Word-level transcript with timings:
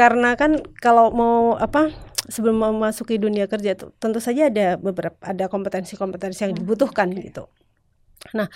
karena 0.00 0.32
kan 0.40 0.64
kalau 0.80 1.12
mau 1.12 1.60
apa 1.60 1.92
sebelum 2.32 2.56
memasuki 2.56 3.20
dunia 3.20 3.44
kerja 3.44 3.76
tuh 3.76 3.92
tentu 4.00 4.16
saja 4.16 4.48
ada 4.48 4.80
beberapa 4.80 5.18
ada 5.20 5.44
kompetensi-kompetensi 5.52 6.40
yang 6.48 6.56
dibutuhkan 6.56 7.12
gitu. 7.20 7.52
Nah, 8.32 8.48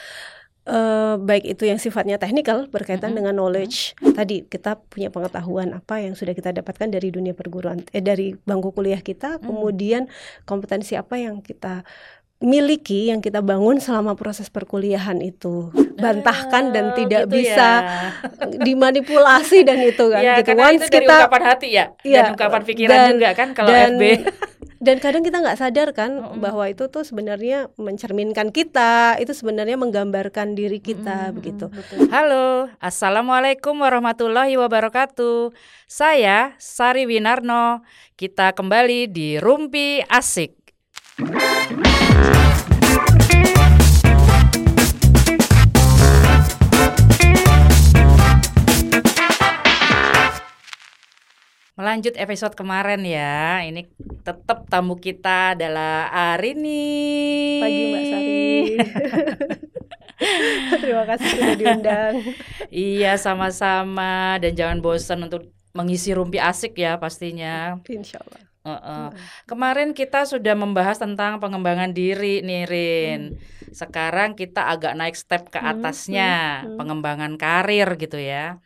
eh, 0.64 1.14
baik 1.20 1.44
itu 1.44 1.68
yang 1.68 1.76
sifatnya 1.76 2.16
teknikal 2.16 2.64
berkaitan 2.72 3.12
Mm-mm. 3.12 3.18
dengan 3.20 3.34
knowledge 3.36 3.92
tadi 4.16 4.48
kita 4.48 4.80
punya 4.88 5.12
pengetahuan 5.12 5.76
apa 5.76 6.00
yang 6.00 6.16
sudah 6.16 6.32
kita 6.32 6.56
dapatkan 6.56 6.88
dari 6.88 7.12
dunia 7.12 7.36
perguruan 7.36 7.84
eh 7.92 8.00
dari 8.00 8.32
bangku 8.48 8.72
kuliah 8.72 9.04
kita, 9.04 9.36
Mm. 9.36 9.44
kemudian 9.44 10.02
kompetensi 10.48 10.96
apa 10.96 11.20
yang 11.20 11.44
kita 11.44 11.84
miliki 12.44 13.08
yang 13.08 13.18
kita 13.18 13.40
bangun 13.40 13.76
selama 13.76 14.12
proses 14.12 14.46
perkuliahan 14.46 15.18
itu 15.18 15.72
bantahkan 15.96 16.70
dan 16.70 16.84
Oh, 16.86 16.94
tidak 16.94 17.26
gitu 17.26 17.40
bisa 17.40 17.70
ya. 17.80 18.12
dimanipulasi 18.66 19.64
dan 19.64 19.80
itu 19.80 20.04
kan 20.06 20.20
Ya, 20.20 20.34
gitu 20.38 20.52
karena 20.52 20.68
once 20.68 20.76
itu 20.78 20.90
dari 20.90 20.96
kita 21.00 21.14
ungkapan 21.18 21.42
hati 21.42 21.68
ya, 21.70 21.84
Iya, 22.00 22.14
dan 22.14 22.24
ungkapan 22.32 22.62
pikiran 22.62 22.92
dan- 22.94 23.10
juga 23.10 23.28
kan 23.32 23.48
kalau 23.50 23.68
dan 23.68 23.90
FB. 23.94 24.02
dan 24.84 25.00
kadang 25.00 25.22
kita 25.22 25.40
nggak 25.40 25.56
sadar 25.56 25.88
kan 25.90 26.12
Mm-mm. 26.14 26.38
bahwa 26.38 26.68
itu 26.68 26.84
tuh 26.86 27.00
sebenarnya 27.02 27.72
mencerminkan 27.74 28.52
kita 28.52 29.16
itu 29.16 29.32
sebenarnya 29.32 29.74
menggambarkan 29.74 30.52
diri 30.52 30.76
kita 30.76 31.32
Mm-mm, 31.32 31.34
begitu 31.34 31.66
betul. 31.70 32.04
Halo, 32.08 32.68
Assalamualaikum 32.78 33.72
warahmatullahi 33.74 34.54
wabarakatuh. 34.54 35.56
Saya 35.86 36.52
Sari 36.58 37.08
Winarno. 37.08 37.80
Kita 38.14 38.52
kembali 38.52 39.08
di 39.08 39.38
Rumpi 39.38 40.04
Asik. 40.04 40.63
Melanjut 41.14 41.30
episode 52.18 52.58
kemarin 52.58 53.06
ya, 53.06 53.62
ini 53.62 53.86
tetap 54.26 54.66
tamu 54.66 54.98
kita 54.98 55.54
adalah 55.54 56.10
Arini. 56.34 57.62
pagi 57.62 57.82
mbak 57.94 58.02
Sari. 58.10 58.42
Terima 60.82 61.04
kasih 61.06 61.28
sudah 61.30 61.54
diundang. 61.54 62.14
Iya, 62.74 63.22
sama-sama. 63.22 64.42
Dan 64.42 64.58
jangan 64.58 64.82
bosan 64.82 65.30
untuk 65.30 65.46
mengisi 65.78 66.10
rumpi 66.10 66.42
asik 66.42 66.74
ya 66.74 66.98
pastinya. 66.98 67.78
insya 67.86 68.18
Allah 68.18 68.53
Heeh. 68.64 69.12
Kemarin 69.44 69.92
kita 69.92 70.24
sudah 70.24 70.56
membahas 70.56 70.96
tentang 70.96 71.36
pengembangan 71.36 71.92
diri 71.92 72.40
nih 72.40 72.64
Rin. 72.64 73.20
Sekarang 73.76 74.32
kita 74.32 74.72
agak 74.72 74.96
naik 74.96 75.16
step 75.20 75.52
ke 75.52 75.60
Hmm, 75.60 75.68
atasnya, 75.76 76.64
hmm, 76.64 76.64
hmm. 76.72 76.76
pengembangan 76.80 77.32
karir 77.36 77.88
gitu 78.00 78.16
ya. 78.16 78.56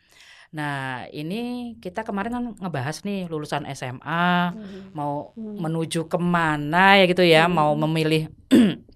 Nah, 0.55 1.05
ini 1.11 1.75
kita 1.83 2.01
kemarin 2.07 2.31
kan 2.33 2.45
ngebahas 2.57 3.03
nih 3.05 3.27
lulusan 3.27 3.67
SMA 3.69 4.55
Hmm. 4.55 4.95
mau 4.95 5.35
Hmm. 5.35 5.59
menuju 5.59 6.07
ke 6.07 6.17
mana 6.17 6.95
ya 6.97 7.05
gitu 7.11 7.21
ya, 7.21 7.51
mau 7.51 7.75
Hmm. 7.75 7.83
memilih 7.85 8.31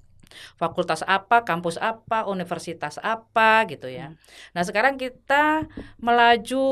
fakultas 0.61 1.03
apa, 1.03 1.43
kampus 1.43 1.75
apa, 1.77 2.25
universitas 2.31 2.95
apa 3.03 3.67
gitu 3.67 3.91
ya. 3.91 4.15
Nah, 4.55 4.63
sekarang 4.63 4.95
kita 4.97 5.67
melaju 5.99 6.65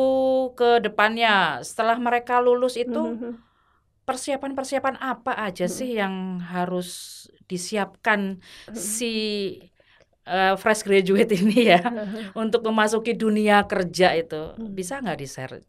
ke 0.56 0.80
depannya. 0.82 1.62
Setelah 1.68 1.98
mereka 2.00 2.40
lulus 2.40 2.80
itu 2.80 3.20
Hmm. 3.20 3.36
Persiapan-persiapan 4.08 4.96
apa 5.00 5.38
aja 5.38 5.66
Mm. 5.70 5.74
sih 5.74 5.90
yang 5.96 6.16
harus 6.42 6.90
disiapkan 7.48 8.42
Hmm. 8.68 8.76
si 8.76 9.14
eh, 10.26 10.54
fresh 10.58 10.86
graduate 10.86 11.34
ini 11.34 11.74
ya 11.74 11.82
untuk 12.42 12.62
memasuki 12.66 13.18
dunia 13.18 13.66
kerja 13.66 14.14
itu? 14.16 14.56
Hmm. 14.58 14.72
Bisa 14.74 15.02
nggak 15.02 15.20
di-share? 15.20 15.60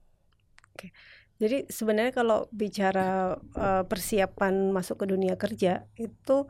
Jadi 1.43 1.67
sebenarnya 1.67 2.15
kalau 2.15 2.47
bicara 2.55 3.35
eh, 3.59 3.83
persiapan 3.89 4.71
masuk 4.71 5.03
ke 5.03 5.07
dunia 5.11 5.35
kerja 5.35 5.91
itu 5.99 6.47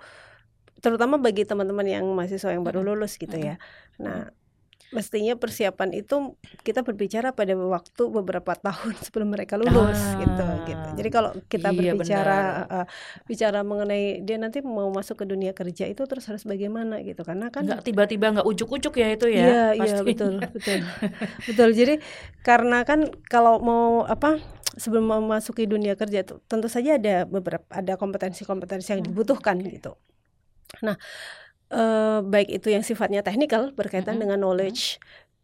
terutama 0.82 1.16
bagi 1.16 1.46
teman-teman 1.46 1.86
yang 1.86 2.04
mahasiswa 2.12 2.52
yang 2.52 2.66
baru 2.66 2.82
lulus 2.82 3.16
gitu 3.16 3.38
ya. 3.38 3.56
Nah, 4.02 4.34
mestinya 4.96 5.32
persiapan 5.40 5.90
itu 6.00 6.14
kita 6.66 6.80
berbicara 6.86 7.32
pada 7.38 7.54
waktu 7.56 8.02
beberapa 8.16 8.52
tahun 8.66 8.94
sebelum 9.04 9.28
mereka 9.34 9.56
lulus 9.62 10.14
gitu 10.20 10.44
Ah, 10.44 10.62
gitu. 10.68 10.86
Jadi 10.98 11.08
kalau 11.16 11.30
kita 11.52 11.68
iya 11.68 11.74
berbicara 11.78 12.32
benar. 12.34 12.68
eh, 12.74 12.86
bicara 13.30 13.58
mengenai 13.64 14.20
dia 14.26 14.36
nanti 14.42 14.58
mau 14.64 14.88
masuk 14.92 15.16
ke 15.20 15.26
dunia 15.32 15.52
kerja 15.56 15.84
itu 15.92 16.02
terus 16.10 16.24
harus 16.28 16.44
bagaimana 16.44 17.00
gitu 17.08 17.22
karena 17.28 17.48
kan 17.56 17.64
Nggak 17.64 17.78
tiba-tiba 17.86 18.26
nggak 18.34 18.46
ujuk-ujuk 18.50 18.94
ya 19.02 19.08
itu 19.16 19.26
ya 19.30 19.48
Iya, 19.48 19.52
iya 19.80 19.94
betul, 20.08 20.32
betul. 20.54 20.78
betul. 21.48 21.68
Jadi 21.72 21.94
karena 22.46 22.84
kan 22.88 23.00
kalau 23.32 23.58
mau 23.62 24.04
apa 24.04 24.38
sebelum 24.76 25.04
memasuki 25.08 25.68
dunia 25.68 25.94
kerja 26.00 26.24
tuh 26.24 26.40
tentu 26.48 26.68
saja 26.72 26.96
ada 26.96 27.28
beberapa 27.28 27.64
ada 27.72 27.94
kompetensi-kompetensi 28.00 28.88
yang 28.96 29.02
Hmm. 29.02 29.04
dibutuhkan 29.04 29.56
gitu. 29.68 29.96
Nah, 30.82 30.96
eh, 31.74 32.18
baik 32.32 32.48
itu 32.56 32.68
yang 32.74 32.84
sifatnya 32.90 33.20
teknikal 33.26 33.62
berkaitan 33.78 34.16
Mm-mm. 34.16 34.22
dengan 34.22 34.38
knowledge 34.42 34.82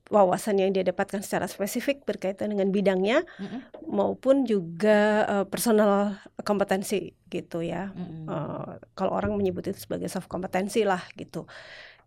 wawasan 0.09 0.57
yang 0.63 0.71
dia 0.75 0.85
dapatkan 0.91 1.21
secara 1.27 1.47
spesifik 1.55 1.97
berkaitan 2.09 2.49
dengan 2.53 2.69
bidangnya 2.77 3.25
Mm-mm, 3.41 3.61
maupun 3.89 4.45
juga 4.49 5.25
eh, 5.33 5.47
personal 5.53 6.17
kompetensi 6.49 7.13
gitu 7.35 7.61
ya. 7.65 7.93
mm-mm. 7.97 8.29
Eh, 8.29 8.73
kalau 8.97 9.13
orang 9.19 9.33
menyebut 9.39 9.65
itu 9.71 9.81
sebagai 9.87 10.09
soft 10.13 10.29
kompetensi 10.33 10.85
lah 10.85 11.03
gitu 11.21 11.45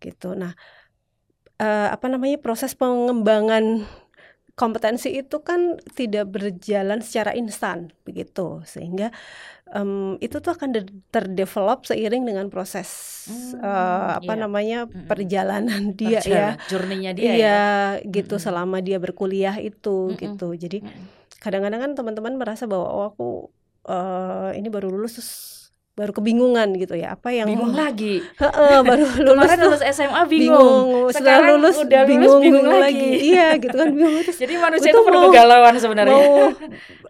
gitu 0.02 0.34
nah 0.38 0.52
eh, 1.60 1.88
apa 1.94 2.06
namanya 2.12 2.36
proses 2.42 2.72
pengembangan 2.76 3.86
kompetensi 4.58 5.08
itu 5.16 5.40
kan 5.48 5.80
tidak 5.98 6.28
berjalan 6.34 7.00
secara 7.00 7.32
instan 7.34 7.90
begitu 8.06 8.60
sehingga 8.68 9.10
em, 9.76 9.90
itu 10.24 10.36
tuh 10.44 10.52
akan 10.56 10.68
de- 10.76 10.94
terdevelop 11.14 11.78
seiring 11.88 12.22
dengan 12.28 12.46
proses 12.52 12.90
Hmm, 13.26 13.54
eh, 13.64 14.08
apa 14.18 14.32
iya. 14.32 14.42
namanya 14.42 14.76
perjalanan 15.08 15.82
dia 16.00 16.18
ya 16.36 16.40
Perjalanan, 16.42 16.58
journey-nya 16.68 17.10
dia 17.18 17.34
ya. 17.46 17.48
iya 17.48 17.48
gitu 18.14 18.34
Mm-mm. 18.34 18.42
selama 18.46 18.76
dia 18.86 18.96
berkuliah 19.04 19.56
itu 19.68 19.88
Mm-mm. 20.08 20.18
gitu 20.22 20.44
jadi 20.62 20.76
kadang-kadang 21.42 21.80
kan 21.84 21.92
teman-teman 21.98 22.34
merasa 22.40 22.64
bahwa 22.72 22.86
oh 22.96 23.04
aku 23.10 23.24
eh, 23.90 24.58
ini 24.58 24.68
baru 24.74 24.88
lulus 24.94 25.12
terus 25.18 25.30
baru 25.92 26.12
kebingungan 26.16 26.72
gitu 26.80 26.96
ya 26.96 27.12
apa 27.12 27.28
yang 27.30 27.52
Bingung 27.52 27.76
lagi. 27.84 28.24
Heeh, 28.40 28.76
baru 28.80 29.04
lulus 29.28 29.44
Kemarin 29.44 29.58
lulus 29.60 29.82
SMA 29.86 30.22
bingung. 30.24 30.88
bingung 30.88 30.88
setelah 31.12 31.20
Sekarang 31.44 31.48
lulus 31.60 31.76
udah 31.78 32.02
lulus 32.02 32.08
bingung, 32.08 32.40
bingung 32.40 32.64
bingung 32.64 32.80
lagi. 32.80 33.10
iya 33.28 33.46
gitu 33.60 33.76
kan 33.76 33.88
bingung 33.92 34.14
terus 34.24 34.38
Jadi 34.42 34.54
manusia 34.56 34.90
Itu 34.90 34.98
perlu 35.04 35.20
kegalauan 35.28 35.74
sebenarnya. 35.76 36.16
mau 36.16 36.32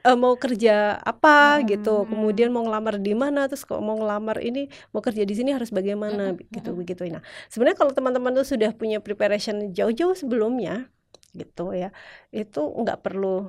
eh, 0.02 0.16
mau 0.18 0.34
kerja 0.34 0.74
apa 0.98 1.62
gitu 1.62 2.02
Hmm. 2.02 2.10
kemudian 2.10 2.50
mau 2.50 2.62
ngelamar 2.62 2.98
di 2.98 3.14
mana 3.14 3.46
terus 3.46 3.62
kalau 3.62 3.80
mau 3.80 3.94
ngelamar 3.94 4.42
ini 4.42 4.66
mau 4.90 4.98
kerja 4.98 5.22
di 5.22 5.34
sini 5.34 5.54
harus 5.54 5.70
bagaimana 5.70 6.34
Mm-mm, 6.34 6.50
gitu 6.50 6.70
begitu 6.74 7.06
nah 7.06 7.22
sebenarnya 7.46 7.78
kalau 7.78 7.92
teman-teman 7.94 8.34
tuh 8.34 8.46
sudah 8.48 8.74
punya 8.74 8.98
preparation 8.98 9.70
jauh-jauh 9.70 10.18
sebelumnya 10.18 10.90
gitu 11.32 11.72
ya 11.72 11.94
itu 12.30 12.60
nggak 12.60 13.00
perlu 13.00 13.48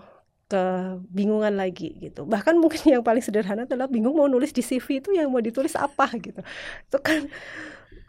kebingungan 0.51 1.55
lagi 1.55 1.95
gitu 1.99 2.27
bahkan 2.27 2.55
mungkin 2.59 2.81
yang 2.99 3.03
paling 3.05 3.23
sederhana 3.23 3.63
adalah 3.63 3.87
bingung 3.87 4.15
mau 4.15 4.27
nulis 4.27 4.51
di 4.51 4.61
CV 4.61 4.99
itu 5.01 5.09
yang 5.15 5.31
mau 5.31 5.41
ditulis 5.41 5.73
apa 5.79 6.07
gitu 6.19 6.41
itu 6.87 6.97
kan 6.99 7.27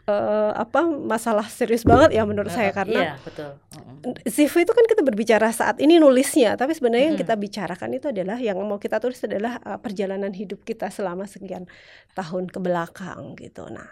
eh, 0.05 0.51
apa 0.53 0.85
masalah 0.85 1.45
serius 1.49 1.81
banget 1.81 2.13
ya 2.13 2.23
menurut 2.29 2.53
saya 2.53 2.69
karena 2.69 3.01
Iya, 3.01 3.13
betul. 3.25 3.51
CV 4.29 4.53
itu 4.61 4.73
kan 4.77 4.85
kita 4.85 5.01
berbicara 5.01 5.49
saat 5.49 5.81
ini 5.81 5.97
nulisnya, 5.97 6.53
tapi 6.53 6.77
sebenarnya 6.77 7.09
yang 7.09 7.17
Mm-mm. 7.17 7.25
kita 7.25 7.41
bicarakan 7.41 7.89
itu 7.97 8.05
adalah 8.13 8.37
yang 8.37 8.61
mau 8.61 8.77
kita 8.77 9.01
tulis 9.01 9.17
adalah 9.25 9.57
uh, 9.65 9.81
perjalanan 9.81 10.29
hidup 10.29 10.61
kita 10.61 10.93
selama 10.93 11.25
sekian 11.25 11.65
tahun 12.13 12.53
ke 12.53 12.59
belakang 12.61 13.33
gitu. 13.41 13.65
Nah, 13.73 13.89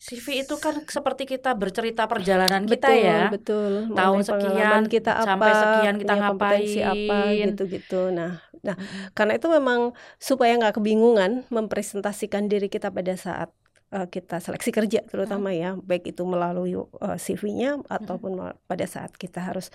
CV 0.00 0.48
itu 0.48 0.56
kan 0.56 0.80
seperti 0.88 1.28
kita 1.28 1.52
bercerita 1.52 2.08
perjalanan 2.08 2.64
kita 2.64 2.88
betul, 2.88 3.04
ya. 3.04 3.20
betul. 3.28 3.72
Tahun 3.92 4.20
sekian, 4.24 4.82
kita 4.88 5.12
apa, 5.12 5.24
sampai 5.28 5.52
sekian 5.52 5.94
kita 6.00 6.14
kompetensi 6.16 6.80
apa 6.80 6.96
ngapain. 6.96 7.46
gitu-gitu. 7.52 8.00
Nah, 8.08 8.32
nah 8.64 8.76
karena 9.12 9.36
itu 9.36 9.46
memang 9.52 9.92
supaya 10.16 10.56
nggak 10.56 10.80
kebingungan 10.80 11.44
mempresentasikan 11.52 12.48
diri 12.48 12.72
kita 12.72 12.88
pada 12.88 13.12
saat 13.12 13.52
uh, 13.92 14.06
kita 14.08 14.40
seleksi 14.40 14.70
kerja 14.72 15.00
terutama 15.04 15.52
ya 15.52 15.76
baik 15.76 16.16
itu 16.16 16.22
melalui 16.24 16.78
uh, 16.78 17.18
CV-nya 17.18 17.82
ataupun 17.90 18.32
ma- 18.38 18.56
pada 18.64 18.86
saat 18.86 19.14
kita 19.18 19.42
harus 19.42 19.68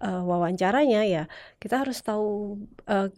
uh, 0.00 0.22
wawancaranya 0.22 1.04
ya 1.04 1.24
kita 1.60 1.82
harus 1.82 2.00
tahu 2.00 2.62
uh, 2.88 3.10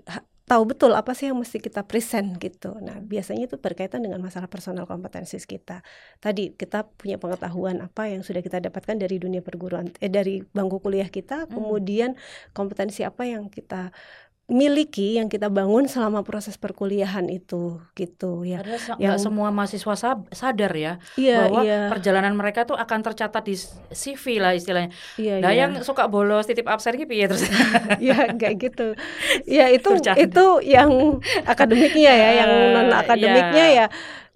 tahu 0.49 0.63
betul 0.73 0.93
apa 0.97 1.13
sih 1.13 1.29
yang 1.29 1.39
mesti 1.39 1.61
kita 1.61 1.85
present 1.85 2.41
gitu. 2.41 2.75
Nah, 2.81 2.99
biasanya 3.05 3.47
itu 3.49 3.57
berkaitan 3.61 4.01
dengan 4.05 4.19
masalah 4.25 4.49
personal 4.49 4.89
kompetensis 4.89 5.45
kita. 5.45 5.85
Tadi 6.25 6.57
kita 6.57 6.89
punya 6.97 7.21
pengetahuan 7.23 7.85
apa 7.85 8.09
yang 8.09 8.25
sudah 8.27 8.41
kita 8.41 8.59
dapatkan 8.65 8.97
dari 8.97 9.21
dunia 9.21 9.45
perguruan 9.45 9.93
eh 10.01 10.09
dari 10.09 10.41
bangku 10.57 10.81
kuliah 10.81 11.09
kita, 11.13 11.47
Hmm. 11.47 11.53
kemudian 11.55 12.11
kompetensi 12.57 13.05
apa 13.05 13.23
yang 13.29 13.53
kita 13.53 13.93
miliki 14.49 15.21
yang 15.21 15.29
kita 15.29 15.47
bangun 15.47 15.85
selama 15.85 16.25
proses 16.25 16.57
perkuliahan 16.57 17.29
itu 17.29 17.85
gitu 17.93 18.43
ya. 18.43 18.65
Padahal 18.65 18.97
Yang- 18.97 19.21
semua 19.21 19.53
mahasiswa 19.53 19.95
sadar 20.33 20.73
ya 20.73 20.97
Iya, 21.15 21.37
bahwa 21.45 21.61
iya, 21.61 21.79
perjalanan 21.93 22.33
mereka 22.33 22.65
tuh 22.65 22.73
akan 22.73 23.05
tercatat 23.05 23.45
di 23.45 23.61
CV 23.93 24.41
lah 24.41 24.57
istilahnya. 24.57 24.89
iya, 25.21 25.37
Nah, 25.39 25.53
iya. 25.53 25.69
yang 25.69 25.85
suka 25.85 26.09
bolos 26.09 26.49
titip 26.49 26.65
absen 26.65 26.97
gitu 26.97 27.13
ya 27.13 27.29
terus. 27.29 27.45
ya 28.01 28.33
kayak 28.33 28.57
gitu. 28.59 28.97
Ya 29.45 29.69
itu 29.69 29.85
Bercanda. 29.85 30.17
itu 30.17 30.47
yang 30.65 31.21
akademiknya 31.45 32.13
ya, 32.13 32.29
yang 32.41 32.51
Eh, 32.51 32.73
non 32.73 32.89
akademiknya 32.91 33.67
iya. 33.69 33.85
ya 33.85 33.87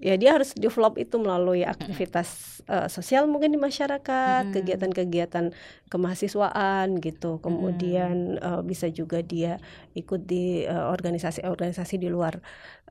ya 0.02 0.18
dia 0.18 0.34
harus 0.34 0.50
develop 0.58 0.98
itu 0.98 1.14
melalui 1.16 1.62
aktivitas 1.62 2.58
eh, 2.66 2.90
sosial 2.90 3.30
mungkin 3.30 3.54
di 3.54 3.60
masyarakat, 3.62 4.50
Mm-mm. 4.50 4.54
kegiatan-kegiatan 4.54 5.54
kemahasiswaan 5.86 6.98
gitu. 6.98 7.38
Kemudian 7.38 8.36
eh, 8.36 8.62
bisa 8.66 8.90
juga 8.90 9.22
dia 9.22 9.62
ikut 9.94 10.26
di 10.26 10.66
eh, 10.66 10.84
organisasi-organisasi 10.94 12.02
di 12.02 12.10
luar 12.10 12.42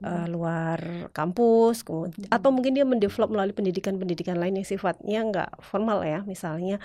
eh, 0.02 0.26
luar 0.32 0.80
kampus, 1.12 1.84
kemudian 1.84 2.32
atau 2.32 2.50
mungkin 2.50 2.74
dia 2.74 2.88
mendevelop 2.88 3.28
melalui 3.28 3.54
pendidikan-pendidikan 3.54 4.40
lain 4.40 4.58
yang 4.58 4.68
sifatnya 4.68 5.20
nggak 5.28 5.50
formal 5.62 6.02
ya, 6.08 6.24
misalnya 6.24 6.80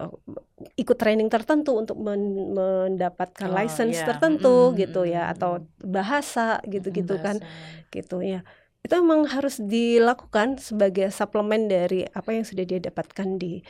eh, 0.00 0.10
ikut 0.76 0.96
training 0.96 1.28
tertentu 1.28 1.76
untuk 1.76 2.00
men- 2.00 2.56
mendapatkan 2.56 3.48
Oh, 3.48 3.52
license 3.52 4.00
iya. 4.00 4.08
tertentu 4.08 4.72
Mm-mm, 4.72 4.78
gitu 4.80 5.04
ya, 5.04 5.28
atau 5.30 5.60
bahasa 5.84 6.58
gitu-gitu 6.64 7.20
kan 7.20 7.36
Bahasa. 7.38 7.88
gitu 7.92 8.24
ya 8.24 8.40
itu 8.86 8.94
memang 8.96 9.26
harus 9.26 9.58
dilakukan 9.58 10.62
sebagai 10.62 11.10
suplemen 11.10 11.66
dari 11.66 12.06
apa 12.06 12.30
yang 12.30 12.46
sudah 12.46 12.62
dia 12.62 12.78
dapatkan 12.78 13.36
di 13.36 13.60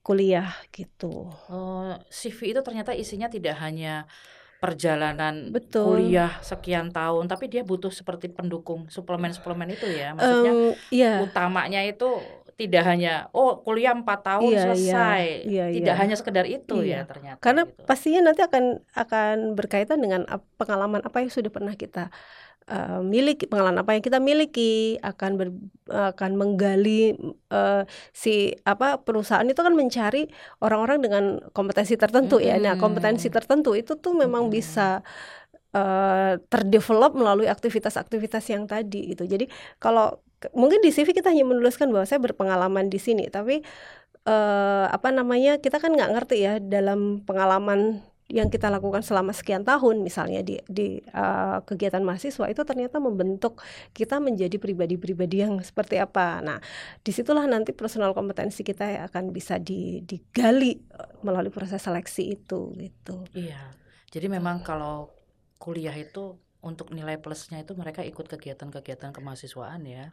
kuliah 0.00 0.52
gitu 0.70 1.32
Oh, 1.48 1.92
CV 2.08 2.52
itu 2.52 2.60
ternyata 2.60 2.92
isinya 2.92 3.28
tidak 3.28 3.56
hanya 3.58 4.04
perjalanan 4.58 5.54
Betul. 5.54 6.02
kuliah 6.02 6.34
sekian 6.42 6.90
tahun, 6.90 7.30
tapi 7.30 7.46
dia 7.46 7.62
butuh 7.62 7.94
seperti 7.94 8.26
pendukung 8.26 8.90
suplemen-suplemen 8.90 9.70
itu 9.70 9.86
ya. 9.86 10.18
Maksudnya 10.18 10.50
Em, 10.50 10.60
iya 10.90 11.12
utamanya 11.22 11.78
itu 11.86 12.18
tidak 12.58 12.90
hanya 12.90 13.30
oh 13.30 13.62
kuliah 13.62 13.94
empat 13.94 14.18
tahun 14.26 14.50
Iya, 14.50 14.58
iya. 14.58 14.62
selesai, 14.66 15.22
Iya, 15.46 15.64
tidak 15.70 15.94
iya. 15.94 16.00
hanya 16.02 16.14
sekedar 16.18 16.42
itu 16.50 16.74
Iya. 16.82 16.90
ya 16.90 17.00
ternyata. 17.06 17.38
karena 17.38 17.62
gitu. 17.70 17.86
pastinya 17.86 18.20
nanti 18.26 18.42
akan 18.42 18.64
akan 18.98 19.34
berkaitan 19.54 20.02
dengan 20.02 20.26
pengalaman 20.58 21.06
apa 21.06 21.22
yang 21.22 21.30
sudah 21.30 21.54
pernah 21.54 21.78
kita 21.78 22.10
eh, 22.68 23.00
miliki 23.02 23.44
pengalaman 23.50 23.80
apa 23.82 23.96
yang 23.96 24.04
kita 24.04 24.18
miliki 24.20 25.00
akan 25.00 25.30
ber, 25.40 25.48
akan 25.88 26.30
menggali 26.40 27.16
eh, 27.52 27.82
si 28.12 28.52
apa 28.62 29.00
perusahaan 29.02 29.46
itu 29.48 29.60
kan 29.60 29.74
mencari 29.74 30.28
orang-orang 30.60 30.98
dengan 31.04 31.24
kompetensi 31.56 31.96
tertentu 31.96 32.36
ya. 32.38 32.60
Nah 32.60 32.76
kompetensi 32.76 33.28
tertentu 33.32 33.72
itu 33.74 33.96
tuh 33.96 34.14
memang 34.14 34.48
Mm-mm. 34.48 34.56
bisa 34.56 35.00
eh, 35.74 36.34
terdevelop 36.52 37.12
melalui 37.16 37.48
aktivitas-aktivitas 37.50 38.44
yang 38.52 38.64
tadi 38.68 39.12
gitu. 39.16 39.24
Jadi 39.28 39.48
kalau 39.82 40.20
mungkin 40.54 40.78
di 40.84 40.90
CV 40.94 41.10
kita 41.16 41.34
hanya 41.34 41.44
menuliskan 41.48 41.90
bahwa 41.90 42.06
saya 42.06 42.22
berpengalaman 42.22 42.86
di 42.92 42.98
sini 43.02 43.26
tapi 43.26 43.64
eh, 44.28 44.86
apa 44.96 45.08
namanya 45.10 45.58
kita 45.64 45.76
kan 45.82 45.90
nggak 45.96 46.10
ngerti 46.14 46.36
ya 46.46 46.52
dalam 46.62 47.24
pengalaman 47.26 48.02
yang 48.28 48.52
kita 48.52 48.68
lakukan 48.68 49.00
selama 49.00 49.32
sekian 49.32 49.64
tahun 49.64 50.04
misalnya 50.04 50.44
di 50.44 50.60
di 50.68 51.00
eh, 51.00 51.58
kegiatan 51.64 52.04
mahasiswa 52.04 52.44
itu 52.52 52.60
ternyata 52.60 53.00
membentuk 53.00 53.64
kita 53.96 54.20
menjadi 54.20 54.60
pribadi-pribadi 54.60 55.48
yang 55.48 55.56
seperti 55.64 55.96
apa. 55.96 56.44
Nah, 56.44 56.60
di 57.00 57.08
situlah 57.08 57.48
nanti 57.48 57.72
personal 57.72 58.12
kompetensi 58.12 58.60
kita 58.60 59.08
akan 59.08 59.32
bisa 59.32 59.56
di- 59.56 60.04
digali 60.04 60.76
eh, 60.76 61.10
melalui 61.24 61.48
proses 61.48 61.80
seleksi 61.80 62.36
itu 62.36 62.76
gitu. 62.76 63.24
Iya. 63.32 63.72
Jadi 64.12 64.28
memang 64.28 64.60
kalau 64.60 65.08
kuliah 65.56 65.96
itu 65.96 66.36
untuk 66.60 66.92
nilai 66.92 67.16
plusnya 67.16 67.64
itu 67.64 67.72
mereka 67.72 68.04
ikut 68.04 68.28
kegiatan-kegiatan 68.28 69.16
kemahasiswaan 69.16 69.88
ya. 69.88 70.12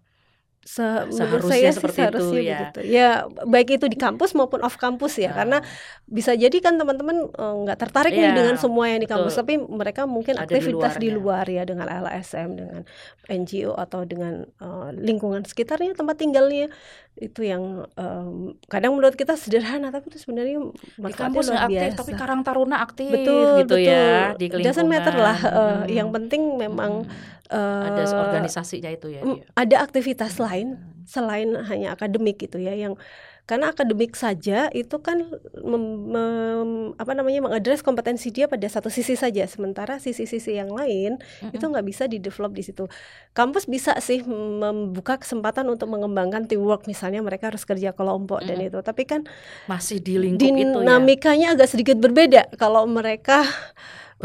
Se 0.65 0.81
Seharusnya 1.13 1.45
saya 1.53 1.69
sih 1.69 1.77
seperti 1.77 1.99
itu, 2.01 2.09
seharusnya 2.17 2.41
ya. 2.41 2.57
begitu. 2.59 2.79
Ya, 2.89 3.09
baik 3.45 3.69
itu 3.71 3.85
di 3.85 3.93
kampus 3.95 4.33
maupun 4.33 4.59
off 4.59 4.75
kampus 4.75 5.13
ya, 5.15 5.29
karena 5.29 5.55
Nah, 5.55 5.61
bisa 6.07 6.33
jadi 6.33 6.57
kan 6.57 6.75
teman-teman 6.75 7.29
eh, 7.29 7.55
nggak 7.61 7.77
tertarik 7.79 8.11
nih 8.11 8.25
Iya, 8.25 8.33
dengan 8.33 8.57
semua 8.57 8.89
yang 8.89 8.97
di 8.97 9.05
kampus, 9.05 9.31
betul. 9.31 9.41
tapi 9.41 9.53
mereka 9.61 10.01
mungkin 10.05 10.33
Ada 10.33 10.41
di 10.41 10.57
aktivitas 10.57 10.93
di 10.97 11.07
luarnya. 11.07 11.15
luar 11.15 11.45
ya 11.47 11.63
dengan 11.63 11.87
LSM, 11.87 12.49
dengan 12.51 12.81
NGO 13.29 13.77
atau 13.77 14.01
dengan 14.03 14.33
eh, 14.41 14.89
lingkungan 14.91 15.45
sekitarnya 15.45 15.93
tempat 15.93 16.17
tinggalnya 16.17 16.73
itu 17.15 17.41
yang 17.41 17.63
em, 17.95 18.59
kadang 18.65 18.91
menurut 18.91 19.13
kita 19.13 19.37
sederhana, 19.37 19.87
tapi 19.87 20.09
itu 20.09 20.19
sebenarnya 20.19 20.59
di 20.99 21.13
kampus 21.13 21.47
luar 21.47 21.53
nggak 21.53 21.63
aktif 21.63 21.79
biasa. 21.87 21.99
tapi 22.01 22.11
Karang 22.13 22.41
Taruna 22.41 22.77
aktif 22.81 23.07
betul, 23.07 23.47
gitu 23.61 23.71
betul. 23.71 23.87
ya 23.87 24.35
di 24.35 24.45
Doesn't 24.51 24.89
matter 24.89 25.15
lah. 25.15 25.37
lingkungan. 25.37 25.79
eh, 25.79 25.83
Mm. 25.85 25.93
yang 25.93 26.09
penting 26.11 26.41
memang 26.57 26.91
Mm. 27.05 27.34
Eh, 27.49 27.83
ada 27.87 28.03
organisasinya 28.05 28.89
itu 28.89 29.07
ya 29.09 29.21
dia. 29.21 29.45
ada 29.53 29.75
aktivitas 29.81 30.37
lain 30.37 30.75
Mm. 30.75 31.05
selain 31.05 31.49
hanya 31.69 31.93
akademik 31.93 32.41
gitu 32.41 32.57
ya 32.57 32.73
yang 32.73 32.97
karena 33.45 33.69
akademik 33.69 34.17
saja 34.17 34.73
itu 34.73 34.97
kan 34.97 35.21
mem- 35.61 36.09
mem- 36.09 36.91
apa 36.97 37.13
namanya 37.13 37.45
mengadres 37.45 37.85
kompetensi 37.85 38.33
dia 38.33 38.49
pada 38.49 38.65
satu 38.65 38.89
sisi 38.89 39.13
saja 39.13 39.45
sementara 39.45 40.01
sisi-sisi 40.01 40.57
yang 40.57 40.73
lain 40.73 41.21
itu 41.45 41.61
Mm-mm. 41.61 41.69
nggak 41.69 41.85
bisa 41.85 42.09
di 42.09 42.17
develop 42.17 42.57
di 42.57 42.65
situ 42.65 42.89
kampus 43.37 43.69
bisa 43.69 43.93
sih 44.01 44.25
membuka 44.25 45.21
kesempatan 45.21 45.69
untuk 45.69 45.93
mengembangkan 45.93 46.49
teamwork 46.49 46.89
misalnya 46.89 47.21
mereka 47.21 47.53
harus 47.53 47.69
kerja 47.69 47.93
kelompok 47.93 48.41
dan 48.41 48.57
Mm-mm. 48.57 48.69
itu 48.73 48.79
tapi 48.81 49.05
kan 49.05 49.29
masih 49.69 50.01
di 50.01 50.17
lingkup 50.17 50.41
itu 50.41 50.49
ya 50.49 50.81
dinamikanya 50.81 51.53
agak 51.53 51.69
sedikit 51.69 52.01
berbeda 52.01 52.49
kalau 52.57 52.89
mereka 52.89 53.45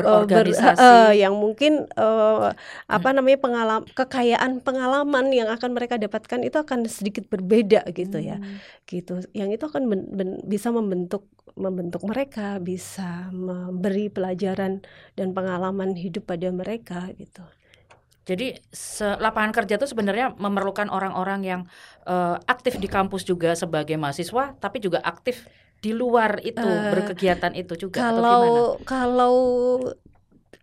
eh, 0.02 0.24
ber- 0.26 0.26
berorganisasi. 0.26 0.82
eh, 0.82 1.12
yang 1.22 1.34
mungkin 1.36 1.86
eh, 1.86 2.48
apa 2.88 3.08
namanya 3.12 3.38
pengalam 3.40 3.80
kekayaan 3.92 4.60
pengalaman 4.64 5.30
yang 5.30 5.48
akan 5.52 5.70
mereka 5.76 5.96
dapatkan 6.00 6.40
itu 6.44 6.56
akan 6.56 6.88
sedikit 6.88 7.28
berbeda 7.28 7.84
gitu 7.92 8.18
ya. 8.18 8.40
Hmm. 8.40 8.58
gitu. 8.88 9.22
Yang 9.36 9.60
itu 9.60 9.64
akan 9.70 9.82
ben- 9.90 10.10
ben- 10.10 10.40
bisa 10.44 10.68
membentuk 10.74 11.28
membentuk 11.58 12.02
mereka 12.06 12.62
bisa 12.62 13.28
memberi 13.34 14.06
pelajaran 14.08 14.80
dan 15.18 15.34
pengalaman 15.34 15.98
hidup 15.98 16.26
pada 16.30 16.48
mereka 16.54 17.10
gitu. 17.18 17.42
Jadi 18.28 18.54
se- 18.70 19.18
lapangan 19.18 19.50
kerja 19.50 19.74
itu 19.80 19.86
sebenarnya 19.90 20.36
memerlukan 20.38 20.86
orang-orang 20.92 21.40
yang 21.42 21.60
eh, 22.06 22.36
aktif 22.46 22.78
di 22.78 22.86
kampus 22.86 23.26
juga 23.26 23.52
sebagai 23.58 23.96
mahasiswa, 23.98 24.54
tapi 24.60 24.78
juga 24.78 25.02
aktif 25.02 25.48
di 25.84 25.90
luar 26.00 26.32
itu 26.44 26.60
Eh, 26.60 26.90
berkegiatan 26.92 27.52
itu 27.60 27.72
juga 27.82 28.00
atau 28.10 28.22
gimana? 28.30 28.60
kalau 28.60 28.84
kalau 28.84 29.36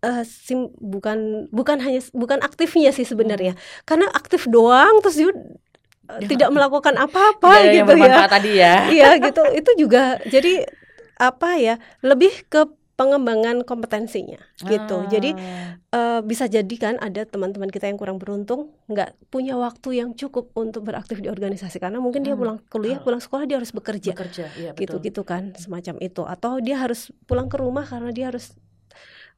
eh, 0.05 0.23
sim- 0.25 0.73
bukan 0.77 1.49
bukan 1.49 1.77
hanya 1.81 2.01
bukan 2.13 2.39
aktifnya 2.45 2.89
sih 2.93 3.05
sebenarnya 3.07 3.57
karena 3.87 4.07
aktif 4.13 4.45
doang 4.49 5.01
terus 5.01 5.17
dia 5.19 5.29
eh, 5.29 6.21
Ya. 6.21 6.27
tidak 6.31 6.49
melakukan 6.55 6.95
apa-apa 6.97 7.49
Tidak 7.51 7.61
yang 7.73 7.87
gitu 7.87 7.93
ya 7.99 8.17
tadi 8.29 8.51
ya. 8.61 8.73
iya 8.93 9.07
gitu 9.21 9.41
itu 9.53 9.71
juga 9.81 10.19
jadi 10.25 10.65
apa 11.17 11.57
ya 11.57 11.75
lebih 12.05 12.45
ke 12.47 12.69
pengembangan 12.97 13.61
kompetensinya 13.61 14.41
gitu. 14.59 15.05
Jadi 15.07 15.31
Ah, 15.87 16.17
eh, 16.17 16.21
bisa 16.25 16.49
jadi 16.49 16.75
kan 16.75 16.97
ada 16.97 17.23
teman-teman 17.23 17.69
kita 17.69 17.85
yang 17.85 17.95
kurang 17.95 18.17
beruntung 18.17 18.73
nggak 18.89 19.13
punya 19.29 19.53
waktu 19.55 20.01
yang 20.01 20.17
cukup 20.17 20.49
untuk 20.51 20.83
beraktif 20.83 21.21
di 21.21 21.29
organisasi 21.29 21.77
karena 21.77 22.01
mungkin 22.01 22.25
dia 22.25 22.33
Hmm. 22.33 22.41
pulang 22.41 22.57
kuliah 22.67 22.97
pulang 22.99 23.21
sekolah 23.21 23.45
dia 23.45 23.61
harus 23.61 23.69
bekerja. 23.69 24.11
Bekerja, 24.17 24.45
iya 24.57 24.71
gitu 24.73 24.97
betul. 24.97 25.05
gitu 25.07 25.21
kan 25.23 25.53
semacam 25.55 25.95
itu. 26.01 26.25
Atau 26.25 26.57
dia 26.59 26.81
harus 26.81 27.13
pulang 27.23 27.47
ke 27.47 27.55
rumah 27.55 27.85
karena 27.85 28.09
dia 28.09 28.33
harus 28.33 28.57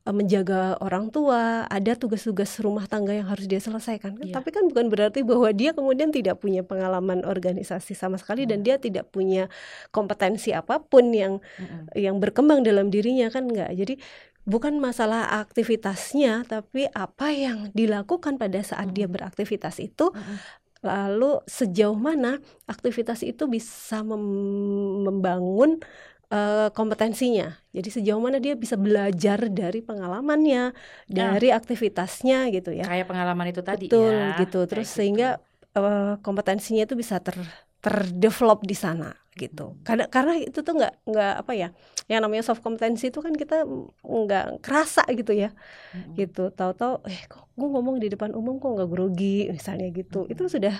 menjaga 0.05 0.79
orang 0.79 1.11
tua 1.11 1.67
ada 1.67 1.93
tugas-tugas 1.93 2.57
rumah 2.57 2.87
tangga 2.87 3.13
yang 3.13 3.29
harus 3.29 3.45
dia 3.45 3.59
selesaikan 3.59 4.17
Iya. 4.17 4.33
tapi 4.33 4.49
kan 4.49 4.65
bukan 4.65 4.89
berarti 4.89 5.21
bahwa 5.21 5.51
dia 5.51 5.69
kemudian 5.69 6.09
tidak 6.09 6.39
punya 6.39 6.65
pengalaman 6.65 7.21
organisasi 7.23 7.93
sama 7.93 8.17
sekali 8.17 8.43
dan 8.43 8.63
Hmm. 8.63 8.65
dia 8.65 8.75
tidak 8.77 9.11
punya 9.11 9.51
kompetensi 9.89 10.49
apa 10.49 10.81
pun 10.81 11.13
yang 11.13 11.37
Mm-mm. 11.57 11.93
yang 11.93 12.17
berkembang 12.17 12.65
dalam 12.65 12.89
dirinya 12.89 13.29
kan 13.29 13.47
enggak 13.47 13.69
jadi 13.71 14.01
bukan 14.43 14.81
masalah 14.81 15.29
aktivitasnya 15.39 16.41
tapi 16.43 16.89
apa 16.89 17.29
yang 17.29 17.69
dilakukan 17.71 18.41
pada 18.41 18.65
saat 18.65 18.89
dia 18.91 19.05
Mm-mm. 19.05 19.13
beraktivitas 19.13 19.77
itu 19.77 20.09
Mm-mm. 20.09 20.37
lalu 20.79 21.43
sejauh 21.43 21.99
mana 21.99 22.39
aktivitas 22.65 23.21
itu 23.21 23.45
bisa 23.45 23.99
mem- 24.01 25.03
membangun 25.05 25.83
eh, 26.29 26.69
kompetensinya. 26.73 27.57
Jadi 27.73 27.89
sejauh 28.01 28.21
mana 28.21 28.37
dia 28.41 28.57
bisa 28.57 28.77
belajar 28.77 29.49
dari 29.49 29.81
pengalamannya, 29.81 30.73
dari 31.09 31.49
aktivitasnya 31.53 32.49
gitu 32.53 32.73
ya. 32.73 32.85
Kayak 32.85 33.05
pengalaman 33.09 33.47
itu 33.49 33.61
tadi 33.61 33.85
Betul 33.89 34.13
ya. 34.13 34.37
gitu. 34.41 34.59
kayak 34.65 34.69
Terus 34.69 34.87
gitu. 34.89 34.97
sehingga 35.01 35.29
eh, 35.75 36.13
kompetensinya 36.21 36.83
itu 36.85 36.95
bisa 36.97 37.21
ter 37.21 37.37
terdevelop 37.79 38.67
di 38.67 38.75
sana 38.75 39.15
gitu. 39.39 39.71
Hmm. 39.71 39.81
Karena 39.87 40.05
karena 40.11 40.33
itu 40.35 40.59
tuh 40.59 40.75
nggak 40.75 41.07
nggak 41.07 41.33
apa 41.47 41.51
ya, 41.55 41.67
yang 42.11 42.19
namanya 42.19 42.43
soft 42.43 42.59
kompetensi 42.59 43.07
itu 43.07 43.23
kan 43.23 43.31
kita 43.31 43.63
nggak 44.03 44.59
kerasa 44.59 45.07
gitu 45.15 45.31
ya, 45.31 45.55
Mm-mm. 45.95 46.19
gitu. 46.19 46.51
Tahu-tahu, 46.51 47.07
eh 47.07 47.23
kok 47.31 47.47
gue 47.59 47.67
ngomong 47.67 47.99
di 47.99 48.07
depan 48.07 48.31
umum 48.31 48.55
kok 48.55 48.71
nggak 48.71 48.87
grogi 48.87 49.51
misalnya 49.51 49.91
gitu 49.91 50.23
itu 50.31 50.47
sudah 50.47 50.71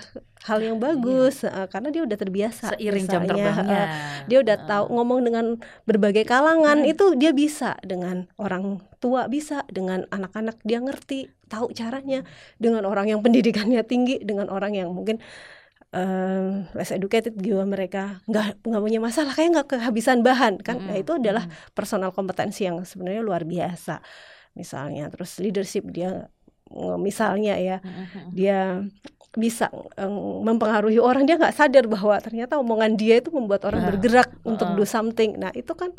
hal 0.48 0.64
yang 0.64 0.80
bagus 0.80 1.44
uh, 1.44 1.68
karena 1.68 1.92
dia 1.92 2.02
udah 2.08 2.16
terbiasa 2.16 2.72
seiring 2.72 3.04
jam 3.04 3.20
misalnya, 3.28 3.52
terbangnya 3.52 3.84
uh, 3.84 3.88
dia 4.24 4.38
udah 4.40 4.56
tahu 4.64 4.84
ngomong 4.96 5.20
dengan 5.28 5.44
berbagai 5.84 6.24
kalangan 6.24 6.80
Hmm. 6.80 6.88
itu 6.88 7.12
dia 7.20 7.36
bisa 7.36 7.76
dengan 7.84 8.32
orang 8.40 8.80
tua 8.96 9.28
bisa 9.28 9.68
dengan 9.68 10.08
anak-anak 10.08 10.56
dia 10.64 10.80
ngerti 10.80 11.28
tahu 11.52 11.68
caranya 11.76 12.24
dengan 12.56 12.88
orang 12.88 13.12
yang 13.12 13.20
pendidikannya 13.20 13.84
tinggi 13.84 14.16
dengan 14.24 14.48
orang 14.48 14.72
yang 14.72 14.88
mungkin 14.96 15.20
um, 15.94 16.66
less 16.76 16.90
educated 16.94 17.34
jiwa 17.38 17.64
mereka. 17.66 18.22
Nggak 18.30 18.62
nggak 18.66 18.82
punya 18.84 19.00
masalah 19.02 19.32
kayak 19.36 19.50
nggak 19.54 19.68
kehabisan 19.78 20.18
bahan 20.26 20.54
kan? 20.62 20.78
Nah, 20.86 20.96
Mm-mm, 20.96 21.02
itu 21.02 21.12
adalah 21.20 21.44
personal 21.76 22.10
kompetensi 22.14 22.66
yang 22.68 22.82
sebenarnya 22.86 23.22
luar 23.24 23.42
biasa 23.46 24.02
misalnya. 24.58 25.10
Terus 25.12 25.38
leadership 25.42 25.84
dia 25.90 26.30
misalnya 27.02 27.58
ya 27.58 27.76
Mm-mm. 27.82 28.30
dia 28.34 28.86
bisa 29.34 29.70
eh, 29.98 30.10
mempengaruhi 30.46 30.98
orang. 30.98 31.22
Dia 31.28 31.36
nggak 31.38 31.54
sadar 31.56 31.84
bahwa 31.86 32.18
ternyata 32.22 32.58
omongan 32.58 32.94
dia 32.98 33.22
itu 33.22 33.30
membuat 33.34 33.62
orang 33.68 33.82
Ah, 33.82 33.88
bergerak 33.94 34.28
untuk 34.46 34.68
ah. 34.70 34.74
do 34.78 34.84
something. 34.86 35.38
Nah 35.38 35.50
itu 35.54 35.72
kan 35.78 35.94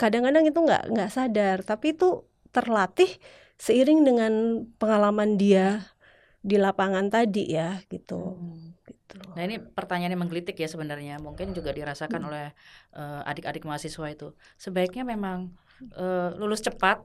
kadang-kadang 0.00 0.44
itu 0.48 0.58
nggak 0.58 0.82
nggak 0.92 1.10
sadar. 1.12 1.58
Tapi 1.64 1.86
itu 1.96 2.24
terlatih 2.52 3.10
seiring 3.60 4.00
dengan 4.04 4.32
pengalaman 4.80 5.36
dia 5.40 5.80
di 6.42 6.56
lapangan 6.60 7.08
tadi 7.12 7.54
ya 7.54 7.80
gitu. 7.92 8.36
Mm. 8.38 8.71
Gitu 9.12 9.28
Nah 9.36 9.42
ini 9.44 9.60
pertanyaan 9.60 10.16
yang 10.16 10.22
menggelitik 10.24 10.56
ya 10.56 10.66
sebenarnya 10.66 11.20
mungkin 11.20 11.52
juga 11.52 11.70
Hmm. 11.70 11.78
dirasakan 11.78 12.22
oleh 12.24 12.46
eh, 12.92 13.30
adik-adik 13.30 13.62
mahasiswa 13.62 14.06
itu 14.08 14.32
sebaiknya 14.56 15.04
memang 15.04 15.52
eh, 15.94 16.28
lulus 16.36 16.60
cepat 16.60 17.04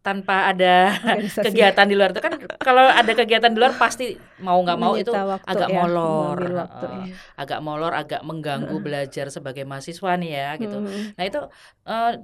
tanpa 0.00 0.48
ada 0.50 0.88
Organisasi. 0.96 1.44
kegiatan 1.52 1.84
di 1.84 1.94
luar 1.94 2.10
itu 2.10 2.18
kan 2.18 2.34
kalau 2.58 2.88
ada 2.88 3.12
kegiatan 3.12 3.52
di 3.52 3.60
luar 3.60 3.76
pasti 3.76 4.16
mau 4.40 4.58
nggak 4.58 4.78
mau 4.80 4.96
itu 4.96 5.12
Menyita 5.12 5.28
waktu 5.28 5.46
agak 5.46 5.68
ya, 5.68 5.76
molor 5.78 6.38
waktu 6.56 6.86
ya. 6.88 7.04
agak 7.36 7.60
molor 7.60 7.92
agak 7.92 8.20
mengganggu 8.24 8.76
belajar 8.80 9.28
sebagai 9.28 9.62
mahasiswa 9.62 10.16
nih 10.16 10.30
ya 10.32 10.48
gitu 10.56 10.76
Mm. 10.80 11.14
nah 11.14 11.24
itu 11.28 11.40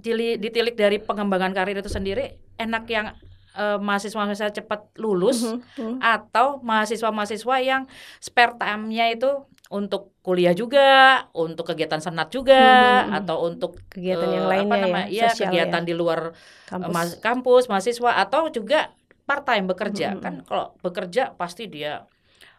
dili- 0.01 0.41
ditilik 0.41 0.75
dari 0.75 0.97
pengembangan 0.99 1.53
karir 1.53 1.79
itu 1.79 1.93
sendiri 1.93 2.25
enak 2.57 2.89
yang 2.89 3.13
eh, 3.55 3.79
mahasiswa-mahasiswa 3.79 4.51
cepat 4.55 4.81
lulus 4.97 5.45
Mhm, 5.45 5.59
mhm. 5.77 5.97
atau 5.99 6.61
mahasiswa-mahasiswa 6.61 7.57
yang 7.61 7.83
spare 8.19 8.57
time-nya 8.57 9.09
itu 9.11 9.31
untuk 9.69 10.17
kuliah 10.21 10.53
juga, 10.53 11.23
untuk 11.31 11.69
kegiatan 11.69 12.01
senat 12.01 12.29
juga, 12.29 12.57
Hmm. 13.05 13.21
atau 13.21 13.45
untuk 13.45 13.77
kegiatan 13.87 14.25
eh, 14.25 14.35
yang 14.35 14.45
apa 14.45 14.53
lainnya 14.55 14.79
nama- 14.81 15.05
ya, 15.05 15.07
iya, 15.09 15.29
sosial 15.29 15.45
kegiatan 15.47 15.83
ya, 15.85 15.87
di 15.87 15.95
luar 15.95 16.21
eh, 16.33 16.33
kampus. 16.67 16.89
mas- 16.91 17.19
kampus, 17.19 17.65
mahasiswa 17.69 18.11
atau 18.17 18.49
juga 18.49 18.89
part 19.23 19.45
time 19.45 19.69
bekerja. 19.69 20.17
Hmm. 20.17 20.21
Kan 20.21 20.35
kalau 20.43 20.73
bekerja 20.81 21.33
pasti 21.33 21.69
dia 21.69 22.09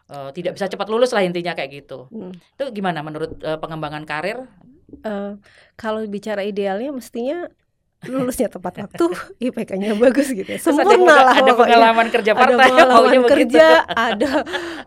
eh, 0.06 0.30
tidak 0.30 0.54
bisa 0.54 0.66
cepat 0.66 0.86
lulus 0.86 1.10
lah 1.10 1.22
intinya 1.22 1.54
kayak 1.54 1.82
gitu. 1.82 2.06
Hmm. 2.10 2.30
Itu 2.30 2.70
gimana 2.70 2.98
menurut 3.00 3.38
eh, 3.42 3.58
pengembangan 3.58 4.02
karir? 4.02 4.46
Eh, 5.02 5.32
kalau 5.74 6.02
bicara 6.06 6.42
idealnya 6.42 6.90
mestinya 6.90 7.46
lulusnya 8.02 8.48
tepat 8.48 8.80
waktu, 8.80 9.04
IPK-nya 9.44 9.92
bagus 9.94 10.28
gitu. 10.28 10.46
ya. 10.46 10.56
Sempurna 10.56 11.04
lah 11.20 11.36
ada 11.36 11.52
pengalaman 11.52 12.08
kerja 12.08 12.32
part 12.32 12.48
Ada 12.48 12.56
pengalaman 12.56 12.88
maunya 12.88 13.18
begitu. 13.18 13.28
kerja, 13.28 13.66
ada 13.84 14.30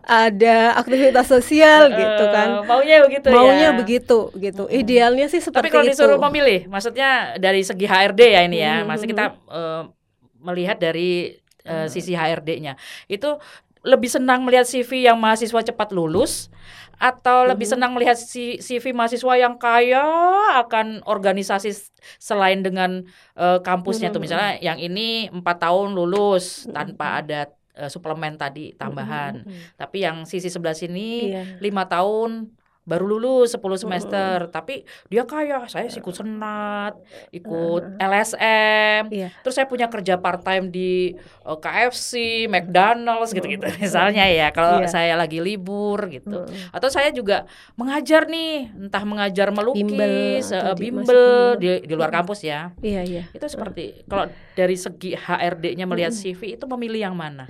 ada 0.02 0.56
aktivitas 0.74 1.26
sosial 1.28 1.90
gitu 1.90 2.24
kan. 2.26 2.48
Eh, 2.50 2.62
maunya 2.64 2.96
begitu 3.02 3.26
Maunya 3.28 3.68
ya. 3.68 3.72
begitu 3.72 4.18
gitu. 4.34 4.62
Mm-mm. 4.64 4.80
Idealnya 4.80 5.26
sih 5.26 5.38
Tapi 5.38 5.46
seperti 5.46 5.68
kalau 5.70 5.84
itu. 5.84 5.90
disuruh 5.94 6.18
memilih, 6.20 6.66
maksudnya 6.66 7.10
dari 7.36 7.62
segi 7.62 7.86
HRD 7.86 8.20
ya 8.28 8.40
ini 8.42 8.58
ya, 8.58 8.74
Mhm, 8.80 8.86
masih 8.86 9.06
kita 9.06 9.24
eh, 9.30 9.82
melihat 10.40 10.76
dari 10.76 11.38
eh, 11.62 11.70
Hmm. 11.70 11.88
sisi 11.88 12.12
HRD-nya. 12.12 12.74
Itu 13.06 13.38
lebih 13.80 14.08
senang 14.08 14.42
melihat 14.42 14.64
CV 14.64 15.04
yang 15.04 15.16
mahasiswa 15.16 15.60
cepat 15.62 15.92
lulus 15.92 16.48
atau 16.96 17.44
lebih 17.44 17.66
Mhm. 17.66 17.72
senang 17.74 17.90
melihat 17.92 18.14
si- 18.14 18.58
CV 18.58 18.90
mahasiswa 18.90 19.34
yang 19.34 19.54
kaya 19.54 20.04
akan 20.60 21.02
organisasi 21.04 21.70
selain 22.16 22.60
dengan 22.60 23.02
eh, 23.34 23.58
kampusnya 23.60 24.08
tuh 24.08 24.18
Mhm. 24.18 24.24
misalnya 24.24 24.50
yang 24.60 24.78
ini 24.78 25.26
empat 25.28 25.58
tahun 25.60 25.92
lulus 25.92 26.64
Mhm. 26.64 26.72
tanpa 26.72 27.06
ada 27.18 27.40
eh, 27.74 27.90
suplemen 27.90 28.38
tadi 28.38 28.70
tambahan. 28.70 29.42
Mm, 29.42 29.46
mm, 29.46 29.50
mm. 29.50 29.62
Tapi 29.74 29.98
yang 29.98 30.22
sisi 30.22 30.46
sebelah 30.46 30.78
sini 30.78 31.34
Iya. 31.34 31.58
lima 31.58 31.90
tahun 31.90 32.54
baru 32.84 33.08
lulus 33.10 33.52
10 33.52 33.64
Hmm. 33.64 33.76
semester 33.80 34.36
tapi 34.48 34.84
dia 35.08 35.24
kaya 35.24 35.64
saya 35.66 35.88
ikut 35.88 36.12
senat 36.12 36.92
ikut 37.30 37.82
Hmm. 37.82 37.98
LSM 37.98 39.02
Iya. 39.08 39.28
terus 39.40 39.54
saya 39.54 39.64
punya 39.64 39.88
kerja 39.88 40.16
part 40.16 40.40
time 40.40 40.68
di 40.68 41.16
eh, 41.16 41.58
KFC 41.58 42.12
McDonald's 42.46 43.32
gitu-gitu 43.32 43.64
misalnya 43.80 44.24
ya 44.24 44.48
kalau 44.50 44.78
Iya. 44.78 44.88
saya 44.88 45.14
lagi 45.14 45.40
libur 45.40 46.08
gitu 46.08 46.44
atau 46.70 46.88
saya 46.88 47.08
juga 47.08 47.48
mengajar 47.74 48.24
nih 48.24 48.68
entah 48.70 49.04
mengajar 49.04 49.48
melukis 49.48 49.80
Bimbel 49.80 50.12
eh, 50.38 50.74
di- 50.76 50.80
bimbel 50.80 51.24
di, 51.56 51.68
di 51.82 51.94
luar 51.94 52.10
kampus 52.10 52.40
ya 52.40 52.76
Iya, 52.78 53.00
iya. 53.02 53.22
itu 53.30 53.46
seperti 53.46 54.04
kalau 54.04 54.28
dari 54.52 54.76
segi 54.76 55.12
HRD-nya 55.12 55.84
melihat 55.84 56.12
Hmm. 56.12 56.20
CV 56.20 56.40
itu 56.54 56.64
memilih 56.66 57.00
yang 57.02 57.16
mana 57.16 57.48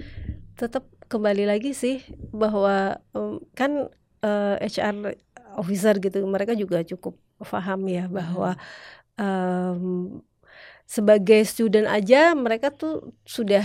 tetap 0.54 0.86
kembali 1.04 1.44
lagi 1.44 1.74
sih 1.74 2.00
bahwa 2.30 2.94
em, 3.10 3.42
kan 3.52 3.90
eh, 4.20 4.56
HR 4.62 5.18
officer 5.60 5.94
gitu 6.04 6.16
mereka 6.34 6.52
juga 6.62 6.78
cukup 6.90 7.14
paham 7.52 7.80
ya 7.96 8.02
bahwa 8.10 8.56
em, 9.20 10.20
sebagai 10.86 11.40
student 11.48 11.88
aja 11.88 12.32
mereka 12.36 12.68
tuh 12.72 13.12
sudah 13.26 13.64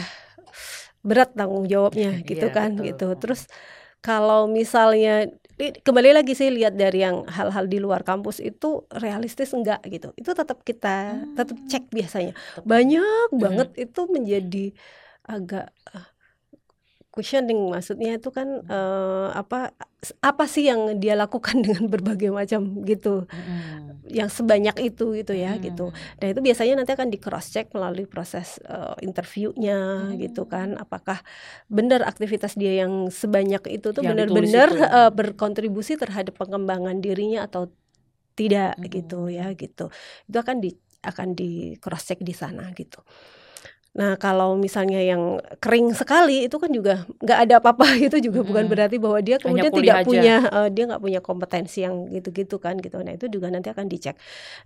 berat 1.06 1.32
tanggung 1.38 1.66
jawabnya 1.72 2.10
gitu 2.30 2.48
Iya, 2.48 2.54
kan 2.58 2.70
betul. 2.76 2.86
gitu. 2.88 3.06
terus 3.22 3.42
kalau 4.00 4.48
misalnya 4.48 5.28
kembali 5.60 6.12
lagi 6.18 6.34
sih 6.40 6.50
lihat 6.56 6.74
dari 6.80 7.04
yang 7.06 7.28
hal-hal 7.28 7.68
di 7.68 7.78
luar 7.84 8.02
kampus 8.08 8.40
itu 8.40 8.88
realistis 8.96 9.52
enggak 9.52 9.84
gitu. 9.92 10.16
Itu 10.16 10.32
tetap 10.34 10.64
kita 10.64 10.90
tetap 11.38 11.58
Hmm. 11.60 11.70
cek 11.72 11.84
biasanya. 11.92 12.34
banyak 12.64 13.28
banget 13.36 13.70
itu 13.76 14.02
menjadi 14.08 14.66
agak 15.28 15.66
eh, 15.96 16.08
questioning 17.20 17.60
maksudnya 17.68 18.16
itu 18.16 18.32
kan 18.32 18.64
eh, 18.64 19.28
apa 19.36 19.76
apa 20.24 20.44
sih 20.48 20.72
yang 20.72 20.96
dia 21.04 21.20
lakukan 21.20 21.60
dengan 21.66 21.92
berbagai 21.92 22.32
macam 22.32 22.62
gitu 22.88 23.28
Mm-mm. 23.28 24.08
yang 24.08 24.32
sebanyak 24.32 24.74
itu 24.82 25.12
gitu 25.20 25.36
ya 25.36 25.60
Hmm. 25.60 25.62
gitu 25.62 25.86
nah 25.92 26.28
itu 26.32 26.40
biasanya 26.40 26.80
nanti 26.80 26.96
akan 26.96 27.12
di 27.12 27.20
cross 27.20 27.52
check 27.52 27.68
melalui 27.76 28.08
proses 28.08 28.58
eh, 28.64 28.96
interviewnya 29.04 30.10
Hmm. 30.10 30.18
gitu 30.18 30.48
kan 30.48 30.80
apakah 30.80 31.20
benar 31.68 32.08
aktivitas 32.08 32.56
dia 32.56 32.82
yang 32.82 33.12
sebanyak 33.12 33.62
itu 33.68 33.92
tuh 33.92 34.02
benar-benar 34.02 34.70
eh, 34.74 35.12
berkontribusi 35.12 36.00
terhadap 36.00 36.40
pengembangan 36.40 37.04
dirinya 37.04 37.46
atau 37.46 37.68
tidak 38.40 38.80
Hmm. 38.80 38.88
gitu 38.88 39.28
ya 39.28 39.52
gitu 39.54 39.92
itu 40.26 40.38
akan 40.40 40.58
di 40.64 40.72
akan 41.04 41.28
di 41.36 41.76
cross 41.80 42.08
check 42.08 42.20
di 42.24 42.32
sana 42.32 42.72
gitu 42.76 43.04
Nah, 43.98 44.16
kalau 44.22 44.54
misalnya 44.56 45.02
yang 45.02 45.42
kering 45.60 45.92
sekali 45.98 46.46
itu 46.46 46.56
kan 46.62 46.70
juga 46.70 47.04
nggak 47.20 47.40
ada 47.50 47.54
apa-apa 47.60 47.86
itu 48.06 48.18
juga 48.22 48.46
bukan 48.46 48.66
Mm-mm. 48.66 48.72
berarti 48.72 48.96
bahwa 49.02 49.20
dia 49.20 49.42
kemudian 49.42 49.74
tidak 49.74 50.06
aja. 50.06 50.06
punya 50.06 50.46
eh, 50.46 50.70
dia 50.70 50.84
nggak 50.90 51.02
punya 51.02 51.20
kompetensi 51.26 51.82
yang 51.86 52.06
gitu-gitu 52.14 52.62
kan 52.62 52.78
gitu. 52.80 53.02
Nah, 53.02 53.14
itu 53.18 53.26
juga 53.28 53.50
nanti 53.50 53.68
akan 53.74 53.90
dicek. 53.90 54.16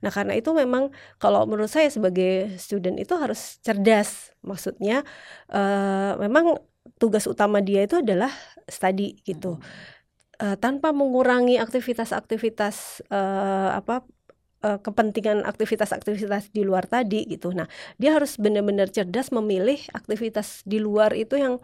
Nah, 0.04 0.12
karena 0.12 0.34
itu 0.36 0.52
memang 0.52 0.92
kalau 1.22 1.48
menurut 1.48 1.72
saya 1.72 1.88
sebagai 1.90 2.56
student 2.60 3.00
itu 3.00 3.14
harus 3.16 3.58
cerdas. 3.64 4.36
Maksudnya 4.44 5.08
eh, 5.52 6.12
memang 6.20 6.60
tugas 7.00 7.26
utama 7.32 7.64
dia 7.64 7.88
itu 7.88 8.04
adalah 8.04 8.30
study 8.68 9.24
gitu. 9.24 9.58
Eh, 10.42 10.58
tanpa 10.58 10.90
mengurangi 10.92 11.62
aktivitas-aktivitas 11.62 13.06
eh, 13.14 13.70
apa 13.80 14.02
eh, 14.64 14.80
kepentingan 14.80 15.44
aktivitas-aktivitas 15.44 16.50
di 16.56 16.64
luar 16.64 16.88
tadi 16.88 17.28
gitu. 17.28 17.52
Nah, 17.52 17.68
dia 18.00 18.16
harus 18.16 18.40
benar-benar 18.40 18.90
cerdas 18.90 19.30
memilih 19.30 19.80
aktivitas 19.92 20.64
di 20.64 20.80
luar 20.80 21.12
itu 21.14 21.36
yang 21.38 21.60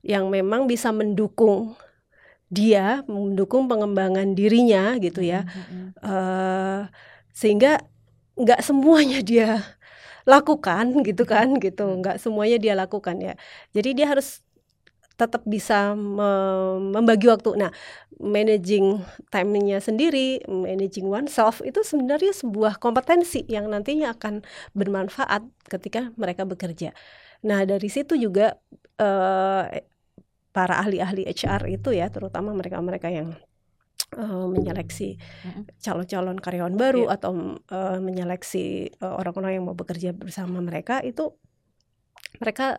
yang 0.00 0.32
memang 0.32 0.64
bisa 0.64 0.90
mendukung 0.90 1.76
dia, 2.50 3.06
mendukung 3.06 3.70
pengembangan 3.70 4.34
dirinya 4.34 4.98
gitu 4.98 5.22
ya. 5.22 5.46
Mm-mm. 5.46 5.94
Eh, 6.02 6.82
sehingga 7.30 7.78
nggak 8.34 8.60
semuanya 8.64 9.20
dia 9.22 9.62
lakukan 10.26 11.04
gitu 11.06 11.24
kan 11.28 11.56
gitu, 11.62 11.84
nggak 12.00 12.18
semuanya 12.20 12.58
dia 12.60 12.74
lakukan 12.76 13.16
ya. 13.20 13.34
Jadi 13.76 14.02
dia 14.02 14.06
harus 14.10 14.42
tetap 15.20 15.44
bisa 15.44 15.92
me- 15.92 16.80
membagi 16.96 17.28
waktu. 17.28 17.60
Nah, 17.60 17.68
managing 18.16 19.04
time-nya 19.28 19.76
sendiri, 19.78 20.40
managing 20.48 21.04
oneself 21.04 21.60
itu 21.60 21.84
sebenarnya 21.84 22.32
sebuah 22.32 22.80
kompetensi 22.80 23.44
yang 23.44 23.68
nantinya 23.68 24.16
akan 24.16 24.40
bermanfaat 24.72 25.44
ketika 25.68 26.08
mereka 26.16 26.48
bekerja. 26.48 26.96
Nah, 27.44 27.68
dari 27.68 27.92
situ 27.92 28.16
juga 28.16 28.56
eh, 28.96 29.64
para 30.50 30.74
ahli-ahli 30.80 31.28
HR 31.28 31.68
itu 31.68 31.92
ya, 31.92 32.08
terutama 32.08 32.56
mereka-mereka 32.56 33.08
yang 33.08 33.36
eh, 34.16 34.46
menyeleksi 34.48 35.20
calon-calon 35.78 36.36
karyawan 36.36 36.74
baru 36.76 37.08
Iya. 37.08 37.14
atau 37.20 37.32
eh, 37.60 37.98
menyeleksi 38.00 38.64
orang-orang 39.00 39.60
yang 39.60 39.64
mau 39.68 39.76
bekerja 39.76 40.10
bersama 40.12 40.60
mereka 40.60 41.00
itu 41.00 41.36
mereka 42.38 42.78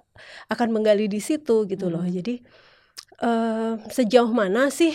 akan 0.54 0.68
menggali 0.72 1.12
di 1.12 1.20
situ 1.20 1.68
gitu 1.68 1.92
loh. 1.92 2.06
Hmm. 2.06 2.14
Jadi 2.14 2.40
uh, 3.24 3.80
sejauh 3.92 4.32
mana 4.32 4.70
sih 4.74 4.94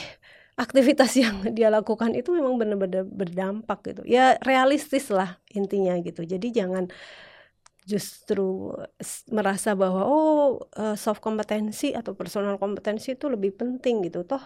aktivitas 0.56 1.12
yang 1.22 1.36
dia 1.56 1.68
lakukan 1.72 2.12
itu 2.16 2.32
memang 2.32 2.56
benar-benar 2.60 3.04
berdampak 3.06 3.78
gitu. 3.94 4.02
Ya 4.08 4.38
realistis 4.44 5.08
lah 5.12 5.38
intinya 5.52 5.94
gitu. 6.00 6.24
Jadi 6.24 6.52
jangan 6.54 6.88
justru 7.86 8.74
merasa 9.30 9.78
bahwa 9.78 10.02
oh 10.10 10.58
uh, 10.74 10.98
soft 10.98 11.22
kompetensi 11.22 11.94
atau 11.94 12.18
personal 12.18 12.58
kompetensi 12.58 13.14
itu 13.14 13.30
lebih 13.30 13.54
penting 13.54 14.02
gitu 14.02 14.26
toh 14.26 14.42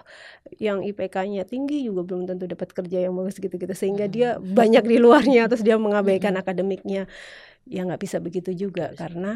yang 0.60 0.84
IPK-nya 0.84 1.48
tinggi 1.48 1.80
juga 1.88 2.04
belum 2.04 2.28
tentu 2.28 2.44
dapat 2.44 2.68
kerja 2.76 3.08
yang 3.08 3.16
bagus 3.16 3.40
gitu-gitu 3.40 3.72
sehingga 3.72 4.12
dia 4.12 4.36
Hmm. 4.36 4.52
banyak 4.60 4.84
di 4.84 4.96
luarnya 5.00 5.48
terus 5.48 5.64
dia 5.64 5.80
mengabaikan 5.80 6.36
Hmm. 6.36 6.42
akademiknya 6.44 7.08
ya 7.74 7.80
nggak 7.86 8.00
bisa 8.04 8.18
begitu 8.26 8.50
juga 8.62 8.82
Bisa. 8.90 8.98
karena 9.00 9.28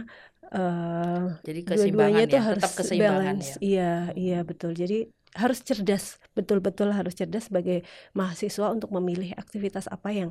uh, 0.51 1.39
Jadi 1.47 1.61
dua-duanya 1.65 2.21
keseimbangan 2.21 2.25
itu 2.27 2.37
ya, 2.37 2.43
harus 2.49 2.63
tetap 2.63 2.73
keseimbangan 2.79 3.37
balance 3.37 3.49
ya. 3.49 3.57
iya 3.63 3.91
iya 4.19 4.39
Hmm. 4.41 4.49
betul 4.51 4.71
jadi 4.83 4.97
harus 5.35 5.59
cerdas 5.69 6.05
betul-betul 6.37 6.89
harus 6.99 7.15
cerdas 7.19 7.45
sebagai 7.51 7.79
mahasiswa 8.19 8.67
untuk 8.75 8.91
memilih 8.97 9.31
aktivitas 9.43 9.87
apa 9.91 10.09
yang 10.15 10.31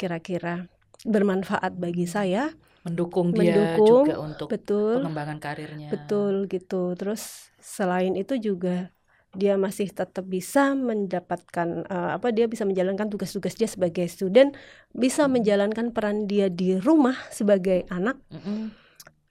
kira-kira 0.00 0.66
bermanfaat 1.06 1.72
bagi 1.78 2.06
Hmm. 2.06 2.14
saya 2.16 2.42
Mendukung 2.82 3.30
dia 3.30 3.78
Mendukung, 3.78 4.02
juga 4.02 4.14
untuk 4.18 4.48
betul 4.50 4.92
pengembangan 4.98 5.38
karirnya. 5.38 5.86
betul 5.92 6.34
gitu 6.50 6.82
terus 6.98 7.22
selain 7.62 8.14
itu 8.18 8.34
juga 8.42 8.90
dia 9.40 9.54
masih 9.56 9.88
tetap 9.98 10.24
bisa 10.28 10.60
mendapatkan 10.76 11.68
eh, 11.88 12.10
apa 12.16 12.28
dia 12.36 12.44
bisa 12.52 12.64
menjalankan 12.68 13.08
tugas-tugas 13.12 13.54
dia 13.60 13.68
sebagai 13.74 14.04
student 14.14 14.50
bisa 15.02 15.22
Hmm. 15.24 15.32
menjalankan 15.40 15.86
peran 15.96 16.28
dia 16.30 16.46
di 16.52 16.76
rumah 16.86 17.16
sebagai 17.32 17.88
anak 17.88 18.16
Mm-mm. 18.30 18.74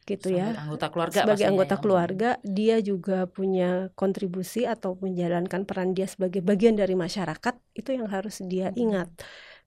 gitu 0.09 0.27
Sebagai 0.27 0.33
ya 0.33 0.45
anggota 0.61 0.85
keluarga 0.93 1.19
sebagai 1.21 1.45
anggota 1.51 1.75
ya. 1.77 1.81
keluarga 1.83 2.25
dia 2.57 2.75
juga 2.89 3.13
punya 3.29 3.65
kontribusi 3.99 4.59
atau 4.73 4.97
menjalankan 5.03 5.61
peran 5.69 5.89
dia 5.97 6.07
sebagai 6.09 6.41
bagian 6.49 6.75
dari 6.81 6.95
masyarakat 6.97 7.55
itu 7.79 7.89
yang 7.97 8.07
harus 8.15 8.35
dia 8.51 8.73
ingat 8.75 9.09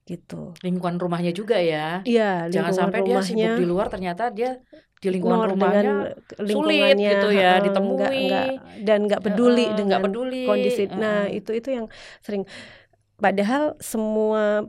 gitu 0.09 0.59
Lingkungan 0.63 0.97
rumahnya 1.03 1.31
juga 1.39 1.55
ya. 1.59 1.77
Iya 2.09 2.23
Jangan 2.53 2.73
sampai 2.79 2.99
dia 3.07 3.15
rumahnya 3.15 3.23
sibuk 3.27 3.51
di 3.59 3.63
luar 3.71 3.85
ternyata 3.93 4.23
dia 4.37 4.47
di 5.03 5.07
lingkungan 5.11 5.37
ignore 5.37 5.51
rumahnya 5.53 5.81
dengan 5.81 5.97
sulit 6.49 6.95
gitu 6.97 7.27
ya 7.31 7.51
heeh, 7.55 7.63
ditemui. 7.65 7.95
nggak 7.95 8.11
nggak 8.25 8.47
dan 8.87 8.99
nggak 9.05 9.21
peduli 9.21 9.65
nggak 9.65 9.77
dengan 9.77 10.01
peduli. 10.01 10.43
kondisi 10.47 10.83
nah 10.91 11.27
Heeh. 11.27 11.37
itu 11.39 11.51
itu 11.53 11.69
yang 11.71 11.85
sering 12.25 12.43
padahal 13.17 13.75
semua 13.79 14.65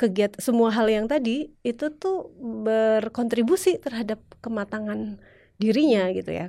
kegiatan 0.00 0.40
semua 0.40 0.72
hal 0.72 0.88
yang 0.88 1.04
tadi 1.04 1.52
itu 1.60 1.92
tuh 1.92 2.32
berkontribusi 2.40 3.76
terhadap 3.76 4.20
kematangan 4.40 5.20
dirinya 5.60 6.08
gitu 6.08 6.32
ya 6.32 6.48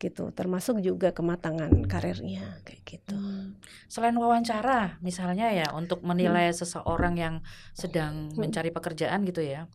gitu 0.00 0.32
termasuk 0.32 0.80
juga 0.80 1.12
kematangan 1.12 1.84
karirnya 1.84 2.60
kayak 2.64 2.82
gitu 2.88 3.12
Hmm. 3.16 3.54
Selain 3.86 4.16
wawancara, 4.18 4.98
misalnya 4.98 5.52
ya 5.52 5.70
untuk 5.70 6.02
menilai 6.02 6.50
seseorang 6.50 7.14
yang 7.14 7.34
sedang 7.72 8.32
Hmm. 8.32 8.40
mencari 8.48 8.72
pekerjaan 8.74 9.22
gitu 9.28 9.44
ya, 9.44 9.68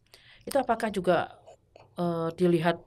itu 0.44 0.58
apakah 0.58 0.90
juga 0.92 1.38
eh, 2.00 2.30
dilihat 2.34 2.82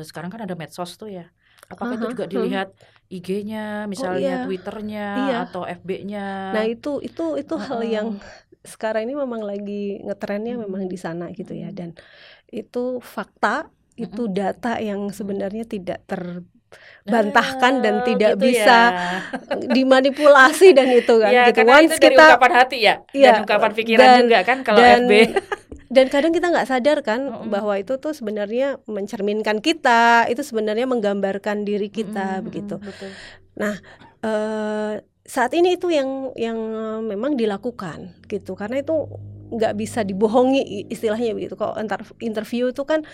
sekarang 0.00 0.32
kan 0.32 0.40
ada 0.42 0.56
medsos 0.56 0.96
tuh 0.96 1.12
ya? 1.12 1.28
Apakah 1.68 1.94
itu 1.94 2.04
Aha, 2.04 2.12
juga 2.12 2.24
hmm. 2.24 2.32
dilihat 2.32 2.68
IG-nya, 3.06 3.84
misalnya 3.86 4.42
iya. 4.42 4.44
Twitternya 4.44 5.06
Iya. 5.22 5.36
atau 5.46 5.62
FB-nya? 5.62 6.26
nah 6.52 6.64
itu 6.64 6.98
itu 7.00 7.36
itu 7.36 7.54
hal 7.54 7.80
Heeh. 7.80 7.92
yang 7.92 8.08
sekarang 8.62 9.04
ini 9.04 9.14
memang 9.14 9.42
lagi 9.42 10.00
ngetrennya 10.00 10.54
Hmm. 10.54 10.64
memang 10.64 10.82
di 10.86 10.96
sana 10.96 11.28
gitu 11.30 11.52
ya 11.52 11.68
Hmm. 11.68 11.76
dan 11.76 11.88
itu 12.48 12.98
fakta 13.00 13.68
itu 13.94 14.24
data 14.26 14.80
yang 14.80 15.12
sebenarnya 15.12 15.64
tidak 15.64 16.00
terbantahkan 16.04 17.74
dan 17.80 17.94
Oh, 18.00 18.04
tidak 18.06 18.32
gitu 18.36 18.44
bisa 18.48 18.78
ya. 18.90 19.20
dimanipulasi 19.76 20.72
dan 20.72 20.88
itu 20.88 21.14
kan 21.20 21.30
Ya, 21.30 21.44
gitu 21.48 21.60
karena 21.60 21.72
once 21.76 21.84
itu 21.86 21.98
dari 21.98 22.06
kita 22.10 22.24
ungkapan 22.26 22.52
hati 22.54 22.78
ya, 22.80 22.94
Iya, 23.12 23.26
dan 23.28 23.34
ungkapan 23.44 23.70
pikiran 23.72 24.06
dan- 24.08 24.20
juga 24.22 24.38
kan 24.42 24.58
kalau 24.62 24.80
dan 24.80 25.00
FB. 25.04 25.12
Dan 25.92 26.06
kadang 26.12 26.32
kita 26.36 26.46
nggak 26.52 26.68
sadar 26.72 26.98
kan 27.04 27.20
Mm-mm. 27.28 27.52
bahwa 27.52 27.74
itu 27.82 27.92
tuh 28.00 28.12
sebenarnya 28.18 28.80
mencerminkan 28.88 29.58
kita 29.60 30.26
itu 30.32 30.40
sebenarnya 30.40 30.86
menggambarkan 30.88 31.68
diri 31.68 31.88
kita 31.92 32.40
Mm-mm, 32.40 32.46
begitu 32.46 32.74
betul. 32.88 33.12
eh 34.22 34.92
saat 35.22 35.52
ini 35.54 35.78
itu 35.78 35.86
yang 35.90 36.34
yang 36.34 36.58
memang 37.06 37.38
dilakukan 37.38 38.10
gitu 38.26 38.58
karena 38.58 38.82
itu 38.82 38.92
nggak 39.52 39.74
bisa 39.78 40.00
dibohongi 40.02 40.88
istilahnya 40.90 41.36
begitu 41.36 41.54
kalau 41.60 41.76
interview 42.24 42.72
itu 42.72 42.82
kan 42.88 43.04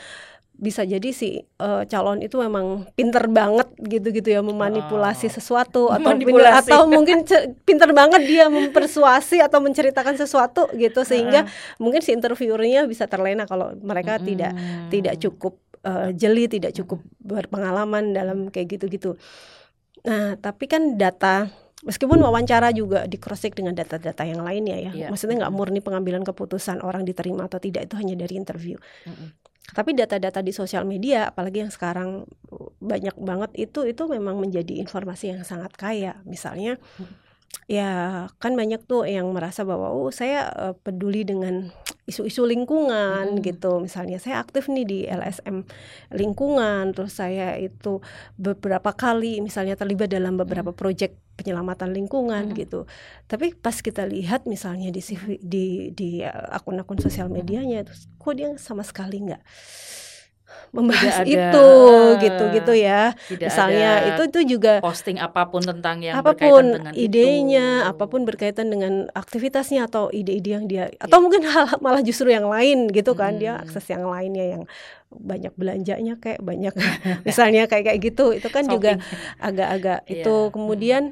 bisa 0.59 0.83
jadi 0.83 1.07
si 1.09 1.39
eh, 1.39 1.83
calon 1.87 2.19
itu 2.19 2.35
memang 2.35 2.91
pinter 2.93 3.25
banget 3.27 3.71
gitu-gitu 3.79 4.27
ya 4.29 4.43
memanipulasi 4.43 5.31
Oh. 5.31 5.33
sesuatu 5.33 5.83
atau 5.87 6.11
pinter- 6.13 6.35
Manipulasi. 6.35 6.67
atau 6.67 6.81
mungkin 6.85 7.23
pinter 7.63 7.91
banget 7.93 8.27
dia 8.27 8.51
mempersuasi 8.51 9.39
atau 9.39 9.59
menceritakan 9.59 10.15
sesuatu 10.15 10.67
gitu 10.75 11.01
sehingga 11.03 11.47
mungkin 11.77 12.03
si 12.03 12.11
interviewernya 12.11 12.85
bisa 12.85 13.07
terlena 13.07 13.47
kalau 13.47 13.71
mereka 13.79 14.19
tidak 14.19 14.51
Mm-mm. 14.51 14.91
tidak 14.91 15.15
cukup 15.19 15.55
eh, 15.81 16.11
jeli, 16.13 16.45
tidak 16.47 16.75
cukup 16.75 16.99
berpengalaman 17.19 18.11
dalam 18.11 18.51
kayak 18.51 18.77
gitu-gitu. 18.77 19.15
Nah, 20.01 20.35
tapi 20.35 20.67
kan 20.67 20.95
data 20.95 21.47
meskipun 21.81 22.19
wawancara 22.19 22.71
juga 22.73 23.07
di 23.07 23.15
cross 23.15 23.41
check 23.41 23.55
dengan 23.55 23.71
data-data 23.73 24.23
yang 24.23 24.43
lainnya 24.43 24.75
ya. 24.77 24.91
Iya. 24.91 25.07
Maksudnya 25.09 25.47
nggak 25.47 25.55
murni 25.55 25.79
pengambilan 25.79 26.23
keputusan 26.23 26.83
orang 26.83 27.03
diterima 27.03 27.47
atau 27.47 27.59
tidak 27.59 27.87
itu 27.87 27.95
hanya 27.95 28.15
dari 28.17 28.35
interview. 28.35 28.75
Mm-mm. 29.07 29.31
Tapi 29.69 29.93
data-data 29.93 30.41
di 30.41 30.53
sosial 30.53 30.89
media 30.89 31.29
apalagi 31.29 31.61
yang 31.61 31.73
sekarang 31.73 32.25
banyak 32.81 33.15
banget 33.21 33.51
itu 33.69 33.85
itu 33.85 34.03
memang 34.09 34.41
menjadi 34.41 34.81
informasi 34.81 35.37
yang 35.37 35.43
sangat 35.45 35.77
kaya. 35.77 36.21
Misalnya 36.25 36.81
ya 37.69 38.25
kan 38.41 38.57
banyak 38.57 38.81
tuh 38.89 39.05
yang 39.05 39.29
merasa 39.37 39.61
bahwa 39.63 39.93
oh 39.93 40.09
saya 40.09 40.49
eh, 40.57 40.75
peduli 40.81 41.23
dengan 41.29 41.69
isu-isu 42.09 42.49
lingkungan 42.49 43.37
Mm-mm. 43.37 43.45
gitu. 43.45 43.85
Misalnya 43.85 44.17
saya 44.17 44.41
aktif 44.41 44.73
nih 44.73 44.89
di 44.89 44.99
LSM 45.05 45.69
lingkungan, 46.17 46.97
terus 46.97 47.21
saya 47.21 47.61
itu 47.61 48.01
beberapa 48.41 48.97
kali 48.97 49.45
misalnya 49.45 49.77
terlibat 49.77 50.09
dalam 50.09 50.41
beberapa 50.41 50.73
proyek 50.73 51.21
penyelamatan 51.37 51.93
lingkungan 51.93 52.49
Mm-mm. 52.49 52.59
gitu. 52.65 52.89
Tapi 53.29 53.53
pas 53.53 53.77
kita 53.77 54.09
lihat 54.09 54.49
misalnya 54.49 54.89
di 54.89 55.05
CV, 55.05 55.37
di 55.45 55.93
di 55.93 56.25
eh, 56.25 56.33
akun-akun 56.57 56.97
sosial 57.05 57.29
medianya, 57.29 57.85
terus 57.85 58.09
kok 58.17 58.33
dia 58.33 58.49
sama 58.57 58.81
sekali 58.81 59.29
nggak 59.29 59.45
membahas 60.69 61.23
ada, 61.23 61.27
itu 61.27 61.69
gitu-gitu 62.21 62.73
ya. 62.77 63.17
Tidak 63.27 63.49
Misalnya 63.49 63.91
ada 63.97 64.09
itu 64.13 64.23
itu 64.29 64.41
juga 64.57 64.73
posting 64.81 65.17
apa 65.17 65.49
pun 65.49 65.61
tentang 65.61 66.01
yang 66.01 66.21
apa 66.21 66.33
pun 66.33 66.37
berkaitan 66.37 66.77
dengan 66.77 66.93
idenya, 66.93 67.69
itu. 67.81 67.91
apa 67.91 68.05
pun 68.05 68.21
berkaitan 68.23 68.67
dengan 68.69 68.93
aktivitasnya 69.13 69.89
atau 69.89 70.09
ide-ide 70.09 70.51
yang 70.53 70.65
dia 70.65 70.93
atau 71.01 71.19
mungkin 71.19 71.41
hal 71.45 71.81
malah 71.81 72.01
justru 72.01 72.29
yang 72.29 72.47
lain 72.47 72.89
gitu 72.89 73.13
kan 73.13 73.37
dia 73.37 73.57
Hmm. 73.57 73.65
akses 73.65 73.89
yang 73.89 74.05
lainnya 74.05 74.45
yang 74.45 74.63
banyak 75.09 75.57
belanjanya 75.57 76.15
kayak 76.17 76.41
banyak 76.41 76.75
misalnya 77.29 77.65
kayak 77.65 77.89
kayak 77.89 78.01
gitu 78.05 78.37
itu 78.37 78.49
kan 78.49 78.69
juga 78.69 79.01
Shopping. 79.01 79.41
agak-agak 79.41 79.99
Iya. 80.05 80.21
itu 80.21 80.37
kemudian 80.53 81.03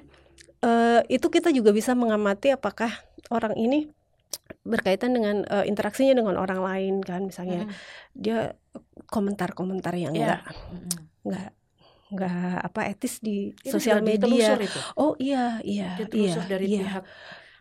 eh, 0.61 1.01
itu 1.09 1.27
kita 1.27 1.49
juga 1.49 1.73
bisa 1.73 1.97
mengamati 1.97 2.53
apakah 2.53 2.93
orang 3.29 3.57
ini 3.57 3.89
berkaitan 4.63 5.15
dengan 5.15 5.47
eh, 5.47 5.65
interaksinya 5.65 6.13
dengan 6.13 6.37
orang 6.37 6.61
lain 6.61 6.95
kan 7.01 7.25
misalnya 7.25 7.65
Mm-mm. 7.65 7.75
dia 8.15 8.39
komentar-komentar 9.07 9.95
yang 9.95 10.13
Iya. 10.13 10.41
enggak 10.41 10.41
Mm-mm. 10.73 10.99
nggak 11.27 11.49
nggak 12.07 12.57
apa 12.63 12.81
etis 12.87 13.19
di 13.19 13.51
Ini 13.51 13.67
sosial 13.67 13.99
media 13.99 14.55
itu. 14.57 14.79
Oh 14.95 15.19
iya 15.19 15.59
iya 15.67 15.99
iya 16.15 16.35
dari 16.47 16.67
iya. 16.71 16.83
pihak 16.87 17.05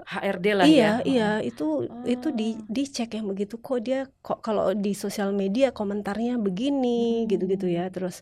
HRD 0.06 0.46
lah 0.54 0.66
Iya 0.68 0.76
ya. 0.78 0.92
iya 1.08 1.30
itu 1.42 1.66
itu 2.06 2.28
di 2.30 2.54
Oh. 2.54 2.68
dicek 2.70 3.10
yang 3.16 3.26
begitu 3.26 3.58
kok 3.58 3.80
dia 3.82 4.06
kok 4.22 4.46
kalau 4.46 4.70
di 4.76 4.94
sosial 4.94 5.34
media 5.34 5.74
komentarnya 5.74 6.38
begini 6.38 7.26
Hmm. 7.26 7.30
gitu-gitu 7.32 7.66
ya 7.66 7.90
terus 7.90 8.22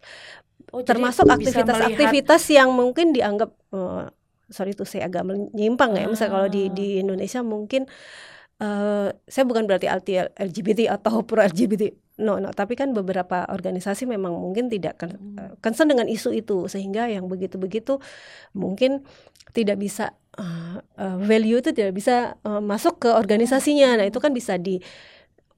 Oh, 0.71 0.81
termasuk 0.81 1.27
aktivitas-aktivitas 1.27 2.49
yang 2.49 2.71
mungkin 2.73 3.11
dianggap 3.11 3.51
eh, 3.75 4.05
sorry 4.49 4.73
tuh 4.73 4.87
saya 4.87 5.05
agak 5.11 5.27
menyimpang 5.27 5.97
ya 5.97 6.05
misalnya 6.07 6.33
kalau 6.33 6.47
di 6.47 6.61
Ah. 6.65 6.73
di 6.73 6.87
Indonesia 6.97 7.41
mungkin 7.43 7.85
eh 8.61 9.09
saya 9.29 9.43
bukan 9.49 9.65
berarti 9.65 9.87
anti 9.89 10.13
LGBT 10.19 10.93
atau 10.93 11.25
pro 11.25 11.41
LGBT 11.41 11.93
no 12.21 12.37
no 12.37 12.53
tapi 12.53 12.77
kan 12.77 12.93
beberapa 12.93 13.49
organisasi 13.49 14.05
memang 14.05 14.37
mungkin 14.37 14.69
tidak 14.69 15.01
Hmm. 15.01 15.37
eh, 15.39 15.51
concern 15.63 15.89
dengan 15.89 16.05
isu 16.05 16.29
itu. 16.37 16.69
Sehingga 16.69 17.09
yang 17.09 17.25
begitu-begitu 17.25 17.97
mungkin 18.53 19.01
tidak 19.57 19.81
bisa 19.81 20.13
eh, 20.37 20.77
eh, 21.01 21.17
value 21.25 21.59
itu 21.61 21.73
tidak 21.73 21.93
bisa 21.97 22.37
eh, 22.45 22.61
masuk 22.61 23.01
ke 23.01 23.09
organisasinya. 23.09 23.97
Nah 24.01 24.05
itu 24.09 24.19
kan 24.21 24.31
bisa 24.33 24.57
di 24.61 24.77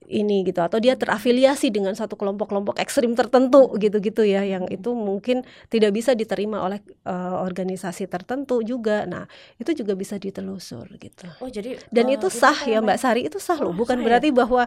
ini 0.10 0.46
gitu 0.46 0.62
atau 0.62 0.78
dia 0.78 0.94
terafiliasi 0.94 1.74
dengan 1.74 1.94
satu 1.98 2.14
kelompok-kelompok 2.16 2.78
ekstrim 2.78 3.18
tertentu 3.18 3.74
gitu-gitu 3.78 4.22
ya 4.26 4.46
yang 4.46 4.70
itu 4.70 4.94
mungkin 4.94 5.42
tidak 5.70 5.92
bisa 5.94 6.14
diterima 6.14 6.62
oleh 6.62 6.80
uh, 7.06 7.42
organisasi 7.42 8.06
tertentu 8.10 8.62
juga. 8.62 9.06
Nah, 9.06 9.26
itu 9.58 9.72
juga 9.74 9.94
bisa 9.98 10.18
ditelusur 10.18 10.90
gitu. 10.98 11.26
Oh, 11.42 11.50
jadi 11.50 11.78
dan 11.90 12.10
uh, 12.10 12.16
itu 12.16 12.28
sah 12.30 12.56
itu 12.66 12.74
ya 12.74 12.80
Mbak 12.82 12.98
Sari, 13.00 13.22
itu 13.28 13.38
sah 13.42 13.58
oh, 13.60 13.70
loh, 13.70 13.74
bukan 13.74 13.98
sah 13.98 14.02
ya? 14.02 14.06
berarti 14.06 14.30
bahwa 14.34 14.64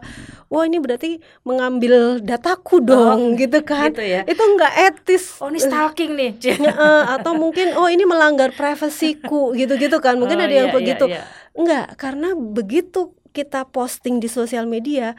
wah 0.51 0.63
ini 0.67 0.77
berarti 0.79 1.11
mengambil 1.43 2.19
dataku 2.23 2.79
oh, 2.79 2.85
dong 2.85 3.19
oh, 3.33 3.37
gitu 3.41 3.59
kan. 3.63 3.91
Gitu 3.91 4.05
ya. 4.05 4.21
Itu 4.27 4.43
enggak 4.43 4.73
etis. 4.91 5.39
Oh, 5.39 5.49
ini 5.51 5.59
stalking 5.59 6.11
nih. 6.15 6.31
uh, 6.75 7.15
atau 7.19 7.35
mungkin 7.35 7.75
oh 7.79 7.87
ini 7.87 8.03
melanggar 8.03 8.51
privasiku 8.53 9.55
gitu-gitu 9.55 9.97
kan. 10.03 10.19
Mungkin 10.19 10.39
oh, 10.39 10.45
ada 10.45 10.53
yang 10.53 10.69
iya, 10.69 10.73
iya 10.73 10.77
begitu. 10.77 11.05
Iya, 11.07 11.21
iya. 11.21 11.37
Enggak, 11.59 11.87
karena 11.99 12.29
begitu 12.37 13.18
kita 13.31 13.69
posting 13.69 14.19
di 14.19 14.27
sosial 14.27 14.65
media, 14.65 15.15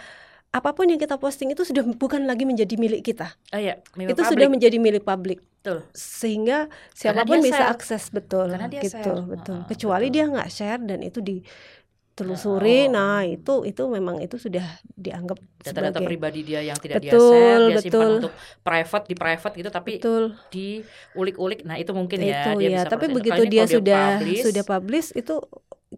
apa 0.51 0.75
pun 0.75 0.90
yang 0.90 0.99
kita 0.99 1.14
posting 1.16 1.55
itu 1.55 1.62
sudah 1.62 1.87
bukan 2.03 2.27
lagi 2.27 2.42
menjadi 2.42 2.75
milik 2.75 3.07
kita. 3.07 3.38
Oh 3.55 3.61
iya, 3.61 3.79
itu 3.96 4.14
public. 4.14 4.31
sudah 4.35 4.46
menjadi 4.51 4.77
milik 4.83 5.05
publik. 5.07 5.40
Betul. 5.61 5.85
Sehingga 5.92 6.73
siapa 6.96 7.29
pun 7.29 7.44
bisa 7.44 7.68
share. 7.68 7.73
akses 7.77 8.09
betul 8.09 8.49
Karena 8.49 8.66
dia 8.73 8.81
gitu, 8.81 8.96
share. 8.96 9.29
betul. 9.29 9.59
Uh, 9.61 9.68
Kecuali 9.68 10.09
betul. 10.09 10.16
dia 10.16 10.25
nggak 10.33 10.49
share 10.49 10.83
dan 10.88 10.99
itu 11.05 11.20
ditelusuri. 11.20 12.88
Oh. 12.88 12.96
Nah, 12.96 13.29
itu 13.29 13.55
itu 13.68 13.83
memang 13.85 14.25
itu 14.25 14.40
sudah 14.40 14.64
dianggap 14.96 15.37
data-data 15.61 16.01
pribadi 16.01 16.49
dia 16.49 16.64
yang 16.64 16.81
tidak 16.81 17.05
betul, 17.05 17.12
dia 17.12 17.29
share, 17.29 17.61
dia 17.61 17.77
betul. 17.77 17.85
simpan 17.92 18.09
untuk 18.25 18.33
private 18.64 19.05
di 19.05 19.14
private 19.20 19.55
gitu 19.61 19.70
tapi 19.70 19.92
betul. 20.01 20.25
diulik-ulik. 20.49 21.61
Nah, 21.68 21.77
itu 21.77 21.92
mungkin 21.92 22.18
ya 22.25 22.40
itu, 22.40 22.51
dia 22.57 22.64
ya. 22.64 22.77
bisa 22.81 22.88
Tapi 22.88 23.07
begitu 23.12 23.42
dia 23.44 23.64
sudah 23.68 24.05
publish, 24.16 24.42
sudah 24.49 24.64
publish 24.64 25.09
itu 25.12 25.35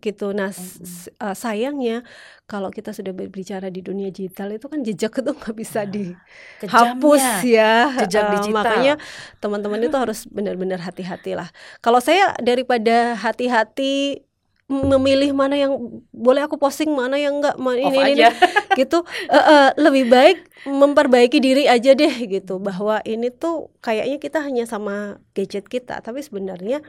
gitu. 0.01 0.33
Nah, 0.33 0.49
mm-hmm. 0.49 1.21
uh, 1.21 1.37
sayangnya 1.37 2.01
kalau 2.49 2.73
kita 2.73 2.97
sudah 2.97 3.13
berbicara 3.13 3.69
di 3.69 3.85
dunia 3.85 4.09
digital 4.09 4.57
itu 4.57 4.67
kan 4.69 4.81
jejak 4.81 5.13
itu 5.21 5.31
nggak 5.37 5.57
bisa 5.57 5.85
nah, 5.85 5.91
dihapus 5.93 7.25
ya. 7.45 7.93
Jejak 8.07 8.25
uh, 8.25 8.31
digital. 8.41 8.65
Makanya 8.65 8.95
teman-teman 9.43 9.81
itu 9.85 9.97
harus 9.97 10.25
benar-benar 10.37 10.81
hati-hati 10.81 11.37
lah. 11.37 11.53
Kalau 11.85 12.01
saya 12.01 12.33
daripada 12.41 13.19
hati-hati 13.21 14.25
memilih 14.73 15.37
mana 15.37 15.53
yang 15.53 15.77
boleh 16.17 16.49
aku 16.49 16.57
posting 16.57 16.89
mana 16.89 17.21
yang 17.21 17.45
enggak 17.45 17.61
ini 17.61 17.93
ini, 17.93 18.11
ini 18.17 18.25
gitu 18.81 19.05
uh, 19.29 19.37
uh, 19.37 19.69
lebih 19.77 20.09
baik 20.09 20.49
memperbaiki 20.65 21.45
diri 21.45 21.69
aja 21.69 21.93
deh 21.93 22.15
gitu 22.25 22.57
bahwa 22.57 23.05
ini 23.05 23.29
tuh 23.29 23.69
kayaknya 23.85 24.17
kita 24.17 24.41
hanya 24.41 24.65
sama 24.65 25.21
gadget 25.37 25.69
kita 25.69 26.01
tapi 26.01 26.25
sebenarnya 26.25 26.81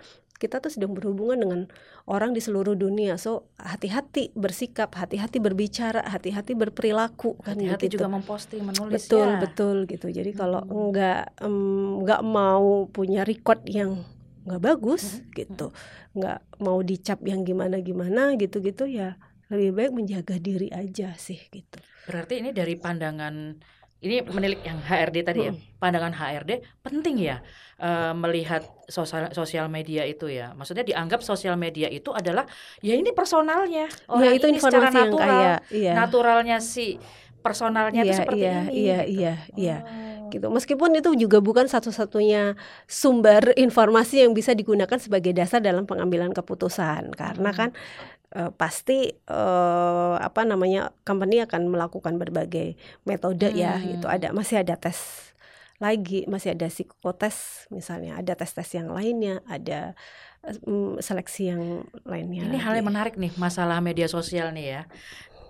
kita 0.43 0.59
tuh 0.59 0.67
sedang 0.67 0.91
berhubungan 0.91 1.39
dengan 1.39 1.61
orang 2.03 2.35
di 2.35 2.43
seluruh 2.43 2.75
dunia. 2.75 3.15
So 3.15 3.47
hati-hati 3.55 4.35
bersikap, 4.35 4.91
hati-hati 4.91 5.39
berbicara, 5.39 6.03
hati-hati 6.03 6.51
berperilaku 6.59 7.39
kan 7.39 7.55
hati-hati 7.55 7.87
gitu. 7.87 8.03
juga 8.03 8.11
memposting, 8.11 8.67
menulis 8.67 9.07
Betul, 9.07 9.29
ya. 9.31 9.39
betul 9.39 9.75
gitu. 9.87 10.07
Jadi 10.11 10.31
kalau 10.35 10.59
hmm. 10.59 10.75
enggak 10.75 11.21
enggak 11.39 12.21
mau 12.27 12.91
punya 12.91 13.23
record 13.23 13.63
yang 13.63 14.03
nggak 14.43 14.59
bagus 14.59 15.23
hmm. 15.23 15.31
gitu, 15.39 15.71
nggak 16.19 16.39
mau 16.59 16.83
dicap 16.83 17.23
yang 17.23 17.47
gimana-gimana 17.47 18.35
gitu-gitu 18.35 18.83
ya 18.83 19.15
lebih 19.47 19.71
baik 19.77 19.91
menjaga 19.93 20.35
diri 20.41 20.67
aja 20.73 21.13
sih 21.15 21.39
gitu. 21.47 21.79
Berarti 22.09 22.41
ini 22.41 22.51
dari 22.51 22.73
pandangan 22.75 23.55
ini 24.03 24.19
menilik 24.27 24.59
yang 24.67 24.77
HRD 24.83 25.17
tadi 25.23 25.39
ya, 25.47 25.51
pandangan 25.79 26.11
HRD 26.11 26.59
penting 26.83 27.23
ya 27.23 27.39
uh, 27.79 28.11
melihat 28.11 28.67
sosial 28.91 29.31
sosial 29.31 29.71
media 29.71 30.03
itu 30.03 30.27
ya. 30.27 30.51
Maksudnya 30.51 30.83
dianggap 30.83 31.23
sosial 31.23 31.55
media 31.55 31.87
itu 31.87 32.11
adalah 32.11 32.43
ya 32.83 32.99
ini 32.99 33.15
personalnya 33.15 33.87
orang 34.11 34.35
ya, 34.35 34.37
itu 34.37 34.45
ini 34.51 34.59
secara 34.59 34.91
natural, 34.91 35.23
kaya, 35.23 35.53
iya. 35.71 35.93
naturalnya 35.95 36.59
si 36.59 36.99
personalnya 37.43 38.03
iya, 38.03 38.07
itu 38.07 38.13
seperti 38.15 38.43
iya, 38.43 38.51
ini. 38.51 38.59
Iya, 38.71 38.99
gitu. 39.03 39.19
iya, 39.19 39.33
iya. 39.55 39.77
Gitu. 40.33 40.47
Meskipun 40.49 40.89
itu 40.97 41.13
juga 41.13 41.37
bukan 41.45 41.69
satu-satunya 41.69 42.57
sumber 42.89 43.53
informasi 43.53 44.25
yang 44.25 44.33
bisa 44.33 44.57
digunakan 44.57 44.97
sebagai 44.97 45.29
dasar 45.29 45.61
dalam 45.61 45.85
pengambilan 45.85 46.33
keputusan, 46.33 47.13
karena 47.13 47.53
hmm. 47.53 47.59
kan 47.59 47.69
uh, 48.35 48.51
pasti 48.53 49.13
uh, 49.29 50.17
apa 50.17 50.43
namanya 50.43 50.91
company 51.05 51.41
akan 51.45 51.69
melakukan 51.69 52.17
berbagai 52.17 52.75
metode 53.05 53.53
ya, 53.53 53.77
hmm. 53.77 53.81
ya 53.81 53.89
gitu 53.95 54.07
ada 54.09 54.27
masih 54.33 54.61
ada 54.61 54.75
tes 54.75 55.31
lagi 55.81 56.23
masih 56.29 56.55
ada 56.55 56.69
psikotes 56.69 57.67
misalnya 57.67 58.15
ada 58.15 58.37
tes-tes 58.37 58.77
yang 58.77 58.93
lainnya 58.93 59.43
ada 59.49 59.97
um, 60.63 60.95
seleksi 61.01 61.51
yang 61.51 61.83
lainnya 62.07 62.47
ini 62.47 62.55
lagi. 62.55 62.63
hal 62.63 62.73
yang 62.79 62.87
menarik 62.87 63.15
nih 63.19 63.33
masalah 63.35 63.83
media 63.83 64.07
sosial 64.07 64.55
nih 64.55 64.79
ya 64.79 64.81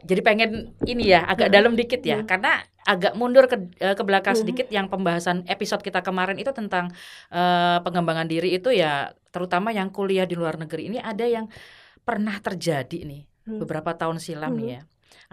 jadi 0.04 0.22
pengen 0.26 0.76
ini 0.84 1.15
ya 1.15 1.24
agak 1.24 1.48
hmm. 1.52 1.56
dalam 1.56 1.74
dikit 1.78 2.02
ya 2.04 2.24
hmm. 2.24 2.28
karena 2.28 2.65
agak 2.84 3.15
mundur 3.15 3.48
ke 3.48 3.58
ke 3.80 4.04
belakang 4.04 4.36
hmm. 4.36 4.41
sedikit 4.43 4.67
yang 4.67 4.91
pembahasan 4.91 5.48
episode 5.48 5.80
kita 5.80 6.04
kemarin 6.04 6.36
itu 6.36 6.52
tentang 6.52 6.91
uh, 7.32 7.80
pengembangan 7.80 8.28
diri 8.28 8.58
itu 8.58 8.76
ya 8.76 9.15
terutama 9.32 9.72
yang 9.72 9.88
kuliah 9.93 10.28
di 10.28 10.36
luar 10.36 10.60
negeri 10.60 10.91
ini 10.91 11.00
ada 11.00 11.24
yang 11.24 11.48
pernah 12.04 12.36
terjadi 12.39 13.08
nih 13.08 13.24
hmm. 13.48 13.60
beberapa 13.63 13.96
tahun 13.96 14.20
silam 14.20 14.54
hmm. 14.54 14.60
nih 14.60 14.70
ya 14.78 14.82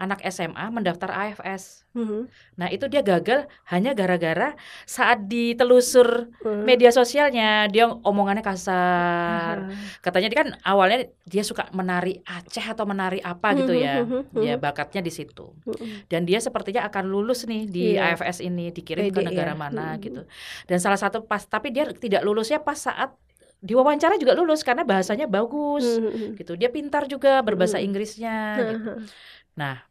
anak 0.01 0.25
SMA 0.33 0.65
mendaftar 0.73 1.13
AFS. 1.13 1.85
hmm 1.93 2.25
Nah 2.57 2.67
itu 2.73 2.89
dia 2.89 3.05
gagal 3.05 3.45
hanya 3.69 3.93
gara-gara 3.93 4.57
saat 4.89 5.29
ditelusur 5.29 6.33
hmm 6.41 6.63
media 6.65 6.89
sosialnya 6.89 7.69
dia 7.69 7.85
omongannya 7.85 8.41
kasar. 8.41 9.69
hmm 9.69 10.01
Katanya 10.01 10.27
dia 10.33 10.39
kan 10.41 10.49
awalnya 10.65 10.99
dia 11.29 11.45
suka 11.45 11.69
menari 11.69 12.17
Aceh 12.25 12.65
atau 12.65 12.89
menari 12.89 13.21
apa 13.21 13.53
gitu 13.53 13.77
ya, 13.77 14.01
hmm 14.01 14.41
ya 14.41 14.57
bakatnya 14.57 15.05
di 15.05 15.13
situ. 15.13 15.53
hmm 15.69 16.09
Dan 16.09 16.25
dia 16.25 16.41
sepertinya 16.41 16.89
akan 16.89 17.05
lulus 17.05 17.45
nih 17.45 17.69
di 17.69 17.83
yeah. 17.97 18.17
AFS 18.17 18.41
ini 18.41 18.73
dikirim 18.73 19.13
ke 19.13 19.21
negara 19.21 19.53
yeah. 19.53 19.59
mana 19.59 19.93
hmm 19.93 20.01
gitu. 20.01 20.21
Dan 20.65 20.81
salah 20.81 20.97
satu 20.97 21.21
pas 21.29 21.45
tapi 21.45 21.69
dia 21.69 21.85
tidak 21.93 22.25
lulusnya 22.25 22.57
pas 22.57 22.77
saat 22.77 23.13
diwawancara 23.61 24.17
juga 24.17 24.33
lulus 24.33 24.65
karena 24.65 24.81
bahasanya 24.81 25.29
bagus 25.29 25.85
hmm. 25.85 26.33
gitu 26.35 26.57
dia 26.57 26.73
pintar 26.73 27.05
juga 27.05 27.39
berbahasa 27.45 27.77
hmm. 27.77 27.85
Inggrisnya 27.85 28.37
gitu. 28.57 28.91
nah 29.53 29.85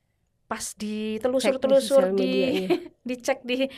pas 0.50 0.74
ditelusur-telusur 0.74 2.18
di 2.18 2.66
dicek 3.08 3.46
di 3.46 3.70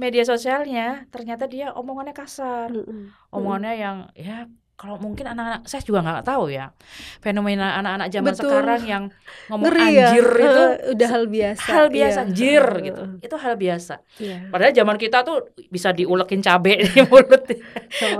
media 0.00 0.24
sosialnya 0.24 1.04
ternyata 1.12 1.44
dia 1.44 1.76
omongannya 1.76 2.16
kasar 2.16 2.72
hmm. 2.72 3.28
omongannya 3.28 3.72
yang 3.76 3.96
ya 4.16 4.48
kalau 4.74 4.98
mungkin 4.98 5.30
anak-anak 5.30 5.70
saya 5.70 5.82
juga 5.86 6.02
nggak 6.02 6.26
tahu 6.26 6.50
ya 6.50 6.74
fenomena 7.22 7.78
anak-anak 7.78 8.08
zaman 8.10 8.32
Betul. 8.34 8.42
sekarang 8.50 8.82
yang 8.82 9.04
ngomong 9.46 9.70
Ngeri 9.70 9.86
ya. 9.94 10.06
anjir 10.10 10.26
ya. 10.26 10.44
itu 10.44 10.62
udah 10.98 11.08
hal 11.14 11.24
biasa 11.30 11.66
hal 11.70 11.86
biasa 11.94 12.18
iya. 12.18 12.26
anjir 12.26 12.64
gitu 12.82 13.02
itu 13.22 13.36
hal 13.38 13.54
biasa 13.54 13.94
iya. 14.18 14.36
padahal 14.50 14.72
zaman 14.74 14.96
kita 14.98 15.18
tuh 15.22 15.38
bisa 15.70 15.94
diulekin 15.94 16.42
cabe 16.42 16.82
di 16.90 17.00
mulut 17.06 17.42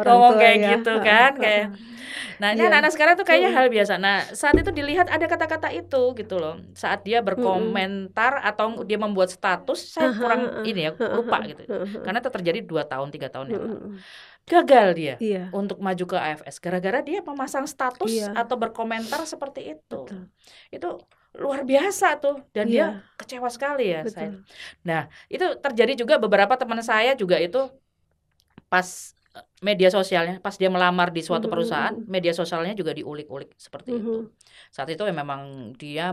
ngomong 0.07 0.35
kayak 0.39 0.57
ya. 0.63 0.69
gitu 0.79 0.93
kan 1.03 1.33
kayak 1.39 1.69
Nah, 2.35 2.51
ini 2.51 2.67
anak-anak 2.67 2.93
sekarang 2.95 3.15
tuh 3.15 3.27
kayaknya 3.27 3.55
hal 3.55 3.71
biasa. 3.71 3.95
Nah, 3.95 4.27
saat 4.35 4.59
itu 4.59 4.71
dilihat 4.75 5.07
ada 5.07 5.23
kata-kata 5.31 5.71
itu 5.71 6.19
gitu 6.19 6.35
loh. 6.39 6.59
Saat 6.75 7.07
dia 7.07 7.23
berkomentar 7.23 8.43
atau 8.43 8.83
dia 8.83 8.99
membuat 8.99 9.31
status, 9.31 9.95
saya 9.95 10.11
kurang 10.19 10.67
ini 10.67 10.91
ya, 10.91 10.99
lupa 10.99 11.47
gitu. 11.47 11.63
Karena 12.03 12.19
itu 12.19 12.31
terjadi 12.35 12.59
dua 12.67 12.83
tahun, 12.91 13.15
tiga 13.15 13.31
tahun 13.31 13.55
yang 13.55 13.63
lalu 13.63 13.79
gagal 14.45 14.87
dia 14.93 15.15
iya. 15.25 15.49
untuk 15.57 15.81
maju 15.81 16.05
ke 16.05 16.17
AFS 16.21 16.61
gara-gara 16.61 17.01
dia 17.01 17.25
memasang 17.25 17.65
status 17.65 18.13
iya. 18.13 18.37
atau 18.37 18.61
berkomentar 18.61 19.25
seperti 19.25 19.77
itu. 19.77 20.01
Betul. 20.05 20.29
Itu 20.69 20.89
luar 21.35 21.67
biasa 21.67 22.23
tuh 22.23 22.45
dan 22.55 22.71
iya. 22.71 22.73
dia 22.73 22.87
kecewa 23.17 23.49
sekali 23.49 23.91
ya 23.91 24.05
Betul. 24.05 24.15
saya. 24.15 24.31
Nah, 24.85 25.03
itu 25.33 25.47
terjadi 25.59 25.93
juga 26.05 26.15
beberapa 26.21 26.55
teman 26.61 26.79
saya 26.85 27.17
juga 27.17 27.41
itu 27.41 27.73
pas 28.69 29.17
eh, 29.33 29.47
media 29.65 29.89
sosialnya 29.89 30.39
pas 30.45 30.55
dia 30.61 30.69
melamar 30.69 31.09
di 31.09 31.25
suatu 31.25 31.49
perusahaan, 31.49 31.97
media 32.05 32.37
sosialnya 32.37 32.77
juga 32.77 32.93
diulik-ulik 32.93 33.57
seperti 33.57 33.97
itu. 33.97 34.29
Saat 34.69 34.93
itu 34.93 35.03
ya 35.09 35.15
memang 35.17 35.73
dia 35.75 36.13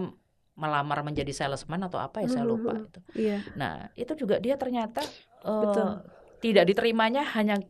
melamar 0.55 1.03
menjadi 1.03 1.31
salesman 1.31 1.83
atau 1.83 1.99
apa 1.99 2.23
ya 2.23 2.27
saya 2.31 2.45
lupa 2.47 2.79
itu. 2.79 2.99
Iya. 3.15 3.43
Nah, 3.59 3.91
itu 3.99 4.13
juga 4.15 4.39
dia 4.39 4.55
ternyata 4.55 5.03
uh, 5.43 6.01
tidak 6.41 6.65
diterimanya 6.65 7.23
hanya 7.37 7.61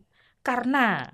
karena 0.41 1.09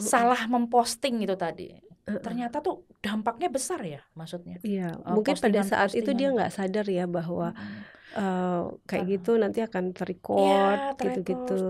salah 0.00 0.48
memposting 0.48 1.22
itu 1.22 1.36
tadi. 1.36 1.76
Ternyata 2.10 2.58
tuh 2.58 2.90
dampaknya 2.98 3.48
besar 3.52 3.78
ya 3.86 4.02
maksudnya. 4.18 4.58
Iya 4.66 4.98
uh, 4.98 5.14
mungkin 5.14 5.38
pada 5.38 5.62
saat 5.62 5.94
itu 5.94 6.10
dia 6.16 6.34
nggak 6.34 6.50
sadar 6.50 6.86
ya 6.90 7.06
bahwa 7.06 7.54
hmm. 7.54 7.82
uh, 8.18 8.62
kayak 8.88 9.04
uh. 9.06 9.10
gitu 9.14 9.32
nanti 9.38 9.62
akan 9.62 9.94
terrecord 9.94 10.98
ya, 10.98 10.98
gitu-gitu. 10.98 11.60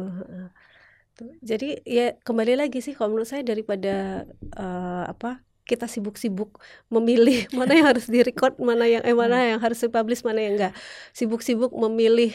jadi 1.45 1.85
ya 1.85 2.17
kembali 2.25 2.57
lagi 2.57 2.81
sih 2.81 2.97
kalau 2.97 3.13
menurut 3.13 3.29
saya 3.29 3.45
daripada 3.45 4.25
uh, 4.57 5.05
apa 5.05 5.45
kita 5.65 5.87
sibuk-sibuk 5.87 6.59
memilih 6.91 7.47
mana 7.59 7.73
yang 7.77 7.87
harus 7.95 8.07
direcord, 8.11 8.59
mana 8.59 8.85
yang 8.87 9.03
eh 9.07 9.15
mana 9.15 9.37
hmm. 9.39 9.49
yang 9.55 9.61
harus 9.63 9.79
dipublish, 9.81 10.23
mana 10.27 10.41
yang 10.43 10.55
enggak. 10.59 10.75
Sibuk-sibuk 11.15 11.71
memilih 11.73 12.35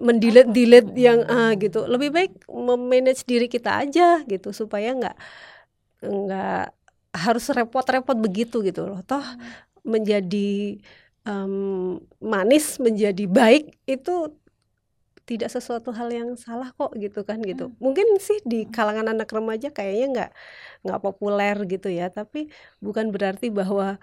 mendelete-delete 0.00 0.96
yang 0.96 1.24
ah 1.28 1.52
gitu. 1.56 1.84
Lebih 1.84 2.10
baik 2.10 2.32
memanage 2.48 3.24
diri 3.28 3.46
kita 3.46 3.84
aja 3.84 4.24
gitu 4.24 4.50
supaya 4.56 4.92
enggak 4.96 5.16
enggak 6.00 6.72
harus 7.10 7.44
repot-repot 7.50 8.16
begitu 8.16 8.62
gitu 8.64 8.86
loh. 8.86 9.00
Toh 9.04 9.22
hmm. 9.22 9.84
menjadi 9.84 10.80
um, 11.26 12.00
manis 12.20 12.80
menjadi 12.80 13.24
baik 13.28 13.76
itu 13.84 14.32
tidak 15.30 15.46
sesuatu 15.54 15.94
hal 15.94 16.10
yang 16.10 16.34
salah 16.34 16.74
kok 16.74 16.90
gitu 16.98 17.22
kan 17.22 17.38
gitu. 17.46 17.70
Hmm. 17.70 17.78
Mungkin 17.78 18.18
sih 18.18 18.42
di 18.42 18.66
kalangan 18.66 19.14
anak 19.14 19.30
remaja 19.30 19.70
kayaknya 19.70 20.06
nggak 20.10 20.30
nggak 20.90 21.00
populer 21.06 21.56
gitu 21.70 21.86
ya, 21.86 22.10
tapi 22.10 22.50
bukan 22.82 23.14
berarti 23.14 23.46
bahwa 23.54 24.02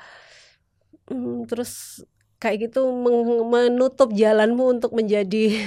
um, 1.12 1.44
terus 1.44 2.00
kayak 2.40 2.72
gitu 2.72 2.88
menutup 3.44 4.14
jalanmu 4.16 4.80
untuk 4.80 4.96
menjadi 4.96 5.58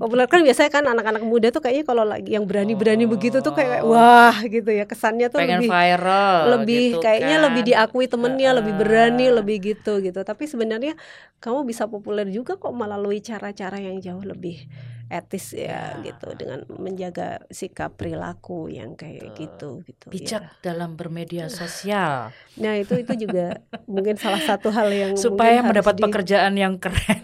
populer 0.00 0.26
kan 0.26 0.42
biasanya 0.42 0.70
kan 0.70 0.84
anak-anak 0.86 1.22
muda 1.22 1.48
tuh 1.54 1.62
kayaknya 1.62 1.84
kalau 1.86 2.04
lagi 2.04 2.34
yang 2.34 2.44
berani-berani 2.44 3.04
oh. 3.06 3.10
begitu 3.12 3.38
tuh 3.40 3.54
kayak 3.54 3.86
wah 3.86 4.36
gitu 4.42 4.70
ya 4.70 4.84
kesannya 4.84 5.30
tuh 5.30 5.38
Pengen 5.38 5.62
lebih 5.62 5.70
viral 5.70 6.40
lebih 6.58 6.86
gitu 6.96 6.98
kayaknya 7.02 7.36
kan. 7.38 7.44
lebih 7.50 7.62
diakui 7.66 8.06
temennya 8.10 8.50
uh. 8.50 8.56
lebih 8.62 8.74
berani 8.74 9.26
lebih 9.30 9.56
gitu 9.62 9.92
gitu 10.02 10.20
tapi 10.26 10.44
sebenarnya 10.48 10.98
kamu 11.38 11.68
bisa 11.68 11.86
populer 11.86 12.26
juga 12.28 12.58
kok 12.58 12.74
melalui 12.74 13.22
cara-cara 13.22 13.78
yang 13.78 14.02
jauh 14.02 14.22
lebih 14.24 14.66
etis 15.06 15.54
ya, 15.54 15.94
ya 16.02 16.02
gitu 16.02 16.34
dengan 16.34 16.66
menjaga 16.66 17.42
sikap 17.46 17.94
perilaku 17.94 18.66
yang 18.66 18.98
kayak 18.98 19.38
Betul. 19.38 19.38
gitu 19.38 19.70
gitu 19.86 20.06
bijak 20.10 20.42
ya. 20.42 20.50
dalam 20.66 20.98
bermedia 20.98 21.46
sosial 21.46 22.34
nah 22.58 22.74
itu 22.74 22.98
itu 22.98 23.26
juga 23.26 23.62
mungkin 23.86 24.18
salah 24.18 24.42
satu 24.42 24.74
hal 24.74 24.90
yang 24.90 25.12
supaya 25.24 25.62
mendapat 25.62 25.98
di... 25.98 26.02
pekerjaan 26.02 26.58
yang 26.58 26.74
keren 26.82 27.22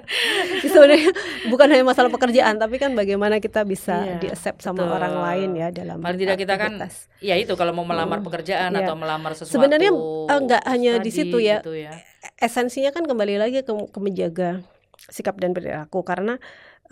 sebenarnya 0.72 1.12
bukan 1.52 1.66
hanya 1.70 1.84
masalah 1.84 2.08
pekerjaan 2.08 2.56
tapi 2.56 2.80
kan 2.80 2.96
bagaimana 2.96 3.36
kita 3.38 3.68
bisa 3.68 4.00
iya, 4.04 4.16
di 4.18 4.26
accept 4.32 4.64
sama 4.64 4.88
betul. 4.88 4.96
orang 4.96 5.14
lain 5.20 5.50
ya 5.60 5.68
dalam 5.70 6.00
paling 6.00 6.20
tidak 6.20 6.36
kita 6.40 6.54
kan 6.56 6.72
ya 7.20 7.36
itu 7.36 7.52
kalau 7.52 7.76
mau 7.76 7.84
melamar 7.84 8.20
hmm, 8.20 8.26
pekerjaan 8.26 8.72
iya. 8.72 8.84
atau 8.88 8.96
melamar 8.96 9.36
sesuatu 9.36 9.60
sebenarnya 9.60 9.92
enggak 10.32 10.62
eh, 10.64 10.70
hanya 10.72 10.92
di 11.04 11.10
situ 11.12 11.36
ya, 11.36 11.60
gitu 11.60 11.76
ya 11.76 11.94
esensinya 12.40 12.90
kan 12.90 13.04
kembali 13.04 13.36
lagi 13.36 13.60
ke, 13.60 13.72
ke 13.72 13.98
menjaga 14.00 14.64
sikap 15.12 15.36
dan 15.36 15.52
perilaku 15.52 16.00
karena 16.00 16.40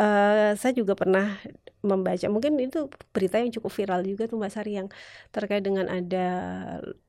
Uh, 0.00 0.57
saya 0.57 0.72
juga 0.72 0.96
pernah 0.96 1.37
membaca 1.83 2.24
mungkin 2.31 2.57
itu 2.62 2.87
berita 3.11 3.42
yang 3.42 3.50
cukup 3.50 3.70
viral 3.74 4.00
juga 4.07 4.31
tuh 4.31 4.38
Mbak 4.38 4.52
Sari 4.55 4.78
yang 4.78 4.88
terkait 5.35 5.66
dengan 5.66 5.90
ada 5.90 6.26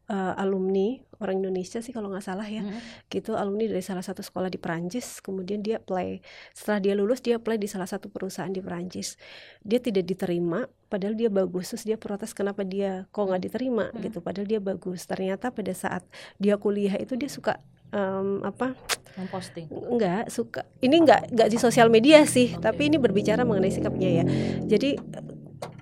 uh, 0.09 0.33
alumni 0.35 0.97
orang 1.21 1.45
Indonesia 1.45 1.79
sih 1.79 1.93
kalau 1.93 2.09
nggak 2.09 2.25
salah 2.25 2.43
ya 2.49 2.65
hmm. 2.65 3.07
gitu 3.07 3.37
alumni 3.37 3.69
dari 3.69 3.85
salah 3.85 4.01
satu 4.01 4.25
sekolah 4.25 4.49
di 4.49 4.57
Perancis 4.57 5.21
kemudian 5.21 5.61
dia 5.61 5.79
apply 5.79 6.19
setelah 6.51 6.79
dia 6.81 6.93
lulus 6.97 7.21
dia 7.21 7.37
apply 7.37 7.61
di 7.61 7.69
salah 7.69 7.87
satu 7.87 8.09
perusahaan 8.09 8.51
di 8.51 8.59
Perancis 8.59 9.15
dia 9.61 9.77
tidak 9.77 10.09
diterima 10.09 10.67
padahal 10.89 11.15
dia 11.15 11.29
bagus 11.29 11.71
terus 11.71 11.85
dia 11.85 11.95
protes 11.95 12.35
kenapa 12.35 12.65
dia 12.67 13.07
kok 13.13 13.23
nggak 13.29 13.43
diterima 13.45 13.93
hmm. 13.93 14.09
gitu 14.09 14.19
padahal 14.19 14.49
dia 14.49 14.59
bagus 14.59 15.05
ternyata 15.05 15.53
pada 15.53 15.71
saat 15.71 16.03
dia 16.41 16.57
kuliah 16.57 16.97
itu 16.99 17.15
dia 17.15 17.29
suka 17.29 17.61
um, 17.93 18.41
apa? 18.41 18.73
Memposting. 19.13 19.69
Enggak 19.69 20.33
suka. 20.33 20.65
Ini 20.81 21.05
enggak 21.05 21.29
enggak 21.29 21.49
di 21.53 21.57
sosial 21.61 21.87
media 21.93 22.25
sih 22.25 22.57
okay. 22.57 22.61
tapi 22.61 22.89
ini 22.89 22.97
berbicara 22.97 23.45
mengenai 23.45 23.69
sikapnya 23.69 24.09
ya. 24.09 24.25
Jadi 24.65 24.97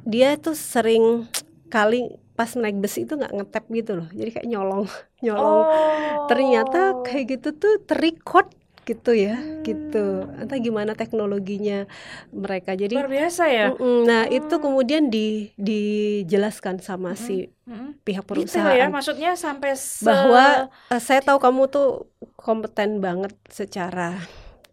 dia 0.03 0.35
tuh 0.35 0.53
sering 0.53 1.25
kali 1.71 2.11
pas 2.35 2.51
naik 2.57 2.83
bus 2.83 2.99
itu 2.99 3.15
nggak 3.15 3.31
ngetap 3.31 3.63
gitu 3.71 3.91
loh. 4.03 4.07
Jadi 4.11 4.29
kayak 4.35 4.47
nyolong 4.51 4.85
nyolong. 5.25 5.63
Oh. 5.63 6.27
ternyata 6.27 7.01
kayak 7.03 7.39
gitu 7.39 7.55
tuh 7.55 7.73
terrecord 7.87 8.51
gitu 8.81 9.13
ya 9.13 9.37
hmm. 9.37 9.61
gitu 9.61 10.05
entah 10.41 10.57
gimana 10.57 10.97
teknologinya 10.97 11.85
mereka 12.33 12.73
jadi 12.73 12.91
luar 12.91 13.11
biasa 13.13 13.43
ya 13.47 13.67
nah 14.05 14.25
hmm. 14.25 14.37
itu 14.41 14.55
kemudian 14.57 15.13
di 15.13 15.53
dijelaskan 15.55 16.81
sama 16.81 17.13
hmm. 17.13 17.19
si 17.19 17.37
hmm. 17.69 18.01
pihak 18.01 18.25
gitu 18.25 18.31
perusahaan 18.33 18.73
ya 18.73 18.87
maksudnya 18.89 19.37
sampai 19.37 19.77
se... 19.77 20.01
bahwa 20.01 20.73
uh, 20.89 21.01
saya 21.01 21.21
tahu 21.21 21.37
kamu 21.37 21.69
tuh 21.69 22.09
kompeten 22.33 22.97
banget 22.99 23.37
secara 23.53 24.17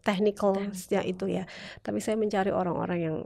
teknikalnya 0.01 1.05
itu 1.05 1.29
ya 1.29 1.45
tapi 1.85 2.01
saya 2.01 2.17
mencari 2.17 2.49
orang-orang 2.49 2.99
yang 2.99 3.17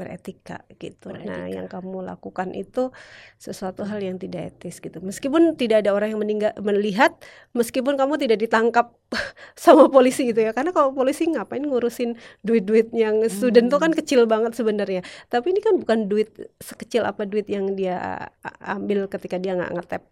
beretika 0.00 0.64
gitu. 0.80 1.12
Beretika. 1.12 1.28
Nah, 1.28 1.44
yang 1.52 1.68
kamu 1.68 2.00
lakukan 2.08 2.56
itu 2.56 2.88
sesuatu 3.36 3.84
hal 3.84 4.00
yang 4.00 4.16
tidak 4.16 4.56
etis 4.56 4.80
gitu. 4.80 5.04
Meskipun 5.04 5.60
tidak 5.60 5.84
ada 5.84 5.92
orang 5.92 6.16
yang 6.16 6.20
meninggal 6.24 6.56
melihat, 6.64 7.12
meskipun 7.52 8.00
kamu 8.00 8.16
tidak 8.16 8.40
ditangkap 8.40 8.96
sama 9.60 9.92
polisi 9.92 10.32
gitu 10.32 10.40
ya. 10.40 10.56
Karena 10.56 10.72
kalau 10.72 10.96
polisi 10.96 11.28
ngapain 11.28 11.60
ngurusin 11.60 12.16
duit-duit 12.40 12.88
yang 12.96 13.20
student 13.28 13.68
hmm. 13.68 13.72
tuh 13.76 13.80
kan 13.84 13.92
kecil 13.92 14.24
banget 14.24 14.56
sebenarnya. 14.56 15.04
Tapi 15.28 15.52
ini 15.52 15.60
kan 15.60 15.76
bukan 15.76 16.08
duit 16.08 16.32
sekecil 16.56 17.04
apa 17.04 17.28
duit 17.28 17.44
yang 17.52 17.76
dia 17.76 18.32
ambil 18.64 19.04
ketika 19.12 19.36
dia 19.36 19.52
nggak 19.52 19.76
ngetap 19.76 20.02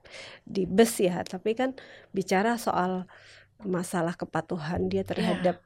di 0.44 0.68
bus 0.68 1.00
ya, 1.00 1.24
tapi 1.24 1.56
kan 1.56 1.72
bicara 2.12 2.60
soal 2.60 3.08
masalah 3.64 4.14
kepatuhan 4.14 4.86
dia 4.86 5.02
terhadap 5.02 5.58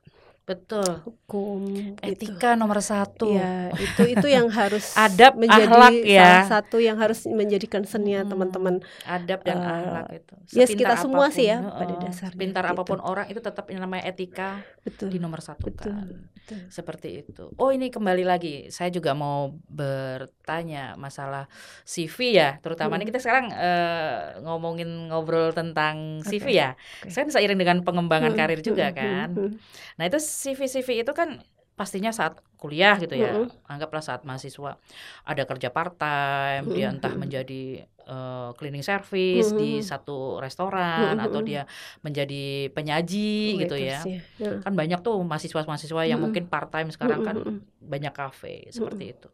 Betul. 0.52 0.90
Hukum, 1.08 1.96
etika 2.04 2.52
gitu. 2.52 2.60
nomor 2.60 2.84
satu. 2.84 3.32
Ya, 3.32 3.72
itu 3.80 4.04
itu 4.04 4.26
yang 4.28 4.52
harus 4.60 4.92
adab 5.00 5.40
menjadi 5.40 5.64
akhlak 5.64 5.92
ya. 6.04 6.20
salah 6.20 6.50
satu 6.60 6.76
yang 6.76 6.96
harus 7.00 7.24
menjadi 7.24 7.66
concernnya 7.72 8.20
hmm, 8.22 8.30
teman-teman. 8.30 8.74
Adab 9.08 9.40
dan 9.48 9.56
uh, 9.56 9.68
akhlak 9.72 10.08
itu. 10.20 10.34
Ya 10.52 10.68
yes, 10.68 10.70
kita 10.76 10.94
semua 11.00 11.32
sih 11.32 11.48
ya 11.48 11.64
uh, 11.64 11.80
pada 11.80 11.94
dasarnya. 12.04 12.36
Pintar 12.36 12.64
gitu. 12.68 12.72
apa 12.76 12.82
pun 12.84 13.00
orang 13.00 13.26
itu 13.32 13.40
tetap 13.40 13.64
yang 13.72 13.80
namanya 13.80 14.04
etika 14.12 14.60
betul. 14.84 15.08
di 15.08 15.16
nomor 15.16 15.40
satu 15.40 15.72
betul, 15.72 15.88
kan. 15.88 16.28
Betul. 16.36 16.60
Seperti 16.68 17.08
itu. 17.24 17.48
Oh 17.56 17.72
ini 17.72 17.88
kembali 17.88 18.28
lagi, 18.28 18.68
saya 18.68 18.92
juga 18.92 19.16
mau 19.16 19.56
bertanya 19.72 21.00
masalah 21.00 21.48
CV 21.88 22.36
ya, 22.36 22.60
terutama 22.60 22.96
hmm. 22.96 23.00
ini 23.00 23.04
kita 23.08 23.20
sekarang 23.24 23.46
uh, 23.56 24.42
ngomongin 24.44 25.08
ngobrol 25.08 25.56
tentang 25.56 26.20
CV 26.20 26.44
okay. 26.44 26.60
ya. 26.60 26.70
Okay. 27.00 27.08
Saya 27.08 27.24
seiring 27.32 27.56
dengan 27.56 27.80
pengembangan 27.80 28.36
hmm. 28.36 28.38
karir 28.38 28.60
juga 28.60 28.92
hmm. 28.92 28.96
kan. 28.96 29.28
Hmm. 29.32 29.52
Nah 29.96 30.04
itu 30.08 30.18
CV-CV 30.42 31.06
itu 31.06 31.12
kan 31.14 31.38
pastinya 31.72 32.12
saat 32.12 32.36
kuliah 32.60 33.00
gitu 33.00 33.16
ya, 33.16 33.32
mm 33.32 33.48
-hmm. 33.48 33.72
anggaplah 33.72 34.04
saat 34.04 34.22
mahasiswa 34.28 34.76
ada 35.24 35.42
kerja 35.48 35.72
part 35.72 35.96
time, 35.96 36.62
mm 36.62 36.68
-hmm. 36.68 36.76
dia 36.76 36.86
entah 36.92 37.14
menjadi 37.16 37.62
uh, 38.06 38.50
cleaning 38.54 38.84
service 38.84 39.50
mm 39.50 39.56
-hmm. 39.56 39.60
di 39.62 39.70
satu 39.80 40.38
restoran 40.38 41.16
mm 41.16 41.18
-hmm. 41.18 41.26
atau 41.26 41.40
dia 41.40 41.62
menjadi 42.04 42.68
penyaji 42.70 43.56
oh, 43.56 43.60
gitu 43.66 43.76
ya. 43.80 44.04
Yeah. 44.36 44.60
Kan 44.62 44.76
banyak 44.76 45.00
tuh 45.00 45.16
mahasiswa-mahasiswa 45.24 46.02
yang 46.06 46.06
mm 46.06 46.12
-hmm. 46.12 46.22
mungkin 46.22 46.44
part 46.46 46.68
time 46.70 46.92
sekarang 46.92 47.24
kan 47.24 47.36
banyak 47.80 48.12
kafe 48.12 48.68
seperti 48.68 49.04
mm 49.08 49.10
-hmm. 49.10 49.16
itu. 49.18 49.28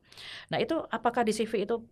Nah, 0.54 0.58
itu 0.62 0.76
apakah 0.88 1.26
di 1.26 1.34
CV 1.34 1.66
itu 1.66 1.84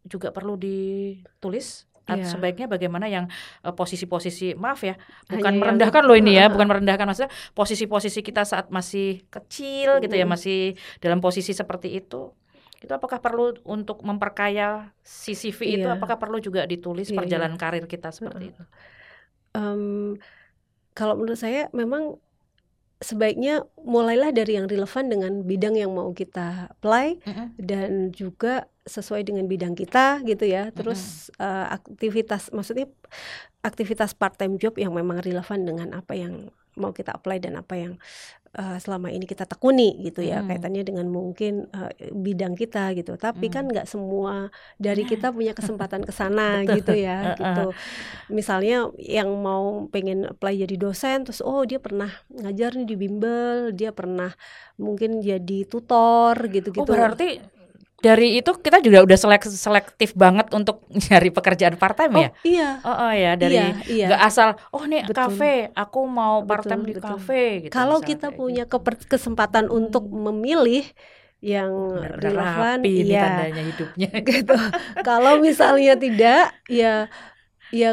juga 0.00 0.32
perlu 0.32 0.56
ditulis 0.56 1.89
yeah. 2.18 2.26
sebaiknya 2.26 2.66
bagaimana 2.66 3.06
yang 3.06 3.30
uh, 3.62 3.74
posisi-posisi 3.74 4.58
maaf 4.58 4.82
ya 4.82 4.98
bukan 5.30 5.52
Hanya 5.54 5.60
merendahkan 5.60 6.02
yang, 6.02 6.08
loh 6.10 6.16
ini 6.18 6.32
ya 6.34 6.44
bukan 6.50 6.66
merendahkan 6.66 7.06
maksudnya 7.06 7.32
posisi-posisi 7.54 8.20
kita 8.24 8.42
saat 8.42 8.72
masih 8.72 9.22
kecil 9.30 9.98
mm. 9.98 10.10
gitu 10.10 10.14
ya 10.18 10.26
masih 10.26 10.74
dalam 10.98 11.22
posisi 11.22 11.54
seperti 11.54 11.94
itu 11.94 12.34
itu 12.80 12.92
apakah 12.96 13.20
perlu 13.20 13.52
untuk 13.68 14.00
memperkaya 14.00 14.88
CCV 15.04 15.58
yeah. 15.60 15.76
itu 15.76 15.88
iya. 15.92 15.96
apakah 16.00 16.16
perlu 16.16 16.40
juga 16.40 16.64
ditulis 16.64 17.12
yeah, 17.12 17.18
perjalanan 17.20 17.54
yeah. 17.54 17.62
karir 17.62 17.84
kita 17.84 18.08
seperti 18.08 18.44
uh, 18.48 18.50
itu 18.56 18.62
um, 19.54 20.16
kalau 20.96 21.14
menurut 21.16 21.38
saya 21.38 21.68
memang 21.76 22.16
sebaiknya 23.00 23.64
mulailah 23.80 24.28
dari 24.28 24.60
yang 24.60 24.68
relevan 24.68 25.08
dengan 25.08 25.32
bidang 25.40 25.72
yang 25.72 25.92
mau 25.96 26.12
kita 26.12 26.68
apply 26.68 27.16
mm 27.24 27.32
-hmm. 27.32 27.46
dan 27.56 27.90
juga 28.12 28.68
sesuai 28.86 29.26
dengan 29.26 29.44
bidang 29.46 29.76
kita 29.76 30.24
gitu 30.24 30.44
ya. 30.48 30.72
Terus 30.72 31.32
mm 31.32 31.36
-hmm. 31.36 31.44
uh, 31.44 31.66
aktivitas 31.76 32.42
maksudnya 32.54 32.86
aktivitas 33.60 34.16
part 34.16 34.40
time 34.40 34.56
job 34.56 34.76
yang 34.80 34.96
memang 34.96 35.20
relevan 35.20 35.68
dengan 35.68 35.92
apa 35.92 36.16
yang 36.16 36.48
mau 36.78 36.94
kita 36.94 37.12
apply 37.12 37.42
dan 37.42 37.58
apa 37.60 37.74
yang 37.76 37.92
uh, 38.56 38.78
selama 38.80 39.10
ini 39.10 39.26
kita 39.26 39.46
tekuni 39.46 40.00
gitu 40.02 40.24
ya 40.24 40.42
hmm. 40.42 40.48
kaitannya 40.48 40.82
dengan 40.86 41.06
mungkin 41.06 41.66
uh, 41.70 41.90
bidang 42.14 42.54
kita 42.58 42.94
gitu 42.96 43.14
tapi 43.20 43.50
kan 43.50 43.66
hmm. 43.66 43.70
kan 43.70 43.74
nggak 43.76 43.86
semua 43.90 44.34
dari 44.80 45.04
kita 45.06 45.30
punya 45.36 45.52
kesempatan 45.54 46.02
ke 46.02 46.12
sana 46.14 46.64
gitu 46.66 46.94
ya 46.96 47.36
gitu 47.36 47.74
misalnya 48.32 48.90
yang 48.96 49.30
mau 49.38 49.86
pengen 49.90 50.26
apply 50.30 50.64
jadi 50.66 50.76
dosen 50.80 51.28
terus 51.28 51.42
oh 51.44 51.62
dia 51.66 51.78
pernah 51.78 52.10
ngajar 52.30 52.74
nih 52.78 52.86
di 52.88 52.96
bimbel 52.96 53.74
dia 53.76 53.92
pernah 53.94 54.32
mungkin 54.80 55.20
jadi 55.20 55.68
tutor 55.68 56.34
gitu-gitu 56.48 56.80
oh 56.82 56.88
berarti 56.88 57.42
dari 58.00 58.40
itu 58.40 58.50
kita 58.56 58.80
juga 58.80 59.04
udah 59.04 59.18
selek 59.20 59.44
selektif 59.46 60.16
banget 60.16 60.48
untuk 60.56 60.88
nyari 61.08 61.30
pekerjaan 61.30 61.76
part 61.76 61.96
time 61.96 62.16
oh, 62.16 62.20
ya. 62.24 62.30
Iya. 62.42 62.68
Oh, 62.82 62.96
oh 62.96 63.12
ya 63.12 63.32
dari 63.36 63.56
iya, 63.60 63.68
iya. 63.86 64.08
Gak 64.16 64.22
asal 64.24 64.48
oh 64.72 64.84
nih 64.88 65.04
betul. 65.04 65.16
kafe 65.16 65.68
aku 65.76 66.00
mau 66.08 66.42
part 66.48 66.64
time 66.64 66.82
di 66.88 66.94
kafe 66.96 67.68
gitu. 67.68 67.72
Kalau 67.72 68.00
kita 68.00 68.32
punya 68.32 68.64
gitu. 68.64 68.80
kesempatan 69.06 69.68
hmm. 69.68 69.78
untuk 69.78 70.08
memilih 70.08 70.88
yang 71.40 71.96
relevan 72.20 72.84
ya 72.84 73.24
tandanya 73.24 73.62
hidupnya 73.64 74.10
gitu. 74.32 74.56
Kalau 75.04 75.40
misalnya 75.40 75.96
tidak 75.96 76.52
ya 76.68 77.08
ya 77.70 77.90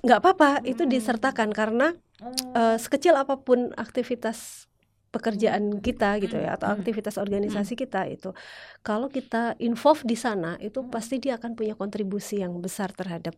nggak 0.00 0.18
apa-apa 0.24 0.62
hmm. 0.62 0.70
itu 0.72 0.82
disertakan 0.88 1.52
karena 1.52 1.92
hmm. 2.22 2.54
uh, 2.56 2.76
sekecil 2.80 3.18
apa 3.18 3.38
pun 3.42 3.74
aktivitas 3.76 4.69
pekerjaan 5.10 5.82
kita 5.82 6.22
gitu 6.22 6.38
ya 6.38 6.54
atau 6.54 6.70
aktivitas 6.70 7.18
organisasi 7.18 7.74
kita 7.74 8.06
itu 8.06 8.30
kalau 8.86 9.10
kita 9.10 9.58
involve 9.58 10.06
di 10.06 10.14
sana 10.14 10.54
itu 10.62 10.86
pasti 10.86 11.18
dia 11.18 11.34
akan 11.34 11.58
punya 11.58 11.74
kontribusi 11.74 12.38
yang 12.38 12.62
besar 12.62 12.94
terhadap 12.94 13.34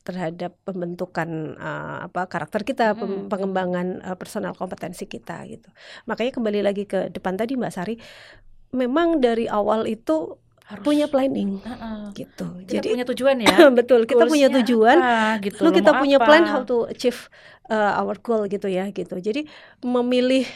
terhadap 0.00 0.56
pembentukan 0.64 1.60
uh, 1.60 2.08
apa 2.08 2.24
karakter 2.24 2.64
kita, 2.64 2.96
hmm. 2.96 3.28
pengembangan 3.28 4.00
uh, 4.00 4.16
personal 4.16 4.56
kompetensi 4.56 5.04
kita 5.04 5.44
gitu. 5.44 5.68
Makanya 6.08 6.32
kembali 6.32 6.60
lagi 6.64 6.88
ke 6.88 7.12
depan 7.12 7.36
tadi 7.36 7.60
Mbak 7.60 7.72
Sari, 7.72 7.94
memang 8.72 9.20
dari 9.20 9.44
awal 9.44 9.84
itu 9.84 10.40
harus 10.70 10.86
punya 10.86 11.10
planning 11.10 11.58
uh 11.66 11.72
-uh. 11.74 12.00
gitu. 12.14 12.46
Kita 12.64 12.80
Jadi 12.80 12.86
punya 12.94 13.06
tujuan 13.12 13.36
ya. 13.42 13.56
betul, 13.78 14.00
kita 14.06 14.24
punya 14.24 14.48
tujuan. 14.62 14.98
Apa, 14.98 15.42
gitu. 15.42 15.60
Lalu 15.66 15.72
kita 15.82 15.92
punya 15.98 16.18
apa. 16.22 16.26
plan 16.26 16.44
how 16.46 16.62
to 16.62 16.86
achieve 16.86 17.26
uh, 17.68 17.98
our 18.00 18.16
goal 18.22 18.46
gitu 18.46 18.70
ya 18.70 18.88
gitu. 18.94 19.18
Jadi 19.18 19.50
memilih 19.82 20.46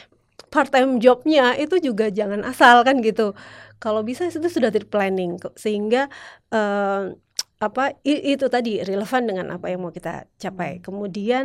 part 0.55 0.71
time 0.71 1.03
jobnya 1.03 1.59
itu 1.59 1.83
juga 1.83 2.15
jangan 2.15 2.47
asal 2.47 2.87
kan 2.87 3.03
gitu. 3.03 3.35
Kalau 3.83 4.07
bisa 4.07 4.31
itu 4.31 4.39
sudah 4.39 4.71
di 4.71 4.87
planning 4.87 5.43
sehingga 5.59 6.07
uh, 6.55 7.11
apa 7.59 7.97
itu 8.05 8.47
tadi 8.53 8.85
relevan 8.85 9.25
dengan 9.25 9.47
apa 9.59 9.67
yang 9.73 9.83
mau 9.83 9.91
kita 9.91 10.31
capai. 10.39 10.79
Hmm. 10.79 10.83
Kemudian 10.87 11.45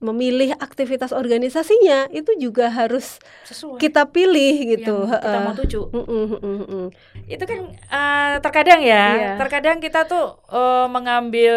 memilih 0.00 0.56
aktivitas 0.56 1.12
organisasinya 1.12 2.08
itu 2.08 2.32
juga 2.40 2.72
harus 2.72 3.20
Sesuai. 3.44 3.76
kita 3.76 4.08
pilih 4.08 4.76
gitu. 4.76 5.04
Yang 5.04 5.20
kita 5.20 5.38
mau 5.44 5.54
tuju. 5.56 5.80
Uh. 5.92 6.88
Itu 7.28 7.44
kan 7.44 7.60
uh, 7.92 8.34
terkadang 8.40 8.80
ya, 8.80 9.06
yeah. 9.16 9.36
terkadang 9.36 9.76
kita 9.78 10.08
tuh 10.08 10.40
uh, 10.48 10.88
mengambil 10.88 11.56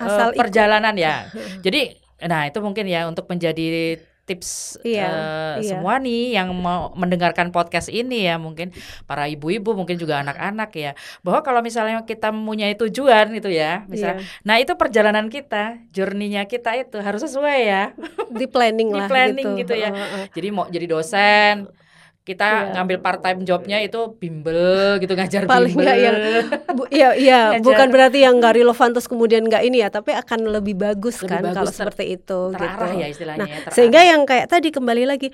uh, 0.00 0.32
perjalanan 0.32 0.96
ikut. 0.96 1.04
ya. 1.04 1.14
Jadi, 1.64 1.92
nah 2.24 2.48
itu 2.48 2.58
mungkin 2.64 2.88
ya 2.88 3.04
untuk 3.04 3.28
menjadi 3.28 4.00
tips 4.28 4.76
iya, 4.84 5.08
uh, 5.08 5.54
iya. 5.64 5.72
semua 5.72 5.96
nih 5.96 6.36
yang 6.36 6.52
mau 6.52 6.92
mendengarkan 6.92 7.48
podcast 7.48 7.88
ini 7.88 8.28
ya 8.28 8.36
mungkin 8.36 8.76
para 9.08 9.24
ibu-ibu 9.24 9.72
mungkin 9.72 9.96
juga 9.96 10.20
anak-anak 10.20 10.70
ya 10.76 10.92
bahwa 11.24 11.40
kalau 11.40 11.64
misalnya 11.64 12.04
kita 12.04 12.28
mempunyai 12.28 12.76
tujuan 12.76 13.32
itu 13.32 13.48
ya 13.48 13.88
misalnya 13.88 14.20
iya. 14.20 14.44
nah 14.44 14.56
itu 14.60 14.76
perjalanan 14.76 15.32
kita 15.32 15.80
journey-nya 15.96 16.44
kita 16.44 16.76
itu 16.76 17.00
harus 17.00 17.24
sesuai 17.24 17.58
ya 17.64 17.96
di 18.28 18.44
planning 18.44 18.92
di 18.92 19.00
lah 19.00 19.08
planning 19.08 19.56
gitu, 19.56 19.72
gitu 19.72 19.74
ya 19.80 19.90
uh, 19.90 19.96
uh. 19.96 20.24
jadi 20.36 20.48
mau 20.52 20.68
jadi 20.68 20.84
dosen 20.84 21.72
kita 22.28 22.44
yeah. 22.44 22.72
ngambil 22.76 23.00
part 23.00 23.20
time 23.24 23.40
jobnya 23.48 23.80
itu 23.80 24.12
bimbel 24.20 25.00
gitu 25.00 25.16
ngajar 25.16 25.48
paling 25.48 25.72
bimbel. 25.72 25.96
yang 25.96 26.16
bu, 26.76 26.84
ya 27.00 27.16
ya 27.16 27.40
bukan 27.64 27.88
berarti 27.88 28.28
yang 28.28 28.36
nggak 28.36 28.60
relevan 28.60 28.92
terus 28.92 29.08
kemudian 29.08 29.48
nggak 29.48 29.64
ini 29.64 29.80
ya 29.80 29.88
tapi 29.88 30.12
akan 30.12 30.52
lebih 30.60 30.76
bagus 30.76 31.24
lebih 31.24 31.32
kan 31.32 31.42
bagus 31.48 31.56
kalau 31.56 31.72
seperti 31.72 32.20
itu 32.20 32.40
terarah 32.52 32.92
gitu. 32.92 33.00
ya 33.00 33.06
istilahnya 33.08 33.48
nah, 33.48 33.48
ya, 33.48 33.72
sehingga 33.72 34.00
yang 34.04 34.28
kayak 34.28 34.52
tadi 34.52 34.68
kembali 34.68 35.08
lagi 35.08 35.32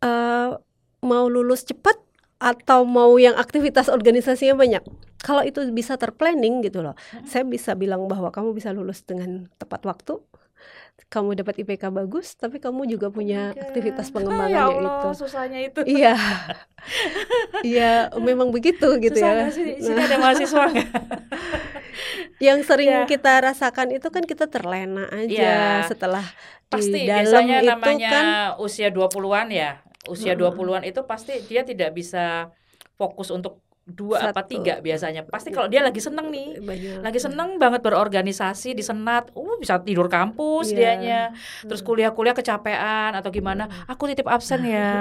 uh, 0.00 0.56
mau 1.04 1.26
lulus 1.28 1.68
cepat 1.68 2.00
atau 2.42 2.82
mau 2.82 3.14
yang 3.22 3.38
aktivitas 3.38 3.86
organisasinya 3.86 4.58
banyak. 4.58 4.82
Kalau 5.22 5.46
itu 5.46 5.62
bisa 5.70 5.94
terplanning 5.94 6.66
gitu 6.66 6.82
loh. 6.82 6.98
Hmm. 7.14 7.22
Saya 7.22 7.46
bisa 7.46 7.78
bilang 7.78 8.10
bahwa 8.10 8.34
kamu 8.34 8.58
bisa 8.58 8.74
lulus 8.74 9.06
dengan 9.06 9.46
tepat 9.62 9.86
waktu, 9.86 10.18
kamu 11.12 11.44
dapat 11.44 11.60
IPK 11.60 11.92
bagus 11.92 12.32
tapi 12.40 12.56
kamu 12.56 12.88
juga 12.88 13.12
punya 13.12 13.52
okay. 13.52 13.68
aktivitas 13.68 14.08
pengembangan 14.16 14.48
ah, 14.48 14.56
ya 14.56 14.62
Allah, 14.64 14.96
itu 14.96 15.08
susahnya 15.20 15.58
itu 15.60 15.80
iya 15.84 16.16
iya 17.76 17.92
memang 18.16 18.48
begitu 18.48 18.96
gitu 18.96 19.20
Susah 19.20 19.32
ya 19.36 19.46
sih, 19.52 19.76
sini 19.76 20.00
ada 20.00 20.16
mahasiswa 20.16 20.72
yang 22.46 22.64
sering 22.64 22.90
yeah. 22.90 23.04
kita 23.04 23.44
rasakan 23.44 23.92
itu 23.92 24.08
kan 24.08 24.24
kita 24.24 24.48
terlena 24.48 25.06
aja 25.12 25.28
yeah. 25.28 25.76
setelah 25.84 26.24
pasti 26.72 27.04
di 27.04 27.04
dalam 27.04 27.28
biasanya 27.28 27.56
itu 27.60 27.68
namanya 27.68 28.08
kan 28.08 28.24
usia 28.64 28.88
20-an 28.88 29.48
ya 29.52 29.70
usia 30.08 30.32
hmm. 30.32 30.56
20-an 30.56 30.82
itu 30.88 31.00
pasti 31.04 31.44
dia 31.44 31.62
tidak 31.62 31.92
bisa 31.92 32.50
fokus 32.96 33.28
untuk 33.28 33.60
dua 33.82 34.30
Satu. 34.30 34.30
apa 34.30 34.42
tiga 34.46 34.74
biasanya 34.78 35.26
pasti 35.26 35.50
kalau 35.50 35.66
dia 35.66 35.82
lagi 35.82 35.98
seneng 35.98 36.30
nih 36.30 36.62
Banyak. 36.62 37.02
lagi 37.02 37.18
seneng 37.18 37.58
banget 37.58 37.82
berorganisasi 37.82 38.78
di 38.78 38.82
senat 38.86 39.34
uh 39.34 39.58
bisa 39.58 39.82
tidur 39.82 40.06
kampus 40.06 40.70
yeah. 40.70 40.78
dianya 40.78 41.20
terus 41.66 41.82
kuliah-kuliah 41.82 42.30
kecapean 42.30 43.18
atau 43.18 43.34
gimana 43.34 43.66
aku 43.90 44.06
titip 44.06 44.30
absen 44.30 44.62
ya 44.62 44.94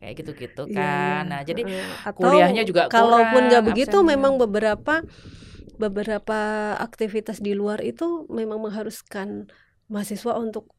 kayak 0.00 0.14
gitu-gitu 0.16 0.64
iya. 0.72 0.80
kan 0.80 1.22
nah 1.28 1.40
jadi 1.44 1.60
atau 2.08 2.24
kuliahnya 2.24 2.64
juga 2.64 2.88
kalaupun 2.88 3.52
nggak 3.52 3.64
begitu 3.68 4.00
absennya. 4.00 4.12
memang 4.16 4.40
beberapa 4.40 5.04
beberapa 5.76 6.40
aktivitas 6.80 7.44
di 7.44 7.52
luar 7.52 7.84
itu 7.84 8.24
memang 8.32 8.64
mengharuskan 8.64 9.52
mahasiswa 9.92 10.40
untuk 10.40 10.72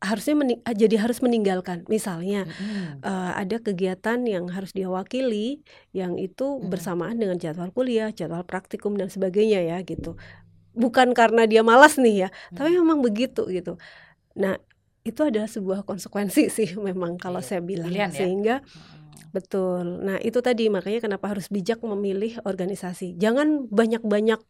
harusnya 0.00 0.32
mening 0.32 0.60
ah, 0.64 0.72
jadi 0.72 0.96
harus 0.96 1.20
meninggalkan 1.20 1.84
misalnya 1.92 2.48
mm-hmm. 2.48 3.04
uh, 3.04 3.36
ada 3.36 3.60
kegiatan 3.60 4.16
yang 4.24 4.48
harus 4.48 4.72
dia 4.72 4.88
wakili 4.88 5.60
yang 5.92 6.16
itu 6.16 6.56
mm-hmm. 6.56 6.72
bersamaan 6.72 7.20
dengan 7.20 7.36
jadwal 7.36 7.68
kuliah 7.68 8.08
jadwal 8.08 8.40
praktikum 8.48 8.96
dan 8.96 9.12
sebagainya 9.12 9.60
ya 9.60 9.76
gitu 9.84 10.16
bukan 10.72 11.12
karena 11.12 11.44
dia 11.44 11.60
malas 11.60 12.00
nih 12.00 12.26
ya 12.26 12.28
mm-hmm. 12.32 12.56
tapi 12.56 12.70
memang 12.80 13.04
begitu 13.04 13.44
gitu 13.52 13.76
nah 14.32 14.56
itu 15.04 15.20
adalah 15.20 15.48
sebuah 15.52 15.84
konsekuensi 15.84 16.48
sih 16.48 16.68
memang 16.88 17.20
kalau 17.20 17.44
iya, 17.44 17.48
saya 17.52 17.60
bilang 17.60 17.92
Pilihan, 17.92 18.08
ya? 18.08 18.16
sehingga 18.16 18.56
mm-hmm. 18.64 19.36
betul 19.36 19.84
nah 20.00 20.16
itu 20.24 20.40
tadi 20.40 20.72
makanya 20.72 21.04
kenapa 21.04 21.28
harus 21.28 21.52
bijak 21.52 21.84
memilih 21.84 22.40
organisasi 22.48 23.20
jangan 23.20 23.68
banyak-banyak 23.68 24.40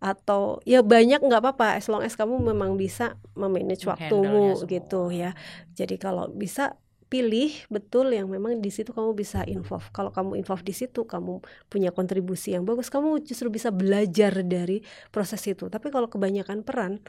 atau 0.00 0.64
ya 0.64 0.80
banyak 0.80 1.20
nggak 1.20 1.44
apa-apa 1.44 1.76
as 1.76 1.86
long 1.92 2.00
as 2.00 2.16
kamu 2.16 2.40
memang 2.40 2.80
bisa 2.80 3.20
memanage 3.36 3.84
waktumu 3.84 4.56
gitu 4.64 5.12
ya. 5.12 5.36
Jadi 5.76 6.00
kalau 6.00 6.32
bisa 6.32 6.80
pilih 7.10 7.50
betul 7.68 8.14
yang 8.14 8.30
memang 8.30 8.62
di 8.62 8.70
situ 8.72 8.96
kamu 8.96 9.12
bisa 9.12 9.44
involve. 9.44 9.84
Kalau 9.92 10.08
kamu 10.08 10.40
involve 10.40 10.64
di 10.64 10.72
situ 10.72 11.04
kamu 11.04 11.44
punya 11.68 11.90
kontribusi 11.92 12.56
yang 12.56 12.64
bagus 12.64 12.88
kamu 12.88 13.20
justru 13.26 13.52
bisa 13.52 13.68
belajar 13.68 14.40
dari 14.46 14.80
proses 15.12 15.44
itu. 15.44 15.68
Tapi 15.68 15.92
kalau 15.92 16.08
kebanyakan 16.08 16.64
peran 16.64 17.02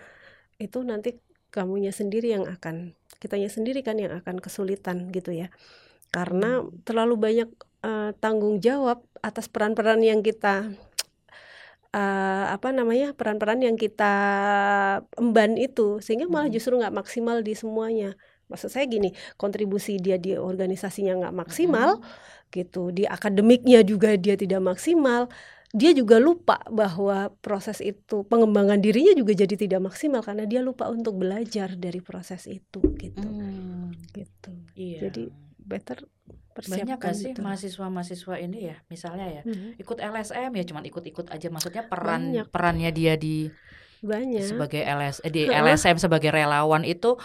itu 0.59 0.83
nanti 0.83 1.21
kamunya 1.53 1.93
sendiri 1.95 2.33
yang 2.33 2.49
akan 2.49 2.97
kitanya 3.21 3.47
sendiri 3.47 3.85
kan 3.85 3.95
yang 4.01 4.11
akan 4.11 4.41
kesulitan 4.43 5.13
gitu 5.15 5.31
ya. 5.31 5.47
Karena 6.11 6.59
hmm. 6.59 6.83
terlalu 6.83 7.15
banyak 7.15 7.49
uh, 7.85 8.11
tanggung 8.17 8.57
jawab 8.57 9.05
atas 9.21 9.47
peran-peran 9.47 10.01
yang 10.01 10.25
kita 10.25 10.73
uh, 11.95 12.45
apa 12.51 12.71
namanya 12.71 13.11
peran-peran 13.15 13.63
yang 13.63 13.75
kita 13.75 14.13
emban 15.19 15.55
itu 15.59 15.99
sehingga 15.99 16.27
malah 16.27 16.47
justru 16.51 16.79
nggak 16.79 16.95
maksimal 16.95 17.43
di 17.43 17.53
semuanya 17.55 18.15
maksud 18.51 18.67
saya 18.67 18.83
gini 18.87 19.15
kontribusi 19.39 19.95
dia 19.99 20.19
di 20.19 20.35
organisasinya 20.35 21.23
nggak 21.23 21.35
maksimal 21.35 21.99
hmm. 21.99 22.51
gitu 22.51 22.91
di 22.91 23.07
akademiknya 23.07 23.83
juga 23.87 24.19
dia 24.19 24.35
tidak 24.35 24.59
maksimal 24.59 25.31
dia 25.71 25.95
juga 25.95 26.19
lupa 26.19 26.59
bahwa 26.67 27.31
proses 27.39 27.79
itu 27.79 28.27
pengembangan 28.27 28.83
dirinya 28.83 29.15
juga 29.15 29.31
jadi 29.31 29.55
tidak 29.55 29.87
maksimal 29.87 30.19
karena 30.19 30.43
dia 30.43 30.59
lupa 30.59 30.91
untuk 30.91 31.15
belajar 31.15 31.79
dari 31.79 32.03
proses 32.03 32.43
itu 32.51 32.83
gitu 32.99 33.23
hmm. 33.23 34.11
gitu 34.11 34.51
iya. 34.75 35.07
jadi 35.07 35.31
better 35.63 36.03
banyak 36.51 36.97
gak 36.99 37.15
sih 37.15 37.31
mahasiswa-mahasiswa 37.37 38.35
ini 38.43 38.59
ya 38.73 38.75
misalnya 38.91 39.27
ya 39.39 39.41
hmm. 39.47 39.79
ikut 39.79 39.97
LSM 39.97 40.51
ya 40.51 40.63
cuman 40.67 40.83
ikut-ikut 40.87 41.27
aja 41.31 41.47
maksudnya 41.47 41.83
peran 41.87 42.35
banyak. 42.35 42.47
perannya 42.51 42.91
dia 42.91 43.13
di 43.15 43.47
banyak 44.01 44.43
sebagai 44.43 44.81
LS 44.81 45.21
eh, 45.23 45.31
di 45.31 45.41
LSM 45.47 46.01
sebagai 46.01 46.33
relawan 46.33 46.81
itu 46.83 47.15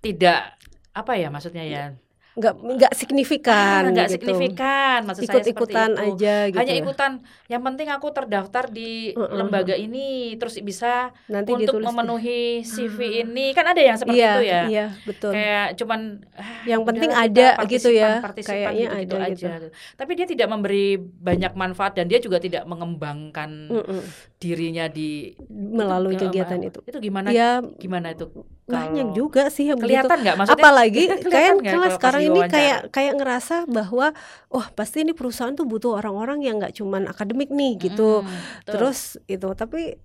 tidak 0.00 0.56
apa 0.94 1.12
ya 1.18 1.28
maksudnya 1.28 1.64
ya 1.66 1.84
nggak 2.32 2.54
nggak 2.64 2.92
signifikan 2.96 3.82
ah, 3.84 3.92
nggak 3.92 4.08
gitu. 4.08 4.16
signifikan 4.24 4.98
maksud 5.04 5.28
ikut 5.28 5.44
ikutan 5.52 5.90
saya 5.92 6.08
aja 6.08 6.36
gitu. 6.48 6.58
Hanya 6.64 6.74
ikutan. 6.80 7.12
Yang 7.52 7.62
penting 7.68 7.88
aku 7.92 8.06
terdaftar 8.08 8.64
di 8.72 9.12
uh 9.12 9.28
-uh. 9.28 9.36
lembaga 9.36 9.76
ini 9.76 10.32
terus 10.40 10.56
bisa 10.64 11.12
Nanti 11.28 11.52
untuk 11.52 11.84
memenuhi 11.84 12.64
CV 12.64 12.98
uh. 12.98 13.22
ini. 13.28 13.52
Kan 13.52 13.68
ada 13.68 13.80
yang 13.84 14.00
seperti 14.00 14.16
iya, 14.16 14.32
itu 14.32 14.42
ya? 14.48 14.62
iya 14.64 14.86
betul. 15.04 15.30
Kayak 15.36 15.66
cuman 15.76 16.00
ah, 16.32 16.50
yang 16.64 16.82
penting 16.88 17.10
ada 17.12 17.48
gitu 17.68 17.88
ya 17.92 18.20
kayaknya 18.22 18.86
gitu, 18.92 19.00
gitu 19.00 19.16
ada 19.16 19.26
aja. 19.32 19.50
gitu. 19.58 19.68
tapi 19.96 20.12
dia 20.18 20.26
tidak 20.28 20.48
memberi 20.50 20.98
banyak 21.00 21.52
manfaat 21.56 21.96
dan 21.96 22.06
dia 22.08 22.20
juga 22.20 22.38
tidak 22.38 22.64
mengembangkan 22.68 23.50
uh 23.72 23.80
-uh. 23.80 24.02
dirinya 24.38 24.88
di 24.88 25.32
melalui 25.52 26.16
itu, 26.18 26.28
kegiatan 26.28 26.60
itu. 26.60 26.78
itu 26.84 26.98
gimana? 27.00 27.28
Ya, 27.32 27.60
gimana 27.80 28.12
itu 28.12 28.28
banyak 28.72 29.08
juga 29.12 29.52
sih 29.52 29.68
yang 29.68 29.76
kelihatan 29.76 30.24
nggak? 30.24 30.36
Maksudnya 30.40 30.64
apalagi 30.64 31.04
kayak 31.34 31.52
kelas 31.60 31.92
sekarang 32.00 32.22
ini 32.32 32.40
kayak 32.48 32.80
kayak 32.88 33.14
ngerasa 33.20 33.68
bahwa 33.68 34.16
wah 34.48 34.66
pasti 34.72 35.04
ini 35.04 35.12
perusahaan 35.12 35.52
tuh 35.52 35.68
butuh 35.68 36.00
orang-orang 36.00 36.40
yang 36.40 36.56
nggak 36.56 36.80
cuman 36.80 37.04
akademik 37.06 37.52
nih 37.52 37.76
gitu. 37.76 38.24
Hmm, 38.24 38.32
terus 38.64 39.20
itu 39.28 39.48
tapi 39.52 40.00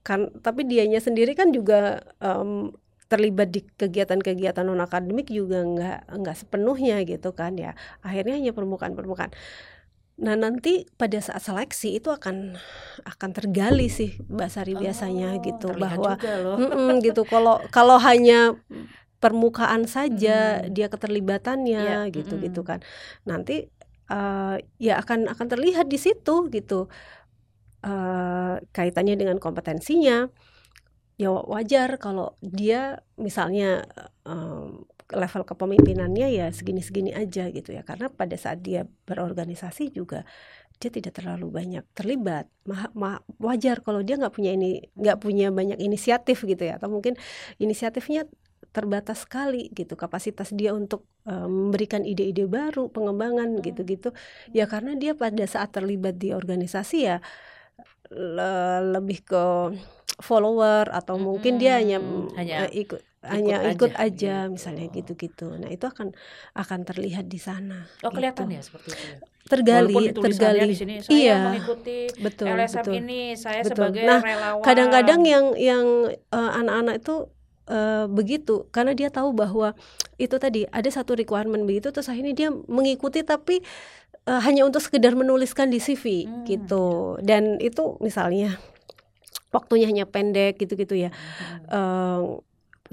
kan 0.00 0.32
tapi 0.40 0.64
dianya 0.64 1.02
sendiri 1.02 1.36
kan 1.36 1.52
juga 1.52 2.00
um, 2.22 2.72
terlibat 3.06 3.54
di 3.54 3.62
kegiatan-kegiatan 3.62 4.66
non 4.66 4.82
akademik 4.82 5.30
juga 5.30 5.62
nggak 5.62 6.00
nggak 6.10 6.36
sepenuhnya 6.40 7.04
gitu 7.04 7.30
kan 7.36 7.54
ya. 7.54 7.76
Akhirnya 8.02 8.34
hanya 8.40 8.50
permukaan-permukaan 8.56 9.30
nah 10.16 10.32
nanti 10.32 10.88
pada 10.96 11.20
saat 11.20 11.44
seleksi 11.44 12.00
itu 12.00 12.08
akan 12.08 12.56
akan 13.04 13.30
tergali 13.36 13.92
sih 13.92 14.16
mbak 14.32 14.48
Sari 14.48 14.72
biasanya 14.72 15.36
oh, 15.36 15.42
gitu 15.44 15.68
bahwa 15.76 16.16
mm 16.16 16.68
-mm, 16.72 16.90
gitu. 17.06 17.28
Kalau 17.28 17.60
kalau 17.68 18.00
hanya 18.00 18.56
permukaan 19.20 19.88
saja 19.88 20.60
hmm. 20.60 20.72
dia 20.72 20.86
keterlibatannya 20.88 22.08
gitu 22.12 22.40
gitu 22.40 22.60
kan. 22.64 22.80
Nanti 23.28 23.68
uh, 24.12 24.56
ya 24.80 25.00
akan 25.00 25.28
akan 25.32 25.46
terlihat 25.52 25.88
di 25.88 25.98
situ 26.00 26.48
gitu 26.52 26.88
uh, 27.84 28.54
kaitannya 28.72 29.16
dengan 29.16 29.36
kompetensinya. 29.40 30.28
Ya 31.16 31.32
wajar 31.32 31.96
kalau 31.96 32.36
dia 32.44 33.00
misalnya 33.16 33.88
um, 34.28 34.84
level 35.14 35.46
kepemimpinannya 35.46 36.28
ya 36.34 36.46
segini-segini 36.50 37.14
aja 37.14 37.46
gitu 37.54 37.70
ya 37.70 37.86
karena 37.86 38.10
pada 38.10 38.34
saat 38.34 38.62
dia 38.62 38.88
berorganisasi 39.06 39.94
juga 39.94 40.26
dia 40.76 40.90
tidak 40.92 41.16
terlalu 41.22 41.48
banyak 41.48 41.84
terlibat 41.96 42.50
ma 42.68 42.90
ma 42.92 43.22
wajar 43.40 43.80
kalau 43.80 44.04
dia 44.04 44.20
nggak 44.20 44.34
punya 44.34 44.52
ini 44.52 44.84
nggak 44.98 45.18
punya 45.22 45.48
banyak 45.54 45.78
inisiatif 45.80 46.44
gitu 46.44 46.68
ya 46.68 46.76
atau 46.76 46.92
mungkin 46.92 47.16
inisiatifnya 47.56 48.28
terbatas 48.76 49.24
sekali 49.24 49.72
gitu 49.72 49.96
kapasitas 49.96 50.52
dia 50.52 50.76
untuk 50.76 51.08
uh, 51.24 51.48
memberikan 51.48 52.04
ide-ide 52.04 52.44
baru 52.44 52.92
pengembangan 52.92 53.56
hmm. 53.56 53.62
gitu-gitu 53.64 54.12
ya 54.52 54.68
karena 54.68 54.92
dia 54.98 55.16
pada 55.16 55.44
saat 55.48 55.72
terlibat 55.72 56.20
di 56.20 56.36
organisasi 56.36 56.98
ya 57.08 57.24
le 58.12 58.84
lebih 58.92 59.24
ke 59.24 59.44
follower 60.20 60.92
atau 60.92 61.16
hmm. 61.16 61.24
mungkin 61.24 61.54
dia 61.56 61.80
hanya 61.80 62.04
hanya 62.36 62.68
uh, 62.68 62.70
ikut 62.72 63.00
hanya 63.30 63.56
ikut, 63.70 63.90
ikut 63.90 63.92
aja, 63.94 64.04
aja 64.06 64.34
gitu. 64.46 64.52
misalnya 64.54 64.84
gitu-gitu. 64.92 65.48
Nah, 65.58 65.68
itu 65.70 65.84
akan 65.86 66.14
akan 66.54 66.78
terlihat 66.86 67.26
di 67.26 67.40
sana. 67.40 67.86
Oh, 68.02 68.10
gitu. 68.10 68.20
kelihatan 68.20 68.46
ya 68.52 68.60
seperti 68.62 68.88
itu. 68.92 69.06
Ya? 69.06 69.18
Tergali, 69.46 69.94
tergali. 70.10 70.74
Di 70.74 70.78
sini, 70.78 70.94
saya 71.06 71.14
iya, 71.14 71.38
mengikuti 71.54 72.10
betul, 72.18 72.50
LSM 72.50 72.82
betul. 72.82 72.92
ini, 72.98 73.20
saya 73.38 73.62
betul. 73.62 73.70
sebagai 73.78 74.02
nah, 74.02 74.18
relawan. 74.18 74.64
kadang-kadang 74.66 75.20
yang 75.22 75.44
yang 75.54 75.86
uh, 76.34 76.50
anak-anak 76.58 76.98
itu 76.98 77.16
uh, 77.70 78.06
begitu 78.10 78.66
karena 78.74 78.98
dia 78.98 79.06
tahu 79.06 79.30
bahwa 79.30 79.78
itu 80.18 80.34
tadi 80.42 80.66
ada 80.74 80.90
satu 80.90 81.14
requirement 81.14 81.62
begitu 81.62 81.94
terus 81.94 82.10
akhirnya 82.10 82.34
dia 82.34 82.48
mengikuti 82.50 83.22
tapi 83.22 83.62
uh, 84.26 84.40
hanya 84.42 84.66
untuk 84.66 84.82
sekedar 84.82 85.14
menuliskan 85.14 85.70
di 85.70 85.78
CV 85.78 86.26
hmm. 86.26 86.44
gitu. 86.46 87.16
Dan 87.22 87.62
itu 87.62 87.96
misalnya 88.02 88.58
waktunya 89.54 89.86
hanya 89.88 90.04
pendek 90.04 90.58
gitu-gitu 90.60 91.08
ya. 91.08 91.10
Hmm. 91.14 91.70
Uh, 91.70 92.22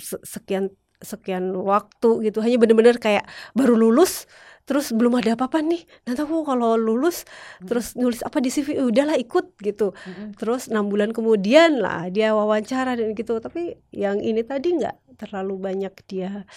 sekian 0.01 0.73
sekian 1.03 1.51
waktu 1.53 2.31
gitu. 2.31 2.39
Hanya 2.39 2.57
benar-benar 2.57 2.97
kayak 2.97 3.27
baru 3.53 3.75
lulus 3.75 4.25
terus 4.63 4.95
belum 4.95 5.19
ada 5.19 5.35
apa-apa 5.35 5.59
nih. 5.59 5.83
Nanti 6.07 6.23
aku 6.23 6.47
kalau 6.47 6.79
lulus 6.79 7.27
hmm. 7.27 7.67
terus 7.67 7.99
nulis 7.99 8.23
apa 8.23 8.39
di 8.39 8.47
CV 8.47 8.79
ya 8.79 8.83
udahlah 8.87 9.19
ikut 9.19 9.59
gitu. 9.59 9.91
Hmm. 9.91 10.31
terus 10.39 10.71
enam 10.71 10.87
bulan 10.87 11.11
kemudian 11.11 11.83
lah 11.83 12.07
dia 12.07 12.31
wawancara 12.31 12.95
dan 12.95 13.11
gitu. 13.11 13.37
Tapi 13.43 13.75
yang 13.91 14.23
ini 14.23 14.41
tadi 14.47 14.79
nggak 14.79 15.19
terlalu 15.19 15.59
banyak 15.59 15.93
dia 16.07 16.47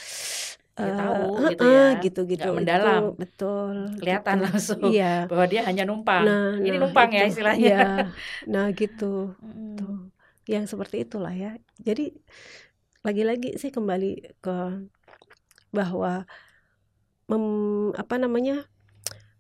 dia 0.76 0.92
tahu 0.92 1.40
uh, 1.40 1.48
gitu 1.48 1.64
ya. 1.64 1.86
gitu 2.04 2.20
gitu 2.28 2.48
Gak 2.52 2.56
mendalam. 2.60 3.00
itu, 3.00 3.12
betul 3.16 3.74
kelihatan 3.96 4.36
gitu. 4.36 4.44
langsung 4.44 4.80
iya. 4.92 5.24
bahwa 5.24 5.44
dia 5.48 5.62
hanya 5.64 5.88
numpang. 5.88 6.22
Nah, 6.28 6.60
ini 6.60 6.76
nah, 6.76 6.80
numpang 6.84 7.08
ya 7.08 7.16
itu, 7.16 7.16
ya 7.16 7.26
istilahnya. 7.32 7.72
Ya. 7.72 7.88
nah 8.44 8.66
gitu. 8.76 9.14
Hmm. 9.40 9.76
tuh. 9.80 9.96
Yang 10.46 10.76
seperti 10.76 11.08
itulah 11.08 11.32
ya. 11.32 11.56
Jadi 11.80 12.12
lagi-lagi 13.06 13.54
sih 13.54 13.70
kembali 13.70 14.42
ke 14.42 14.82
bahwa 15.70 16.26
mem, 17.30 17.46
apa 17.94 18.18
namanya 18.18 18.66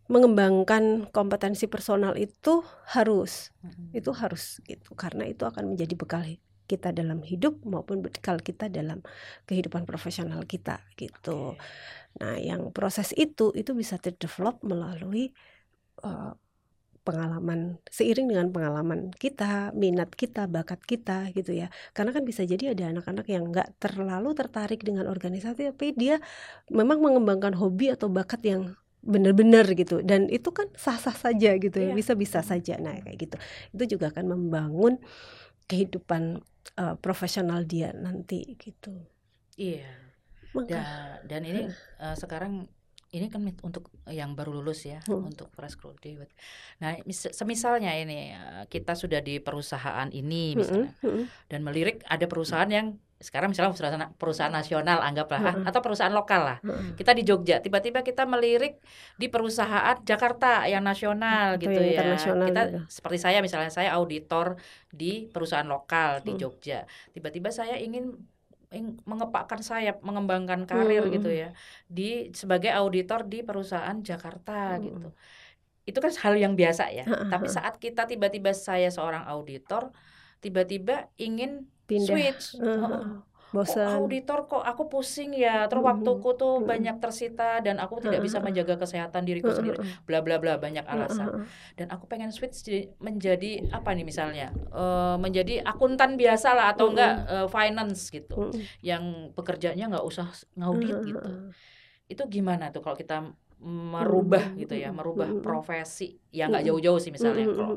mengembangkan 0.06 1.10
kompetensi 1.10 1.66
personal 1.66 2.14
itu 2.14 2.62
harus 2.94 3.50
hmm. 3.66 3.90
itu 3.90 4.10
harus 4.14 4.62
gitu 4.62 4.94
karena 4.94 5.26
itu 5.26 5.42
akan 5.42 5.74
menjadi 5.74 5.94
bekal 5.98 6.22
kita 6.66 6.94
dalam 6.94 7.22
hidup 7.26 7.62
maupun 7.66 8.02
bekal 8.06 8.38
kita 8.38 8.70
dalam 8.70 9.02
kehidupan 9.46 9.86
profesional 9.86 10.42
kita 10.46 10.82
gitu. 10.98 11.54
Nah, 12.18 12.38
yang 12.42 12.74
proses 12.74 13.14
itu 13.14 13.54
itu 13.54 13.70
bisa 13.74 13.98
terdevelop 14.02 14.62
melalui 14.66 15.30
uh, 16.02 16.34
pengalaman 17.06 17.78
seiring 17.86 18.26
dengan 18.34 18.50
pengalaman 18.50 19.14
kita, 19.14 19.70
minat 19.78 20.10
kita, 20.18 20.50
bakat 20.50 20.82
kita 20.82 21.30
gitu 21.30 21.54
ya. 21.54 21.70
Karena 21.94 22.10
kan 22.10 22.26
bisa 22.26 22.42
jadi 22.42 22.74
ada 22.74 22.90
anak-anak 22.90 23.26
yang 23.30 23.54
nggak 23.54 23.78
terlalu 23.78 24.34
tertarik 24.34 24.82
dengan 24.82 25.06
organisasi 25.06 25.70
tapi 25.70 25.94
dia 25.94 26.18
memang 26.68 26.98
mengembangkan 26.98 27.54
hobi 27.54 27.94
atau 27.94 28.10
bakat 28.10 28.42
yang 28.42 28.74
benar-benar 29.06 29.70
gitu 29.78 30.02
dan 30.02 30.26
itu 30.26 30.50
kan 30.50 30.66
sah-sah 30.74 31.14
saja 31.14 31.54
gitu 31.54 31.78
ya, 31.78 31.94
bisa-bisa 31.94 32.42
saja. 32.42 32.74
Nah, 32.82 32.98
kayak 32.98 33.16
gitu. 33.22 33.36
Itu 33.70 33.96
juga 33.96 34.10
akan 34.10 34.34
membangun 34.34 34.98
kehidupan 35.70 36.42
uh, 36.74 36.94
profesional 36.98 37.62
dia 37.62 37.94
nanti 37.94 38.58
gitu. 38.58 39.06
Iya. 39.54 39.86
Maka, 40.56 40.72
dan, 40.72 40.84
dan 41.28 41.42
ini 41.44 41.62
uh, 42.00 42.16
sekarang 42.16 42.66
ini 43.16 43.32
kan 43.32 43.40
untuk 43.64 43.88
yang 44.12 44.36
baru 44.36 44.60
lulus 44.60 44.84
ya 44.84 45.00
hmm. 45.08 45.32
untuk 45.32 45.48
fresh 45.56 45.80
graduate. 45.80 46.32
Nah, 46.84 47.00
semisalnya 47.10 47.96
ini 47.96 48.36
eh, 48.36 48.64
kita 48.68 48.92
sudah 48.92 49.24
di 49.24 49.40
perusahaan 49.40 50.08
ini 50.12 50.52
hmm, 50.52 50.56
misalnya 50.60 50.90
hmm. 51.00 51.08
Hmm. 51.08 51.24
dan 51.48 51.60
melirik 51.64 52.04
ada 52.04 52.28
perusahaan 52.28 52.68
yang 52.68 53.00
sekarang 53.16 53.48
misalnya 53.48 53.72
perusahaan, 53.72 54.12
perusahaan 54.12 54.52
nasional 54.52 55.00
anggaplah 55.00 55.40
hmm. 55.40 55.64
atau 55.64 55.80
perusahaan 55.80 56.12
lokal 56.12 56.40
lah. 56.44 56.58
Hmm. 56.60 56.92
Kita 57.00 57.16
di 57.16 57.24
Jogja, 57.24 57.64
tiba-tiba 57.64 58.04
kita 58.04 58.28
melirik 58.28 58.76
di 59.16 59.32
perusahaan 59.32 59.96
Jakarta 60.04 60.68
yang 60.68 60.84
nasional 60.84 61.56
gitu 61.56 61.80
ya. 61.80 62.20
Kita 62.20 62.62
gitu. 62.68 62.80
seperti 62.92 63.16
saya 63.16 63.40
misalnya 63.40 63.72
saya 63.72 63.96
auditor 63.96 64.60
di 64.92 65.32
perusahaan 65.32 65.64
lokal 65.64 66.20
di 66.20 66.36
hmm. 66.36 66.40
Jogja. 66.44 66.84
Tiba-tiba 67.16 67.48
saya 67.48 67.80
ingin 67.80 68.20
mengepakkan 69.06 69.62
sayap, 69.62 70.02
mengembangkan 70.02 70.66
karir 70.66 71.06
hmm. 71.06 71.12
gitu 71.14 71.30
ya 71.30 71.48
di 71.86 72.34
sebagai 72.34 72.74
auditor 72.74 73.24
di 73.24 73.46
perusahaan 73.46 73.96
Jakarta 74.02 74.76
hmm. 74.76 74.82
gitu. 74.82 75.08
Itu 75.86 75.98
kan 76.02 76.10
hal 76.10 76.34
yang 76.34 76.58
biasa 76.58 76.90
ya. 76.90 77.06
Tapi 77.06 77.46
saat 77.46 77.78
kita 77.78 78.10
tiba-tiba 78.10 78.50
saya 78.50 78.90
seorang 78.90 79.22
auditor, 79.30 79.94
tiba-tiba 80.42 81.06
ingin 81.14 81.70
Pindah. 81.86 82.10
switch. 82.10 82.58
Uh, 82.58 83.22
bosan 83.54 83.86
kok 83.86 83.98
auditor 84.02 84.38
kok 84.50 84.64
aku 84.64 84.82
pusing 84.90 85.30
ya. 85.34 85.66
Terus 85.70 85.82
mm 85.82 85.86
-hmm. 85.86 86.00
waktuku 86.02 86.28
tuh 86.34 86.52
mm 86.54 86.60
-hmm. 86.62 86.70
banyak 86.70 86.96
tersita 86.98 87.50
dan 87.62 87.76
aku 87.78 88.02
tidak 88.02 88.20
bisa 88.22 88.38
menjaga 88.42 88.74
kesehatan 88.78 89.22
diriku 89.22 89.54
sendiri. 89.54 89.78
bla 90.08 90.22
bla 90.22 90.42
bla 90.42 90.58
banyak 90.58 90.82
alasan. 90.86 91.46
dan 91.78 91.86
aku 91.92 92.08
pengen 92.10 92.34
switch 92.34 92.66
menjadi 92.98 93.70
apa 93.70 93.92
nih 93.94 94.06
misalnya 94.06 94.50
uh, 94.72 95.18
menjadi 95.20 95.62
akuntan 95.62 96.18
biasa 96.18 96.54
lah 96.56 96.66
atau 96.74 96.90
enggak 96.90 97.14
uh, 97.26 97.48
finance 97.50 98.10
gitu. 98.10 98.50
Yang 98.82 99.34
pekerjaannya 99.38 99.86
nggak 99.94 100.06
usah 100.06 100.26
ngaudit 100.58 100.96
gitu. 101.06 101.30
itu 102.06 102.22
gimana 102.30 102.70
tuh 102.70 102.86
kalau 102.86 102.94
kita 102.94 103.34
merubah 103.62 104.52
gitu 104.52 104.76
ya 104.76 104.92
merubah 104.92 105.32
profesi 105.40 106.20
ya 106.28 106.46
nggak 106.46 106.64
jauh-jauh 106.68 107.00
sih 107.00 107.10
misalnya. 107.10 107.48
Kalau 107.48 107.76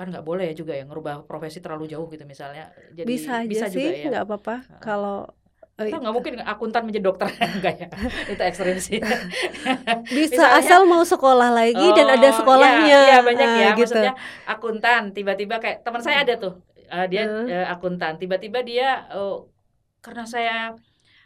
kan 0.00 0.08
nggak 0.08 0.24
boleh 0.24 0.48
ya 0.48 0.54
juga 0.56 0.72
ya 0.72 0.88
ngerubah 0.88 1.28
profesi 1.28 1.60
terlalu 1.60 1.92
jauh 1.92 2.08
gitu 2.08 2.24
misalnya. 2.24 2.72
Jadi 2.96 3.04
bisa, 3.04 3.44
bisa 3.44 3.68
aja 3.68 3.76
juga 3.76 3.90
sih, 3.92 4.00
ya. 4.00 4.08
nggak 4.08 4.24
apa-apa. 4.24 4.54
Kalau 4.80 5.28
Kita 5.80 5.96
nggak 5.96 6.12
mungkin 6.12 6.32
akuntan 6.44 6.82
menjadi 6.88 7.04
dokter 7.04 7.28
enggak 7.56 7.74
ya. 7.84 7.88
Itu 8.28 8.42
ekstrim 8.44 8.76
sih. 8.76 9.00
Bisa 10.16 10.36
Misalnya, 10.36 10.60
asal 10.60 10.80
mau 10.84 11.00
sekolah 11.00 11.48
lagi 11.56 11.88
oh, 11.88 11.96
dan 11.96 12.20
ada 12.20 12.28
oh, 12.28 12.36
sekolahnya. 12.36 12.84
ya, 12.84 13.00
ya 13.16 13.18
banyak 13.24 13.48
ya. 13.48 13.68
Gitu. 13.72 13.88
maksudnya 13.88 14.12
akuntan 14.44 15.16
tiba-tiba 15.16 15.56
kayak 15.56 15.80
teman 15.80 16.04
saya 16.04 16.20
ada 16.20 16.36
tuh. 16.36 16.60
Uh, 16.92 17.08
dia 17.08 17.24
uh. 17.24 17.48
Uh, 17.48 17.66
akuntan. 17.72 18.20
Tiba-tiba 18.20 18.60
dia 18.60 19.08
uh, 19.08 19.48
karena 20.04 20.28
saya 20.28 20.76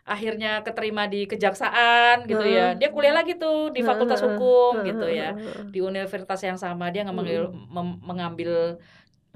akhirnya 0.04 0.60
keterima 0.60 1.08
di 1.08 1.24
kejaksaan 1.24 2.28
gitu 2.28 2.44
ya. 2.44 2.76
Dia 2.76 2.92
kuliah 2.92 3.16
lagi 3.16 3.40
tuh 3.40 3.72
di 3.72 3.80
fakultas 3.80 4.20
hukum 4.20 4.84
gitu 4.84 5.08
ya. 5.08 5.32
Di 5.72 5.80
universitas 5.80 6.40
yang 6.44 6.60
sama 6.60 6.92
dia 6.92 7.08
mengambil 7.08 7.50
mengambil 8.04 8.78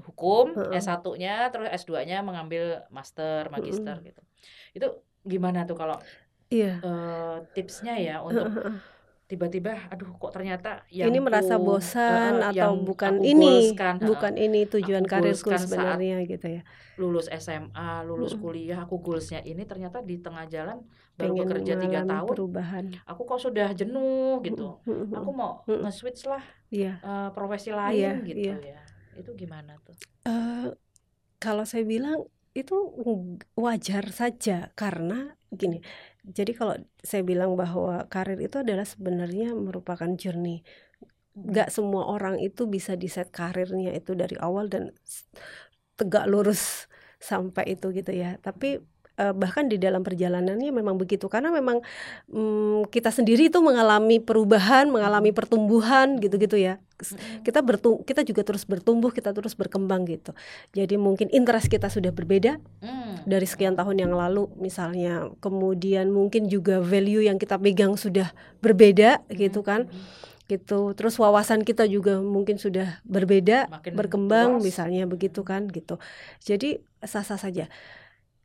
hukum 0.05 0.53
S1-nya 0.73 1.49
terus 1.53 1.69
S2-nya 1.85 2.21
mengambil 2.21 2.85
master 2.93 3.49
magister 3.49 3.97
gitu. 4.05 4.21
Itu 4.77 4.87
gimana 5.25 5.65
tuh 5.65 5.77
kalau 5.77 5.97
iya. 6.53 6.79
uh, 6.81 7.43
tipsnya 7.53 7.97
ya 7.99 8.21
untuk 8.23 8.47
tiba-tiba 9.29 9.85
aduh 9.93 10.09
kok 10.17 10.33
ternyata 10.33 10.81
yang 10.89 11.13
ini 11.13 11.21
merasa 11.21 11.61
bosan 11.61 12.41
uh, 12.41 12.49
atau 12.49 12.81
bukan 12.81 13.21
ini 13.21 13.69
gulskan, 13.69 14.01
bukan 14.01 14.33
uh, 14.33 14.45
ini 14.49 14.65
tujuan 14.65 15.05
karirku 15.05 15.53
sebenarnya 15.53 16.25
gitu 16.25 16.59
ya 16.59 16.61
lulus 16.99 17.31
SMA, 17.31 18.03
lulus 18.03 18.35
hmm. 18.35 18.43
kuliah, 18.43 18.79
aku 18.83 18.99
goalsnya 18.99 19.39
ini 19.47 19.63
ternyata 19.63 20.03
di 20.03 20.19
tengah 20.19 20.43
jalan 20.51 20.83
baru 21.15 21.31
Pengen 21.31 21.47
bekerja 21.47 21.73
tiga 21.79 22.01
tahun, 22.03 22.27
perubahan. 22.27 22.85
aku 23.07 23.21
kok 23.23 23.39
sudah 23.39 23.71
jenuh 23.71 24.43
gitu, 24.43 24.83
hmm. 24.83 25.15
aku 25.15 25.31
mau 25.31 25.63
hmm. 25.63 25.87
nge-switch 25.87 26.27
lah 26.27 26.43
yeah. 26.67 26.99
Iya. 26.99 27.07
uh, 27.07 27.29
profesi 27.31 27.71
lain 27.71 27.95
yeah, 27.95 28.15
gitu 28.27 28.51
yeah. 28.51 28.59
ya, 28.59 28.81
itu 29.15 29.31
gimana 29.39 29.79
tuh? 29.87 29.95
Uh, 30.27 30.75
kalau 31.39 31.63
saya 31.63 31.87
bilang 31.87 32.27
itu 32.51 32.75
wajar 33.55 34.11
saja 34.11 34.75
karena 34.75 35.39
gini, 35.55 35.79
jadi 36.37 36.51
kalau 36.59 36.75
saya 37.09 37.21
bilang 37.25 37.51
bahwa 37.61 38.05
karir 38.13 38.39
itu 38.45 38.61
adalah 38.63 38.85
sebenarnya 38.85 39.57
merupakan 39.57 40.09
journey. 40.21 40.61
Gak 41.37 41.69
semua 41.75 42.03
orang 42.15 42.35
itu 42.41 42.61
bisa 42.75 42.93
diset 42.99 43.27
karirnya 43.31 43.91
itu 43.99 44.11
dari 44.21 44.35
awal 44.41 44.65
dan 44.73 44.83
tegak 45.97 46.25
lurus 46.31 46.87
sampai 47.19 47.75
itu 47.75 47.91
gitu 47.97 48.11
ya. 48.15 48.39
Tapi 48.39 48.79
uh, 49.19 49.35
bahkan 49.35 49.67
di 49.67 49.75
dalam 49.75 50.01
perjalanannya 50.01 50.71
memang 50.71 50.95
begitu 50.95 51.27
karena 51.27 51.51
memang 51.51 51.83
um, 52.31 52.87
kita 52.87 53.11
sendiri 53.11 53.51
itu 53.51 53.59
mengalami 53.59 54.23
perubahan, 54.23 54.87
mengalami 54.87 55.35
pertumbuhan 55.35 56.15
gitu-gitu 56.23 56.55
ya. 56.55 56.79
Kita 57.43 57.63
bertum 57.63 58.03
kita 58.03 58.27
juga 58.27 58.43
terus 58.43 58.67
bertumbuh, 58.67 59.11
kita 59.11 59.31
terus 59.31 59.55
berkembang 59.55 60.03
gitu. 60.07 60.35
Jadi 60.75 60.99
mungkin 60.99 61.31
interest 61.31 61.71
kita 61.71 61.87
sudah 61.87 62.11
berbeda 62.11 62.59
mm. 62.83 63.23
dari 63.23 63.47
sekian 63.47 63.75
tahun 63.75 64.07
yang 64.07 64.13
lalu 64.15 64.47
misalnya. 64.59 65.31
Kemudian 65.39 66.11
mungkin 66.11 66.51
juga 66.51 66.83
value 66.83 67.27
yang 67.27 67.39
kita 67.39 67.55
pegang 67.55 67.95
sudah 67.95 68.31
berbeda 68.59 69.23
gitu 69.31 69.63
kan 69.63 69.87
gitu. 70.49 70.97
Terus 70.97 71.15
wawasan 71.21 71.61
kita 71.61 71.85
juga 71.85 72.17
mungkin 72.19 72.57
sudah 72.57 72.99
berbeda, 73.05 73.69
Makin 73.69 73.93
berkembang 73.93 74.49
luas. 74.57 74.65
misalnya 74.65 75.05
begitu 75.05 75.45
kan 75.45 75.69
gitu. 75.69 76.01
Jadi 76.41 76.81
sah-sah 77.05 77.37
saja. 77.37 77.69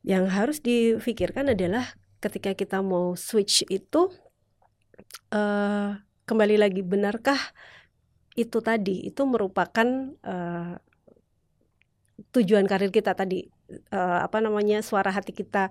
Yang 0.04 0.24
harus 0.36 0.58
difikirkan 0.60 1.48
adalah 1.56 1.96
ketika 2.20 2.52
kita 2.52 2.84
mau 2.84 3.16
switch 3.16 3.64
itu 3.72 4.12
uh, 5.32 5.96
kembali 6.28 6.60
lagi 6.60 6.84
benarkah 6.84 7.40
itu 8.36 8.60
tadi? 8.60 9.08
Itu 9.08 9.24
merupakan 9.24 10.12
uh, 10.20 10.76
tujuan 12.36 12.68
karir 12.68 12.92
kita 12.92 13.16
tadi 13.16 13.48
uh, 13.94 14.26
apa 14.26 14.42
namanya 14.42 14.82
suara 14.82 15.14
hati 15.14 15.30
kita 15.30 15.70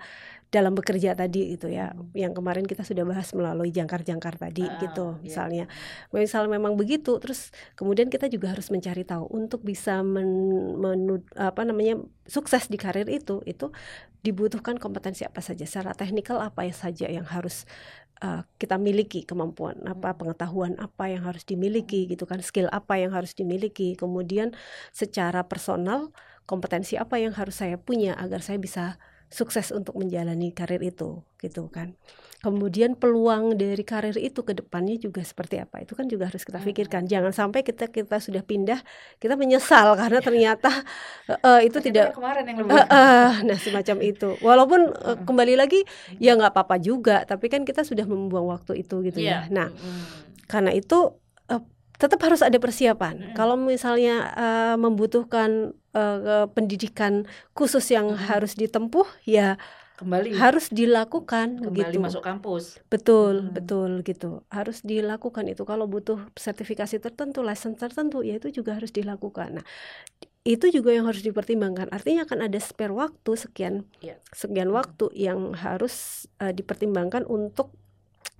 dalam 0.53 0.78
bekerja 0.78 1.17
tadi 1.17 1.57
gitu 1.57 1.67
ya 1.67 1.91
hmm. 1.91 2.13
yang 2.15 2.32
kemarin 2.32 2.63
kita 2.63 2.86
sudah 2.86 3.03
bahas 3.03 3.34
melalui 3.34 3.74
jangkar-jangkar 3.74 4.38
tadi 4.38 4.63
uh, 4.63 4.80
gitu 4.80 5.17
iya. 5.19 5.21
misalnya 5.26 5.65
yeah. 5.67 6.21
misal 6.24 6.45
memang 6.47 6.80
begitu 6.80 7.19
terus 7.19 7.51
kemudian 7.76 8.07
kita 8.07 8.30
juga 8.32 8.53
harus 8.53 8.69
mencari 8.69 9.01
tahu 9.03 9.28
untuk 9.34 9.65
bisa 9.65 10.05
men, 10.05 10.30
men 10.78 11.26
apa 11.36 11.65
namanya 11.65 11.99
sukses 12.30 12.69
di 12.71 12.78
karir 12.78 13.09
itu 13.11 13.41
itu 13.43 13.74
dibutuhkan 14.24 14.80
kompetensi 14.80 15.28
apa 15.28 15.43
saja 15.43 15.67
secara 15.67 15.91
teknikal 15.91 16.39
apa 16.39 16.63
ya 16.63 16.71
saja 16.71 17.11
yang 17.11 17.28
harus 17.28 17.67
uh, 18.24 18.45
kita 18.55 18.80
miliki 18.80 19.28
kemampuan 19.28 19.82
apa 19.84 20.13
hmm. 20.13 20.17
pengetahuan 20.21 20.74
apa 20.80 21.11
yang 21.11 21.28
harus 21.28 21.43
dimiliki 21.43 22.07
gitu 22.07 22.24
kan 22.24 22.39
skill 22.39 22.71
apa 22.71 23.01
yang 23.01 23.11
harus 23.11 23.36
dimiliki 23.36 23.99
kemudian 23.99 24.55
secara 24.95 25.43
personal 25.49 26.13
kompetensi 26.46 27.00
apa 27.00 27.20
yang 27.20 27.34
harus 27.36 27.60
saya 27.64 27.80
punya 27.80 28.16
agar 28.20 28.44
saya 28.44 28.60
bisa 28.60 29.00
sukses 29.34 29.74
untuk 29.74 29.98
menjalani 29.98 30.54
karir 30.54 30.78
itu 30.86 31.26
gitu 31.41 31.66
kan. 31.74 31.98
Kemudian 32.44 32.94
peluang 33.00 33.56
dari 33.58 33.82
karir 33.82 34.14
itu 34.20 34.46
ke 34.46 34.54
depannya 34.54 35.00
juga 35.00 35.26
seperti 35.26 35.58
apa 35.58 35.82
itu 35.82 35.98
kan 35.98 36.06
juga 36.06 36.30
harus 36.30 36.46
kita 36.46 36.62
pikirkan. 36.62 37.10
Jangan 37.10 37.34
sampai 37.34 37.66
kita 37.66 37.89
kita 37.89 38.22
sudah 38.22 38.46
pindah 38.46 38.78
kita 39.18 39.34
menyesal 39.34 39.96
karena 40.02 40.22
ternyata 40.22 40.70
uh, 41.41 41.64
itu 41.66 41.82
tidak 41.82 42.14
kemarin 42.14 42.46
yang 42.46 42.58
lebih. 42.62 42.78
Uh, 42.78 42.86
uh, 42.86 43.32
nah 43.50 43.58
semacam 43.58 43.98
itu. 44.06 44.30
Walaupun 44.44 44.82
uh, 45.02 45.18
kembali 45.26 45.58
lagi 45.58 45.82
ya 46.22 46.38
nggak 46.38 46.54
apa-apa 46.54 46.78
juga, 46.78 47.26
tapi 47.26 47.50
kan 47.50 47.66
kita 47.66 47.82
sudah 47.82 48.06
membuang 48.06 48.54
waktu 48.54 48.86
itu 48.86 49.02
gitu 49.02 49.18
yeah. 49.18 49.50
ya. 49.50 49.66
Nah 49.66 49.68
karena 50.46 50.76
itu 50.78 51.18
tetap 51.98 52.20
harus 52.26 52.41
ada 52.41 52.58
persiapan. 52.58 53.32
Hmm. 53.32 53.34
Kalau 53.38 53.56
misalnya 53.56 54.34
uh, 54.34 54.76
membutuhkan 54.78 55.78
uh, 55.94 56.50
pendidikan 56.52 57.30
khusus 57.54 57.86
yang 57.94 58.14
hmm. 58.14 58.20
harus 58.30 58.58
ditempuh, 58.58 59.06
ya 59.24 59.56
kembali 59.94 60.34
harus 60.36 60.74
dilakukan 60.74 61.62
kembali 61.62 61.96
gitu. 61.96 62.02
masuk 62.02 62.24
kampus. 62.26 62.82
Betul, 62.89 63.46
hmm. 63.46 63.54
betul 63.54 63.91
gitu. 64.02 64.41
Harus 64.50 64.82
dilakukan 64.82 65.46
itu. 65.48 65.64
Kalau 65.64 65.86
butuh 65.86 66.20
sertifikasi 66.34 66.98
tertentu, 66.98 67.46
license 67.46 67.78
tertentu, 67.78 68.26
ya 68.26 68.41
itu 68.41 68.50
juga 68.50 68.76
harus 68.76 68.89
dilakukan. 68.89 69.62
Nah, 69.62 69.66
itu 70.44 70.68
juga 70.76 70.91
yang 70.91 71.08
harus 71.08 71.24
dipertimbangkan. 71.24 71.88
Artinya 71.94 72.28
akan 72.28 72.52
ada 72.52 72.60
spare 72.60 72.91
waktu 72.91 73.32
sekian 73.39 73.88
ya. 74.04 74.20
sekian 74.36 74.76
waktu 74.76 75.08
yang 75.16 75.56
harus 75.56 76.28
uh, 76.44 76.52
dipertimbangkan 76.52 77.24
untuk 77.30 77.72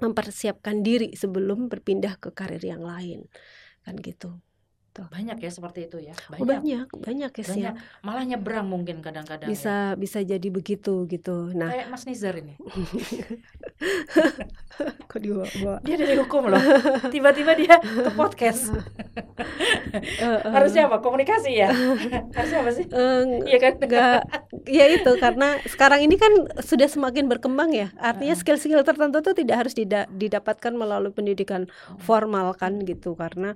mempersiapkan 0.01 0.81
diri 0.81 1.13
sebelum 1.13 1.71
berpindah 1.71 2.19
ke 2.19 2.31
karir 2.31 2.63
yang 2.63 2.84
lain 2.84 3.27
kan 3.84 3.99
gitu 3.99 4.39
Tuh. 4.93 5.09
Banyak 5.09 5.41
ya 5.41 5.49
seperti 5.49 5.89
itu 5.89 5.97
ya. 5.97 6.13
Banyak, 6.29 6.45
banyak, 6.45 6.88
banyak 7.01 7.31
ya 7.34 7.45
sih. 7.49 7.65
Ya. 7.65 7.73
Malah 8.05 8.29
nyebrang 8.29 8.69
mungkin 8.69 9.01
kadang-kadang. 9.01 9.49
Bisa, 9.49 9.97
ya. 9.97 9.99
bisa 9.99 10.21
jadi 10.21 10.47
begitu 10.53 11.09
gitu. 11.09 11.49
Nah, 11.49 11.73
kayak 11.73 11.89
Mas 11.89 12.05
Nizar 12.05 12.38
ini. 12.38 12.53
Kok 15.09 15.17
dibawa? 15.17 15.81
Dia 15.81 15.97
dari 15.97 16.13
hukum 16.13 16.45
loh. 16.45 16.61
Tiba-tiba 17.09 17.57
dia 17.57 17.81
ke 17.81 18.13
podcast. 18.13 18.69
uh, 18.69 18.77
uh, 20.45 20.53
Harusnya 20.53 20.86
apa? 20.86 21.01
Komunikasi 21.01 21.57
ya. 21.57 21.73
Harusnya 22.38 22.61
apa 22.61 22.71
sih? 22.77 22.86
Iya 23.49 23.57
uh, 23.57 23.61
kan? 23.65 23.73
Enggak. 23.81 24.21
Ya 24.68 24.86
itu 24.89 25.11
karena 25.20 25.59
sekarang 25.68 26.05
ini 26.05 26.16
kan 26.16 26.32
sudah 26.59 26.88
semakin 26.88 27.28
berkembang 27.28 27.72
ya. 27.76 27.91
Artinya 27.99 28.36
skill-skill 28.36 28.84
tertentu 28.84 29.20
itu 29.20 29.32
tidak 29.43 29.66
harus 29.66 29.74
didapatkan 30.09 30.74
melalui 30.74 31.11
pendidikan 31.11 31.68
formal 32.01 32.55
kan 32.55 32.82
gitu 32.84 33.16
karena 33.16 33.55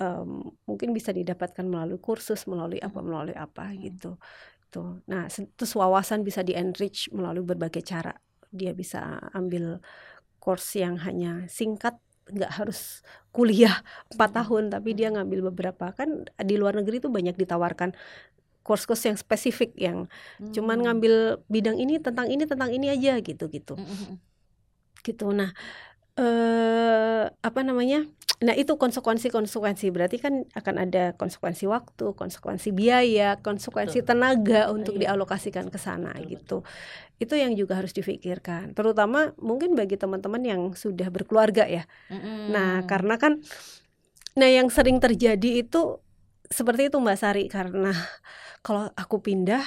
um, 0.00 0.54
mungkin 0.64 0.94
bisa 0.94 1.10
didapatkan 1.12 1.66
melalui 1.66 2.00
kursus, 2.00 2.46
melalui 2.46 2.80
apa, 2.80 2.98
melalui 3.02 3.36
apa 3.36 3.68
hmm. 3.68 3.76
gitu. 3.84 4.16
Tuh. 4.68 5.00
Nah, 5.10 5.28
terus 5.28 5.72
wawasan 5.74 6.22
bisa 6.22 6.44
di 6.44 6.54
enrich 6.54 7.10
melalui 7.12 7.44
berbagai 7.44 7.82
cara. 7.84 8.14
Dia 8.48 8.72
bisa 8.72 9.20
ambil 9.36 9.82
course 10.40 10.80
yang 10.80 10.96
hanya 11.04 11.44
singkat, 11.50 11.98
nggak 12.28 12.52
harus 12.60 13.04
kuliah 13.32 13.84
4 14.14 14.16
hmm. 14.16 14.32
tahun, 14.32 14.64
tapi 14.72 14.90
dia 14.96 15.08
hmm. 15.12 15.14
ngambil 15.20 15.40
beberapa 15.52 15.92
kan 15.92 16.24
di 16.40 16.54
luar 16.56 16.78
negeri 16.78 17.02
itu 17.02 17.10
banyak 17.12 17.36
ditawarkan 17.36 17.92
course-course 18.62 19.08
yang 19.08 19.16
spesifik 19.16 19.72
yang 19.78 20.06
hmm. 20.38 20.52
cuman 20.52 20.84
ngambil 20.84 21.40
bidang 21.48 21.80
ini 21.80 21.96
tentang 21.98 22.28
ini 22.28 22.44
tentang 22.44 22.68
ini 22.68 22.92
aja 22.92 23.16
gitu 23.24 23.48
gitu. 23.48 23.74
Hmm. 23.78 24.20
Gitu. 25.00 25.26
Nah, 25.32 25.50
eh 26.18 27.24
apa 27.30 27.60
namanya? 27.64 28.04
Nah, 28.38 28.54
itu 28.54 28.78
konsekuensi-konsekuensi. 28.78 29.90
Berarti 29.90 30.22
kan 30.22 30.46
akan 30.54 30.74
ada 30.78 31.10
konsekuensi 31.18 31.66
waktu, 31.66 32.14
konsekuensi 32.14 32.70
biaya, 32.70 33.34
konsekuensi 33.42 33.98
betul. 33.98 34.08
tenaga 34.14 34.70
untuk 34.70 34.94
iya. 34.94 35.10
dialokasikan 35.10 35.66
ke 35.74 35.78
sana 35.78 36.14
gitu. 36.22 36.62
Itu 37.18 37.34
yang 37.34 37.58
juga 37.58 37.82
harus 37.82 37.90
difikirkan. 37.90 38.78
Terutama 38.78 39.34
mungkin 39.42 39.74
bagi 39.74 39.98
teman-teman 39.98 40.42
yang 40.46 40.62
sudah 40.78 41.10
berkeluarga 41.10 41.66
ya. 41.66 41.82
Mm-hmm. 42.14 42.38
Nah, 42.54 42.86
karena 42.86 43.18
kan 43.18 43.42
nah 44.38 44.46
yang 44.46 44.70
sering 44.70 45.02
terjadi 45.02 45.66
itu 45.66 45.98
seperti 46.48 46.88
itu 46.88 46.96
Mbak 46.96 47.18
Sari 47.18 47.44
karena 47.48 47.92
kalau 48.64 48.88
aku 48.96 49.20
pindah 49.20 49.62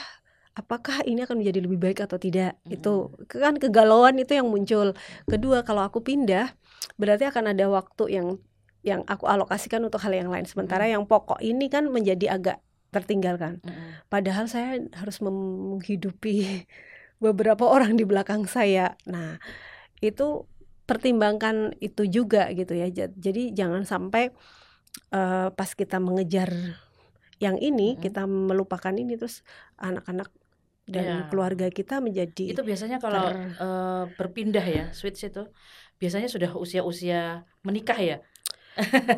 apakah 0.58 1.06
ini 1.08 1.24
akan 1.24 1.40
menjadi 1.40 1.64
lebih 1.64 1.80
baik 1.80 2.04
atau 2.04 2.20
tidak 2.20 2.60
mm-hmm. 2.62 2.76
itu 2.76 2.94
kan 3.32 3.56
kegalauan 3.56 4.20
itu 4.20 4.36
yang 4.36 4.52
muncul 4.52 4.92
kedua 5.30 5.64
kalau 5.64 5.88
aku 5.88 6.04
pindah 6.04 6.52
berarti 7.00 7.30
akan 7.30 7.56
ada 7.56 7.72
waktu 7.72 8.04
yang 8.20 8.28
yang 8.82 9.06
aku 9.06 9.30
alokasikan 9.30 9.86
untuk 9.86 10.02
hal 10.02 10.14
yang 10.14 10.30
lain. 10.30 10.46
Sementara 10.50 10.90
mm. 10.90 10.92
yang 10.98 11.04
pokok 11.06 11.38
ini 11.42 11.70
kan 11.70 11.88
menjadi 11.90 12.38
agak 12.38 12.58
tertinggalkan. 12.90 13.62
Mm. 13.62 14.02
Padahal 14.10 14.50
saya 14.50 14.82
harus 14.98 15.22
menghidupi 15.22 16.66
beberapa 17.24 17.70
orang 17.70 17.96
di 17.96 18.04
belakang 18.04 18.50
saya. 18.50 18.98
Nah, 19.06 19.38
itu 20.02 20.50
pertimbangkan 20.90 21.78
itu 21.78 22.10
juga 22.10 22.50
gitu 22.52 22.74
ya. 22.74 22.90
Jadi 22.90 23.54
jangan 23.54 23.86
sampai 23.86 24.34
uh, 25.14 25.50
pas 25.54 25.70
kita 25.72 25.98
mengejar 25.98 26.52
yang 27.42 27.58
ini 27.58 27.98
mm. 27.98 28.00
kita 28.06 28.24
melupakan 28.30 28.94
ini 28.94 29.18
terus 29.18 29.42
anak-anak 29.82 30.30
dan 30.89 31.06
yeah. 31.06 31.28
keluarga 31.30 31.70
kita 31.70 32.02
menjadi 32.02 32.58
itu 32.58 32.62
biasanya 32.66 32.98
kalau 32.98 33.32
ter... 33.32 33.38
uh, 33.62 34.04
berpindah 34.18 34.66
ya 34.66 34.86
switch 34.92 35.24
itu 35.30 35.48
biasanya 36.02 36.28
sudah 36.28 36.52
usia-usia 36.58 37.46
menikah 37.62 37.98
ya 37.98 38.18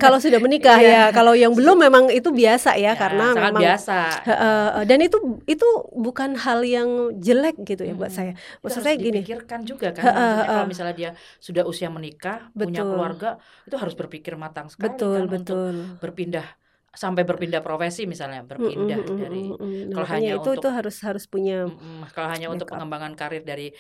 kalau 0.04 0.18
sudah 0.18 0.42
menikah 0.42 0.82
iya. 0.82 0.90
ya, 0.90 1.04
kalau 1.14 1.38
yang 1.38 1.54
belum 1.54 1.86
memang 1.86 2.10
itu 2.10 2.34
biasa 2.34 2.74
ya, 2.74 2.94
ya 2.94 3.00
karena 3.00 3.38
memang 3.38 3.62
biasa. 3.62 3.98
Uh, 4.26 4.70
dan 4.90 5.00
itu 5.06 5.18
itu 5.46 5.68
bukan 5.94 6.34
hal 6.34 6.66
yang 6.66 7.14
jelek 7.22 7.62
gitu 7.62 7.86
ya 7.86 7.94
hmm. 7.94 8.02
buat 8.02 8.12
saya. 8.12 8.34
Maksud 8.66 8.82
saya 8.82 8.98
gini. 8.98 9.22
Pikirkan 9.22 9.62
juga 9.62 9.94
kan, 9.94 10.10
uh, 10.10 10.14
uh, 10.18 10.38
kalau 10.50 10.66
misalnya 10.66 10.96
dia 10.98 11.12
sudah 11.38 11.64
usia 11.70 11.94
menikah, 11.94 12.50
betul. 12.58 12.74
punya 12.74 12.82
keluarga, 12.82 13.30
itu 13.70 13.76
harus 13.78 13.94
berpikir 13.94 14.34
matang 14.34 14.74
sekali 14.74 14.90
betul, 14.90 15.14
kan 15.14 15.24
betul. 15.30 15.38
untuk 15.38 15.58
berpindah 16.02 16.48
sampai 16.94 17.26
berpindah 17.26 17.66
profesi 17.66 18.06
misalnya 18.06 18.46
berpindah 18.46 19.02
mm, 19.02 19.10
mm, 19.10 19.18
dari 19.18 19.44
mm, 19.50 19.58
mm, 19.58 19.92
kalau 19.98 20.08
hanya 20.14 20.32
itu 20.38 20.46
untuk 20.46 20.62
itu 20.62 20.70
harus 20.70 20.96
harus 21.02 21.26
punya 21.26 21.66
mm, 21.66 22.14
kalau 22.14 22.30
hanya 22.30 22.54
untuk 22.54 22.70
pengembangan 22.70 23.18
karir 23.18 23.42
dari 23.42 23.74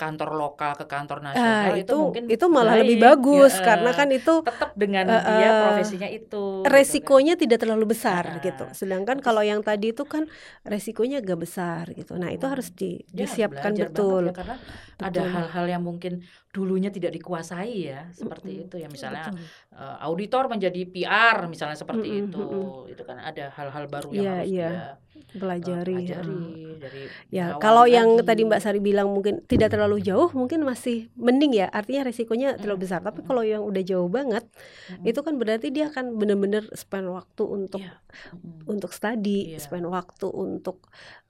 kantor 0.00 0.32
lokal 0.32 0.72
ke 0.80 0.88
kantor 0.88 1.20
nasional 1.20 1.68
uh, 1.68 1.76
itu, 1.76 1.84
itu 1.84 1.96
mungkin 2.00 2.24
itu 2.32 2.46
malah 2.48 2.72
baik, 2.72 2.80
lebih 2.88 2.96
bagus 3.04 3.52
ya, 3.60 3.64
karena 3.68 3.90
kan 3.92 4.08
itu 4.08 4.34
tetap 4.40 4.70
dengan 4.72 5.04
uh, 5.12 5.20
dia 5.36 5.50
profesinya 5.68 6.08
itu 6.08 6.44
resikonya 6.64 7.36
gitu 7.36 7.36
kan. 7.36 7.42
tidak 7.44 7.58
terlalu 7.60 7.84
besar 7.92 8.24
uh, 8.24 8.40
gitu. 8.40 8.64
sedangkan 8.72 9.20
terus, 9.20 9.26
kalau 9.28 9.42
yang 9.44 9.60
tadi 9.60 9.92
itu 9.92 10.08
kan 10.08 10.24
resikonya 10.64 11.20
agak 11.20 11.38
besar 11.44 11.84
gitu. 11.92 12.16
Nah 12.16 12.32
itu 12.32 12.46
harus 12.48 12.72
di, 12.72 13.04
ya, 13.12 13.28
disiapkan 13.28 13.76
betul. 13.76 14.32
ya, 14.32 14.32
karena 14.32 14.56
betul. 14.56 15.04
ada 15.04 15.22
hal-hal 15.28 15.64
yang 15.68 15.82
mungkin 15.84 16.24
dulunya 16.50 16.90
tidak 16.90 17.14
dikuasai 17.14 17.92
ya 17.92 18.08
seperti 18.16 18.50
mm 18.50 18.64
itu 18.66 18.76
ya. 18.80 18.88
Misalnya 18.88 19.30
uh, 19.76 20.00
auditor 20.06 20.48
menjadi 20.48 20.82
PR 20.88 21.46
misalnya 21.46 21.76
seperti 21.76 22.08
mm 22.08 22.20
itu 22.24 22.42
itu 22.88 23.02
kan. 23.04 23.20
Ada 23.20 23.52
hal-hal 23.52 23.84
baru 23.90 24.08
yang 24.16 24.24
yeah, 24.24 24.38
harus 24.40 24.50
yeah. 24.50 24.70
dia 24.72 25.09
pelajari, 25.36 25.92
pelajari 25.94 26.78
dari 26.80 27.02
Ya, 27.30 27.54
kalau 27.62 27.86
yang 27.86 28.18
lagi. 28.18 28.26
tadi 28.26 28.42
Mbak 28.46 28.60
Sari 28.62 28.80
bilang 28.82 29.08
mungkin 29.14 29.42
tidak 29.46 29.70
terlalu 29.74 30.02
jauh, 30.02 30.28
mungkin 30.34 30.66
masih 30.66 31.08
mending 31.14 31.52
ya. 31.54 31.66
Artinya 31.70 32.10
resikonya 32.10 32.58
terlalu 32.58 32.86
besar. 32.86 33.00
Tapi 33.06 33.22
kalau 33.22 33.42
yang 33.46 33.62
udah 33.62 33.82
jauh 33.86 34.08
banget, 34.10 34.44
Mm-mm. 34.90 35.06
itu 35.06 35.20
kan 35.22 35.34
berarti 35.38 35.70
dia 35.70 35.88
akan 35.90 36.18
benar-benar 36.18 36.64
spend 36.74 37.06
waktu 37.10 37.42
untuk 37.46 37.80
Iya. 37.80 37.94
Mm-mm. 38.34 38.66
untuk 38.66 38.90
studi, 38.90 39.54
Iya. 39.54 39.58
spend 39.62 39.86
waktu 39.88 40.26
untuk 40.28 40.76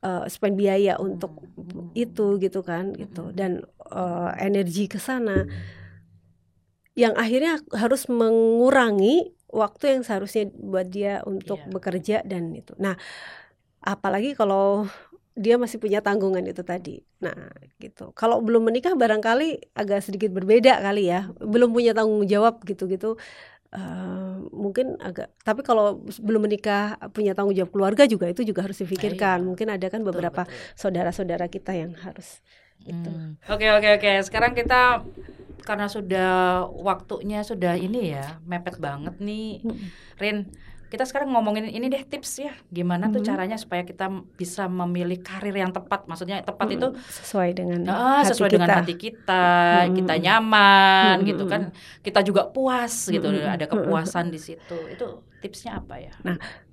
eh, 0.05 0.25
spend 0.33 0.55
biaya 0.57 0.97
untuk 0.97 1.33
Mm-mm. 1.57 1.93
itu 1.97 2.41
gitu 2.41 2.61
kan, 2.65 2.93
gitu. 2.97 3.29
Mm-mm. 3.29 3.37
Dan 3.37 3.53
eh, 3.93 4.31
energi 4.41 4.89
ke 4.89 4.99
sana 4.99 5.45
yang 6.99 7.15
akhirnya 7.17 7.63
harus 7.73 8.11
mengurangi 8.11 9.33
waktu 9.51 9.99
yang 9.99 10.03
seharusnya 10.07 10.51
buat 10.55 10.87
dia 10.91 11.23
untuk 11.27 11.59
Iya. 11.59 11.73
bekerja 11.75 12.17
dan 12.27 12.55
itu. 12.55 12.75
Nah, 12.79 12.95
apalagi 13.81 14.37
kalau 14.37 14.87
dia 15.41 15.57
masih 15.57 15.81
punya 15.81 16.05
tanggungan 16.05 16.45
itu 16.45 16.61
tadi. 16.61 17.01
Nah, 17.25 17.49
gitu. 17.81 18.13
Kalau 18.13 18.45
belum 18.45 18.69
menikah 18.69 18.93
barangkali 18.93 19.73
agak 19.73 20.05
sedikit 20.05 20.35
berbeda 20.35 20.85
kali 20.85 21.09
ya. 21.09 21.33
Belum 21.41 21.73
punya 21.73 21.97
tanggung 21.97 22.27
jawab 22.29 22.61
gitu-gitu. 22.67 23.17
eh, 23.71 24.35
mungkin 24.51 24.99
agak 24.99 25.31
tapi 25.47 25.63
kalau 25.63 26.03
belum 26.03 26.51
menikah 26.51 26.99
punya 27.15 27.39
tanggung 27.39 27.55
jawab 27.55 27.71
keluarga 27.71 28.03
juga 28.03 28.27
itu 28.27 28.43
juga 28.43 28.67
harus 28.67 28.83
difikirkan. 28.83 29.39
iya. 29.41 29.47
Mungkin 29.47 29.71
ada 29.71 29.87
kan 29.87 30.03
beberapa 30.03 30.43
saudara-saudara 30.75 31.47
kita 31.47 31.79
yang 31.79 31.95
harus 32.03 32.43
itu. 32.83 33.07
Hmm. 33.07 33.39
Oke 33.47 33.71
oke 33.71 33.89
oke. 34.03 34.11
Sekarang 34.27 34.59
kita 34.59 35.07
karena 35.63 35.87
sudah 35.87 36.67
waktunya 36.67 37.47
sudah 37.47 37.79
ini 37.79 38.11
ya 38.11 38.43
mepet 38.43 38.83
banget 38.83 39.15
nih. 39.23 39.63
Rin. 40.19 40.51
Kita 40.91 41.07
sekarang 41.07 41.31
ngomongin 41.31 41.65
ini 41.65 41.87
deh 41.87 42.03
tips 42.03 42.43
ya, 42.43 42.51
gimana 42.67 43.07
tuh 43.09 43.23
Mhm. 43.23 43.29
caranya 43.31 43.55
supaya 43.55 43.87
kita 43.87 44.11
bisa 44.35 44.67
memilih 44.67 45.23
karir 45.23 45.55
yang 45.55 45.71
tepat. 45.71 46.05
Maksudnya 46.05 46.43
tepat 46.43 46.67
itu 46.67 46.91
Mm, 46.91 46.99
sesuai 46.99 47.49
dengan 47.55 47.81
ah, 47.87 48.21
hati 48.21 48.35
sesuai 48.35 48.49
kita. 48.49 48.55
dengan 48.59 48.71
hati 48.75 48.95
kita, 48.97 49.47
Mm. 49.87 49.95
kita 49.95 50.15
nyaman 50.19 51.15
Mm, 51.17 51.27
gitu 51.31 51.45
mm, 51.47 51.51
kan. 51.51 51.63
Kita 52.03 52.21
juga 52.21 52.43
puas 52.45 53.07
gitu, 53.07 53.23
Mm, 53.23 53.39
mm, 53.39 53.55
ada 53.55 53.65
mm, 53.65 53.73
kepuasan 53.73 54.27
di 54.29 54.43
situ. 54.43 54.79
Itu 54.91 55.07
tipsnya 55.39 55.79
apa 55.79 55.95
ya? 55.97 56.11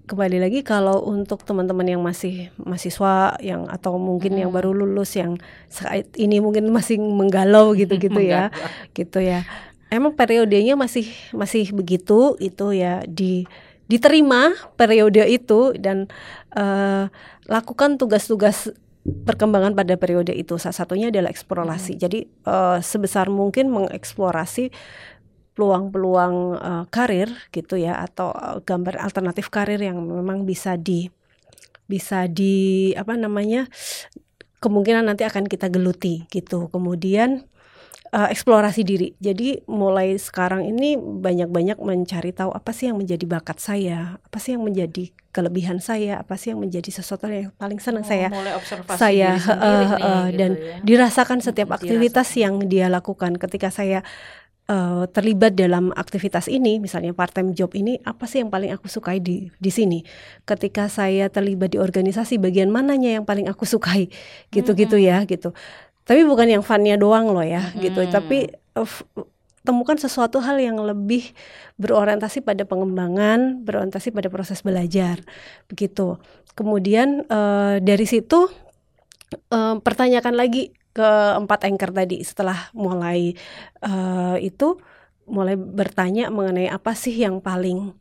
Kembali 0.07 0.39
lagi 0.39 0.63
kalau 0.63 1.03
untuk 1.03 1.43
teman-teman 1.43 1.86
yang 1.86 2.01
masih 2.01 2.49
mahasiswa 2.57 3.38
yang 3.38 3.70
atau 3.70 3.99
mungkin 3.99 4.34
yang 4.34 4.49
Mm. 4.49 4.57
baru 4.57 4.74
lulus 4.74 5.13
yang 5.13 5.38
saat 5.68 6.09
ini 6.18 6.41
mungkin 6.41 6.65
masih 6.72 6.97
menggalau 6.97 7.76
gitu-gitu 7.76 8.18
ya, 8.34 8.49
gitu 8.97 9.22
ya. 9.22 9.45
Emang 9.88 10.11
periodenya 10.11 10.74
masih 10.74 11.05
masih 11.32 11.70
begitu 11.70 12.34
itu 12.39 12.65
ya 12.74 13.05
di 13.05 13.45
diterima 13.88 14.52
periode 14.76 15.24
itu 15.28 15.76
dan 15.80 16.12
eh, 16.56 17.08
lakukan 17.48 17.96
tugas-tugas 17.96 18.72
perkembangan 19.08 19.72
pada 19.72 19.96
periode 19.96 20.36
itu. 20.36 20.60
Salah 20.60 20.76
satunya 20.76 21.08
adalah 21.08 21.32
eksplorasi. 21.32 21.96
Jadi 21.96 22.28
eh, 22.28 22.80
sebesar 22.84 23.32
mungkin 23.32 23.72
mengeksplorasi 23.72 24.70
peluang-peluang 25.56 26.36
eh, 26.60 26.86
karir 26.92 27.32
gitu 27.56 27.80
ya 27.80 28.04
atau 28.04 28.36
gambar 28.62 29.02
alternatif 29.02 29.48
karir 29.50 29.80
yang 29.80 30.04
memang 30.04 30.44
bisa 30.44 30.76
di 30.76 31.10
bisa 31.88 32.28
di 32.28 32.92
apa 33.00 33.16
namanya 33.16 33.72
kemungkinan 34.60 35.08
nanti 35.08 35.24
akan 35.24 35.48
kita 35.48 35.72
geluti 35.72 36.28
gitu. 36.28 36.68
Kemudian 36.68 37.48
eh, 38.12 38.30
eksplorasi 38.32 38.82
diri. 38.84 39.14
Jadi 39.20 39.64
mulai 39.68 40.16
sekarang 40.16 40.64
ini 40.66 40.95
banyak-banyak 40.97 41.80
mencari 41.80 42.32
tahu 42.32 42.51
apa 42.51 42.72
sih 42.72 42.89
yang 42.91 42.97
menjadi 42.99 43.26
bakat 43.28 43.60
saya, 43.60 44.20
apa 44.22 44.38
sih 44.39 44.55
yang 44.55 44.64
menjadi 44.64 45.12
kelebihan 45.36 45.78
saya, 45.78 46.18
apa 46.18 46.34
sih 46.34 46.49
yang 46.55 46.60
menjadi 46.64 46.89
sesuatu 46.89 47.30
yang 47.30 47.53
paling 47.62 47.78
senang 47.78 48.01
Oh, 48.01 48.10
saya 48.10 48.28
mulai 48.34 48.53
observasi 48.58 48.97
saya, 48.97 49.30
diri 49.36 49.43
sendiri 49.45 49.68
eh, 49.68 49.78
nih, 49.78 50.26
gitu 50.32 50.38
dan 50.39 50.51
ya. 50.58 50.76
dirasakan 50.82 51.39
setiap 51.43 51.70
aktivitas 51.78 52.28
dirasakan. 52.34 52.43
yang 52.43 52.55
dia 52.66 52.88
lakukan 52.89 53.32
ketika 53.38 53.70
saya 53.70 53.99
eh, 54.68 55.03
terlibat 55.14 55.53
dalam 55.53 55.93
aktivitas 55.95 56.49
ini 56.49 56.82
misalnya 56.82 57.14
part 57.14 57.32
time 57.36 57.53
job 57.53 57.72
ini 57.78 57.99
apa 58.03 58.26
sih 58.26 58.41
yang 58.41 58.49
paling 58.49 58.74
aku 58.74 58.89
sukai 58.89 59.22
di 59.22 59.47
di 59.62 59.72
sini 59.72 60.03
ketika 60.43 60.89
saya 60.91 61.30
terlibat 61.30 61.76
di 61.76 61.80
organisasi 61.80 62.41
bagian 62.41 62.74
mananya 62.74 63.22
yang 63.22 63.26
paling 63.28 63.45
aku 63.45 63.64
sukai 63.64 64.12
gitu-gitu 64.51 64.97
ya 64.97 65.24
gitu 65.30 65.55
tapi 66.08 66.24
bukan 66.24 66.47
yang 66.47 66.64
funnya 66.64 66.95
doang 66.95 67.30
loh 67.36 67.43
ya 67.43 67.76
gitu. 67.76 68.01
Mm-mm. 68.01 68.16
tapi 68.16 68.47
f- 68.80 69.03
temukan 69.68 69.99
sesuatu 69.99 70.39
hal 70.39 70.55
yang 70.64 70.80
lebih 70.80 71.36
berorientasi 71.76 72.39
pada 72.39 72.64
pengembangan 72.64 73.68
berorientasi 73.68 74.16
pada 74.16 74.32
proses 74.32 74.64
belajar 74.64 75.20
begitu. 75.68 76.16
Kemudian 76.55 77.28
eh, 77.28 77.84
dari 77.84 78.08
situ 78.08 78.47
eh, 79.51 79.76
pertanyakan 79.84 80.39
lagi 80.39 80.72
ke 80.95 81.10
empat 81.38 81.68
anchor 81.68 81.91
tadi 81.93 82.24
setelah 82.24 82.72
mulai 82.72 83.36
eh, 83.84 84.38
itu 84.39 84.80
mulai 85.28 85.60
bertanya 85.60 86.32
mengenai 86.32 86.72
apa 86.72 86.95
sih 86.95 87.12
yang 87.12 87.43
paling 87.43 87.91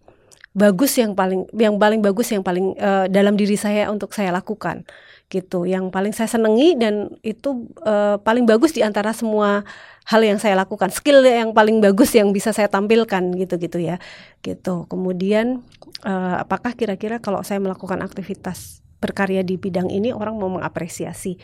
bagus 0.57 0.97
yang 0.97 1.13
paling 1.13 1.45
yang 1.53 1.77
paling 1.77 2.01
bagus 2.01 2.31
yang 2.31 2.47
paling 2.47 2.79
eh, 2.79 3.11
dalam 3.11 3.35
diri 3.35 3.59
saya 3.59 3.91
untuk 3.91 4.15
saya 4.15 4.33
lakukan 4.33 4.87
gitu. 5.27 5.67
Yang 5.67 5.91
paling 5.91 6.15
saya 6.15 6.31
senangi 6.31 6.79
dan 6.79 7.11
itu 7.27 7.71
eh, 7.83 8.17
paling 8.21 8.47
bagus 8.47 8.75
di 8.75 8.83
antara 8.83 9.11
semua 9.11 9.67
hal 10.07 10.23
yang 10.23 10.39
saya 10.39 10.55
lakukan. 10.55 10.95
Skill 10.95 11.27
yang 11.27 11.51
paling 11.51 11.83
bagus 11.83 12.15
yang 12.15 12.31
bisa 12.31 12.55
saya 12.55 12.71
tampilkan 12.71 13.35
gitu 13.35 13.59
gitu 13.59 13.79
ya. 13.83 13.99
Gitu. 14.41 14.87
Kemudian 14.87 15.67
eh, 16.07 16.37
apakah 16.39 16.79
kira-kira 16.79 17.19
kalau 17.19 17.43
saya 17.43 17.59
melakukan 17.59 18.03
aktivitas 18.03 18.87
berkarya 18.97 19.45
di 19.45 19.61
bidang 19.61 19.93
ini 19.93 20.11
orang 20.11 20.41
mau 20.41 20.49
mengapresiasi 20.49 21.37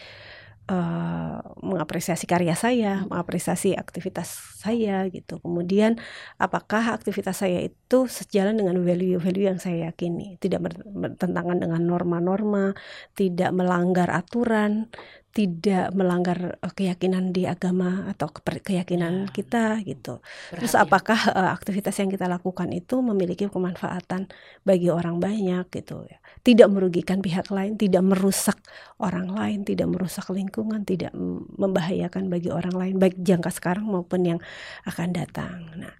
eh, 0.71 1.39
mengapresiasi 1.63 2.27
karya 2.27 2.55
saya, 2.59 3.07
mengapresiasi 3.09 3.75
aktivitas 3.75 4.29
saya 4.63 5.07
gitu. 5.11 5.39
Kemudian 5.43 5.99
apakah 6.39 6.95
aktivitas 6.95 7.43
saya 7.43 7.63
itu 7.63 8.07
sejalan 8.07 8.59
dengan 8.59 8.79
value-value 8.83 9.47
yang 9.55 9.59
saya 9.63 9.91
yakini, 9.91 10.39
tidak 10.39 10.71
ber- 10.71 10.87
bertentangan 10.87 11.59
dengan 11.59 11.83
norma-norma, 11.83 12.75
tidak 13.19 13.51
melanggar 13.55 14.11
aturan, 14.11 14.91
tidak 15.33 15.97
melanggar 15.97 16.61
eh, 16.61 16.73
keyakinan 16.73 17.33
di 17.33 17.49
agama 17.49 18.05
atau 18.13 18.29
keyakinan 18.37 19.27
Ya. 19.27 19.33
kita 19.33 19.65
gitu. 19.81 20.21
Terus 20.53 20.77
Berarti- 20.77 20.85
apakah 20.85 21.21
eh, 21.33 21.51
aktivitas 21.51 21.97
yang 21.97 22.13
kita 22.13 22.29
lakukan 22.29 22.69
itu 22.71 23.01
memiliki 23.01 23.49
kemanfaatan 23.49 24.29
bagi 24.63 24.93
orang 24.93 25.19
banyak 25.19 25.73
gitu 25.73 26.05
ya. 26.05 26.21
Tidak 26.45 26.69
merugikan 26.69 27.25
pihak 27.25 27.49
lain, 27.49 27.81
tidak 27.81 28.05
merusak 28.05 28.61
orang 29.01 29.33
lain, 29.33 29.65
tidak 29.65 29.89
merusak 29.89 30.29
lingkungan, 30.29 30.85
tidak 30.85 31.17
membahayakan 31.57 32.29
bagi 32.29 32.53
orang 32.53 32.77
lain 32.77 32.95
baik 33.01 33.17
jangka 33.17 33.49
sekarang 33.51 33.89
maupun 33.89 34.37
yang 34.37 34.41
akan 34.85 35.17
datang. 35.17 35.65
Nah, 35.81 35.97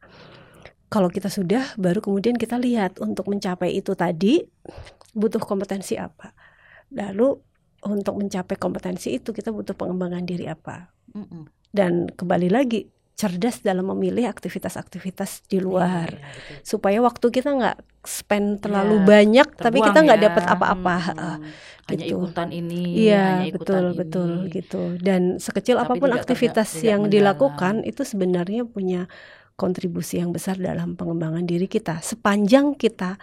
kalau 0.93 1.09
kita 1.09 1.33
sudah 1.33 1.73
baru 1.81 2.05
kemudian 2.05 2.37
kita 2.37 2.61
lihat 2.61 3.01
untuk 3.01 3.33
mencapai 3.33 3.73
itu 3.73 3.97
tadi 3.97 4.45
butuh 5.17 5.41
kompetensi 5.41 5.97
apa. 5.97 6.37
Lalu 6.93 7.52
untuk 7.83 8.15
mencapai 8.17 8.57
kompetensi 8.57 9.11
itu 9.13 9.31
kita 9.31 9.51
butuh 9.51 9.75
pengembangan 9.75 10.23
diri 10.23 10.47
apa 10.47 10.91
Mm-mm. 11.13 11.51
dan 11.71 12.07
kembali 12.09 12.49
lagi 12.49 12.87
cerdas 13.13 13.61
dalam 13.61 13.87
memilih 13.93 14.27
aktivitas-aktivitas 14.27 15.47
di 15.47 15.61
luar 15.61 16.11
Iya, 16.11 16.27
betul. 16.33 16.57
supaya 16.65 16.99
waktu 16.99 17.27
kita 17.29 17.51
nggak 17.55 17.77
spend 18.03 18.65
terlalu 18.65 18.99
Iya, 18.99 19.07
banyak 19.07 19.49
tapi 19.55 19.79
kita 19.79 19.99
nggak 20.01 20.19
ya. 20.19 20.25
dapat 20.27 20.45
apa-apa 20.49 20.97
Mm-mm. 20.99 21.09
Heeh, 21.13 21.37
Hanya 21.83 22.05
gitu. 22.09 22.17
ikutan 22.19 22.49
ini, 22.51 22.83
Iya 23.05 23.27
betul 23.53 23.85
ini. 23.85 23.99
betul 23.99 24.31
gitu 24.49 24.83
dan 24.99 25.37
sekecil 25.39 25.77
Tapi 25.77 25.87
apa 25.87 25.93
pun 25.99 26.09
tidak 26.09 26.21
aktivitas 26.25 26.69
tidak 26.73 26.87
yang 26.89 27.01
mendalam. 27.05 27.15
dilakukan 27.15 27.75
itu 27.85 28.03
sebenarnya 28.03 28.63
punya 28.65 29.07
kontribusi 29.55 30.19
yang 30.19 30.33
besar 30.33 30.57
dalam 30.59 30.97
pengembangan 30.97 31.45
diri 31.45 31.69
kita 31.69 32.01
sepanjang 32.01 32.75
kita 32.75 33.21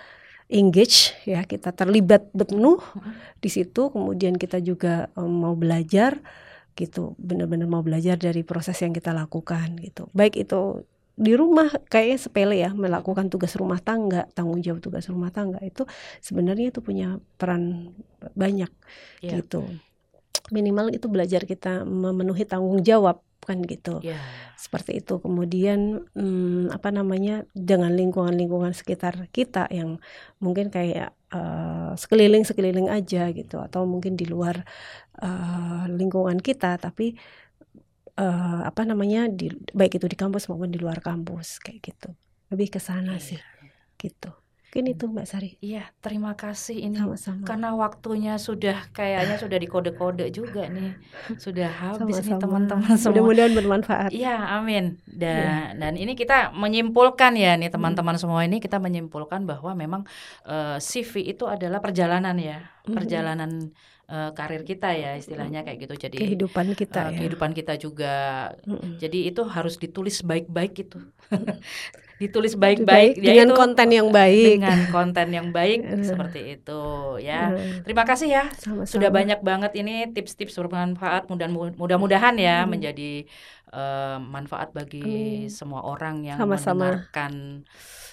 engage 0.49 1.13
ya 1.23 1.45
kita 1.45 1.71
terlibat 1.71 2.33
penuh 2.33 2.81
di 3.37 3.49
situ. 3.49 3.93
Kemudian 3.93 4.35
kita 4.35 4.57
juga 4.59 5.07
em, 5.13 5.29
mau 5.29 5.53
belajar 5.53 6.19
gitu 6.73 7.13
benar-benar 7.19 7.67
mau 7.69 7.83
belajar 7.85 8.15
dari 8.15 8.41
proses 8.41 8.75
yang 8.81 8.91
kita 8.91 9.13
lakukan 9.13 9.77
gitu. 9.79 10.09
Baik 10.11 10.35
itu 10.41 10.83
di 11.19 11.35
rumah 11.35 11.67
kayaknya 11.91 12.17
sepele 12.17 12.55
ya 12.63 12.71
melakukan 12.71 13.27
tugas 13.27 13.51
rumah 13.59 13.83
tangga 13.83 14.23
tanggung 14.31 14.63
jawab 14.63 14.79
tugas 14.79 15.03
rumah 15.11 15.27
tangga 15.27 15.59
itu 15.59 15.83
sebenarnya 16.23 16.71
itu 16.71 16.79
punya 16.79 17.19
peran 17.35 17.91
banyak 18.33 18.71
Iya. 19.19 19.43
gitu. 19.43 19.67
Minimal 20.49 20.95
itu 20.95 21.11
belajar 21.11 21.43
kita 21.43 21.83
memenuhi 21.83 22.47
tanggung 22.47 22.79
jawab 22.81 23.19
kan 23.49 23.65
gitu. 23.65 23.97
Iya. 24.05 24.21
seperti 24.53 25.01
itu. 25.01 25.17
Kemudian 25.17 26.05
hmm, 26.13 26.69
apa 26.69 26.93
namanya 26.93 27.49
dengan 27.57 27.89
lingkungan-lingkungan 27.97 28.77
sekitar 28.77 29.25
kita 29.33 29.65
yang 29.73 29.97
mungkin 30.37 30.69
kayak 30.69 31.17
eh, 31.33 31.91
sekeliling 31.97 32.45
sekeliling 32.45 32.93
aja 32.93 33.33
gitu. 33.33 33.57
Atau 33.57 33.89
mungkin 33.89 34.13
di 34.13 34.29
luar 34.29 34.61
eh, 35.17 35.83
lingkungan 35.89 36.37
kita 36.37 36.77
tapi 36.77 37.17
eh, 38.19 38.59
apa 38.69 38.81
namanya 38.85 39.25
di 39.31 39.49
baik 39.73 39.97
itu 39.97 40.05
di 40.05 40.17
kampus 40.19 40.45
maupun 40.51 40.69
di 40.69 40.79
luar 40.79 40.99
kampus 41.01 41.57
kayak 41.63 41.79
gitu. 41.81 42.09
Lebih 42.53 42.77
ke 42.77 42.79
sana 42.79 43.17
Iya. 43.17 43.25
sih 43.33 43.39
gitu 43.99 44.31
Mungkin 44.69 44.85
itu 44.85 45.09
Mbak 45.09 45.25
Sari. 45.25 45.57
Iya, 45.65 45.89
terima 45.97 46.37
kasih 46.37 46.77
ini. 46.77 46.93
Sama-sama. 46.93 47.41
Karena 47.41 47.73
waktunya 47.73 48.37
sudah 48.37 48.85
kayaknya 48.93 49.41
sudah 49.41 49.57
dikode-kode 49.57 50.29
juga 50.29 50.69
nih. 50.69 50.93
Sudah 51.41 51.73
habis 51.73 52.21
nih 52.21 52.37
Sama-sama. 52.37 52.41
teman-teman 52.45 52.93
semua. 52.93 53.09
Mudah-mudahan 53.17 53.53
bermanfaat. 53.57 54.09
Iya, 54.13 54.37
amin. 54.61 55.01
Dan 55.09 55.81
dan 55.81 55.97
ini 55.97 56.13
kita 56.13 56.53
menyimpulkan 56.53 57.33
ya 57.33 57.57
nih 57.57 57.73
teman-teman 57.73 58.13
Hmm. 58.13 58.21
semua 58.21 58.45
ini 58.45 58.61
kita 58.61 58.77
menyimpulkan 58.77 59.49
bahwa 59.49 59.73
memang 59.73 60.01
eh, 60.45 60.77
CV 60.77 61.33
itu 61.33 61.49
adalah 61.49 61.81
perjalanan 61.81 62.37
ya, 62.37 62.61
Hmm. 62.85 62.93
perjalanan 62.93 63.73
eh, 64.05 64.29
karir 64.37 64.61
kita 64.61 64.93
ya 64.93 65.17
istilahnya 65.17 65.65
kayak 65.65 65.81
gitu. 65.81 65.93
Jadi 65.97 66.17
Kehidupan 66.21 66.77
kita 66.77 67.09
eh, 67.09 67.13
ya. 67.13 67.17
kehidupan 67.25 67.57
kita 67.57 67.73
juga. 67.73 68.13
Mm-mm. 68.69 69.01
Jadi 69.01 69.33
itu 69.33 69.41
harus 69.45 69.81
ditulis 69.81 70.21
baik-baik 70.21 70.77
gitu. 70.77 71.01
ditulis 72.19 72.53
Baik, 72.53 72.83
baik-baik 72.83 73.11
dengan 73.17 73.47
yaitu 73.47 73.55
konten 73.55 73.87
yang 73.89 74.07
baik. 74.11 74.45
dengan 74.53 74.79
konten 74.89 75.27
yang 75.29 75.47
baik 75.49 75.79
seperti 76.09 76.39
itu 76.53 76.81
ya. 77.17 77.55
Terima 77.81 78.03
kasih 78.03 78.27
ya 78.29 78.43
Sama-sama. 78.53 78.85
sudah 78.85 79.09
banyak 79.09 79.39
banget 79.39 79.71
ini 79.73 80.11
tips-tips 80.11 80.53
bermanfaat 80.53 81.25
mudah 81.25 81.47
mudah-mudahan 81.73 82.35
ya 82.35 82.61
Hmm. 82.61 82.75
menjadi 82.75 83.23
eh, 83.69 84.17
manfaat 84.19 84.69
bagi 84.69 84.99
Amin. 84.99 85.49
semua 85.49 85.81
orang 85.81 86.23
yang 86.23 86.37
Sama-sama. 86.37 86.99
mendengarkan 86.99 87.63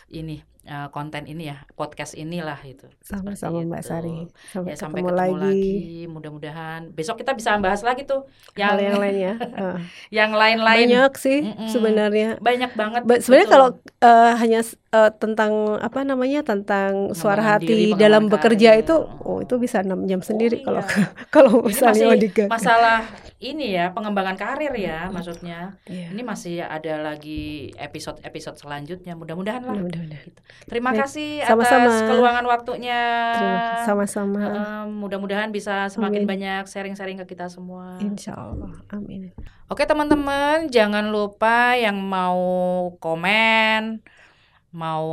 ini 0.08 0.38
eh, 0.66 0.88
konten 0.90 1.24
ini 1.24 1.48
ya 1.48 1.62
podcast 1.72 2.12
inilah 2.12 2.58
itu 2.62 2.86
Sama-sama 3.00 3.62
Mbak 3.62 3.80
itu. 3.80 3.88
Sari. 3.88 4.16
Sampai, 4.50 4.70
ya 4.70 4.76
sampai 4.76 5.00
ketemu, 5.00 5.08
ketemu 5.14 5.36
lagi. 5.38 5.46
lagi, 5.46 5.78
mudah-mudahan 6.10 6.80
besok 6.90 7.16
kita 7.22 7.32
bisa 7.32 7.54
bahas 7.58 7.80
lagi 7.80 8.02
tuh 8.04 8.26
yang 8.54 8.74
Hal 8.74 8.82
yang 8.82 8.96
lainnya. 8.98 9.32
Eh, 9.40 9.76
yang 10.18 10.30
lain-lain 10.34 10.86
Banyak 10.90 11.12
sih 11.16 11.38
Mm-mm. 11.46 11.68
sebenarnya. 11.70 12.28
banyak 12.42 12.70
banget 12.74 13.00
Ba- 13.06 13.22
Sebenarnya 13.22 13.48
kalau 13.48 13.68
eh, 14.02 14.32
hanya 14.36 14.60
eh, 14.98 15.10
tentang 15.12 15.52
apa 15.78 16.00
namanya 16.02 16.40
tentang 16.40 17.12
suara 17.12 17.38
Pengembangan 17.38 17.60
hati 17.60 17.66
diri, 17.68 17.86
dalam 17.94 18.22
bekerja 18.26 18.70
itu, 18.74 18.94
oh 19.20 19.38
itu 19.38 19.54
bisa 19.56 19.80
enam 19.80 20.04
jam 20.04 20.20
sendiri 20.20 20.60
Oh, 20.60 20.64
kalau 20.64 20.82
iya. 20.82 21.06
kalau 21.28 21.52
misalnya 21.68 22.06
masih 22.10 22.46
masalah 22.46 22.98
ini 23.36 23.66
ya 23.70 23.92
pengembangan 23.92 24.32
karir 24.34 24.72
ya 24.72 25.08
maksudnya 25.08 25.76
Iya. 25.84 26.08
ini 26.10 26.22
masih 26.22 26.56
ada 26.60 27.04
lagi 27.04 27.44
episode-episode 27.76 28.56
selanjutnya 28.56 29.12
mudah-mudahan 29.12 29.60
lah 29.60 29.76
Mudah-mudahan. 29.76 30.32
terima 30.64 30.90
Baik, 30.90 31.04
kasih 31.04 31.44
sama-sama. 31.44 31.84
atas 31.84 31.96
keluangan 32.06 32.44
waktunya. 32.46 33.00
Sama-sama. 33.82 34.40
Em, 34.40 34.88
mudah-mudahan 34.96 35.50
bisa 35.50 35.86
semakin 35.86 36.24
Amin. 36.24 36.30
banyak 36.30 36.62
sharing-sharing 36.64 37.20
ke 37.20 37.36
kita 37.36 37.46
semua 37.46 38.00
Insya 38.00 38.32
Allah. 38.32 38.72
Amin. 38.88 39.30
Oke 39.66 39.82
teman-teman, 39.82 40.70
jangan 40.70 41.10
lupa 41.10 41.74
yang 41.74 41.98
mau 41.98 42.38
komen, 42.96 43.98
mau 44.74 45.06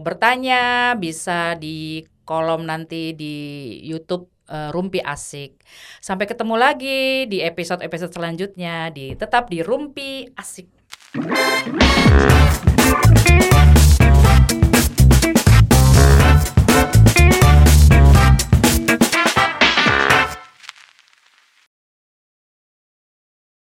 bertanya 0.00 0.94
bisa 0.96 1.58
di 1.58 2.04
kolom 2.24 2.64
nanti 2.64 3.12
di 3.12 3.36
YouTube 3.84 4.28
eh, 4.48 4.72
Rumpi 4.72 5.00
Asik. 5.04 5.60
Sampai 6.00 6.24
ketemu 6.24 6.56
lagi 6.56 7.28
di 7.28 7.44
episode-episode 7.44 8.12
selanjutnya 8.12 8.88
di 8.88 9.12
tetap 9.16 9.52
di 9.52 9.60
Rumpi 9.60 10.24
Asik. 10.32 10.68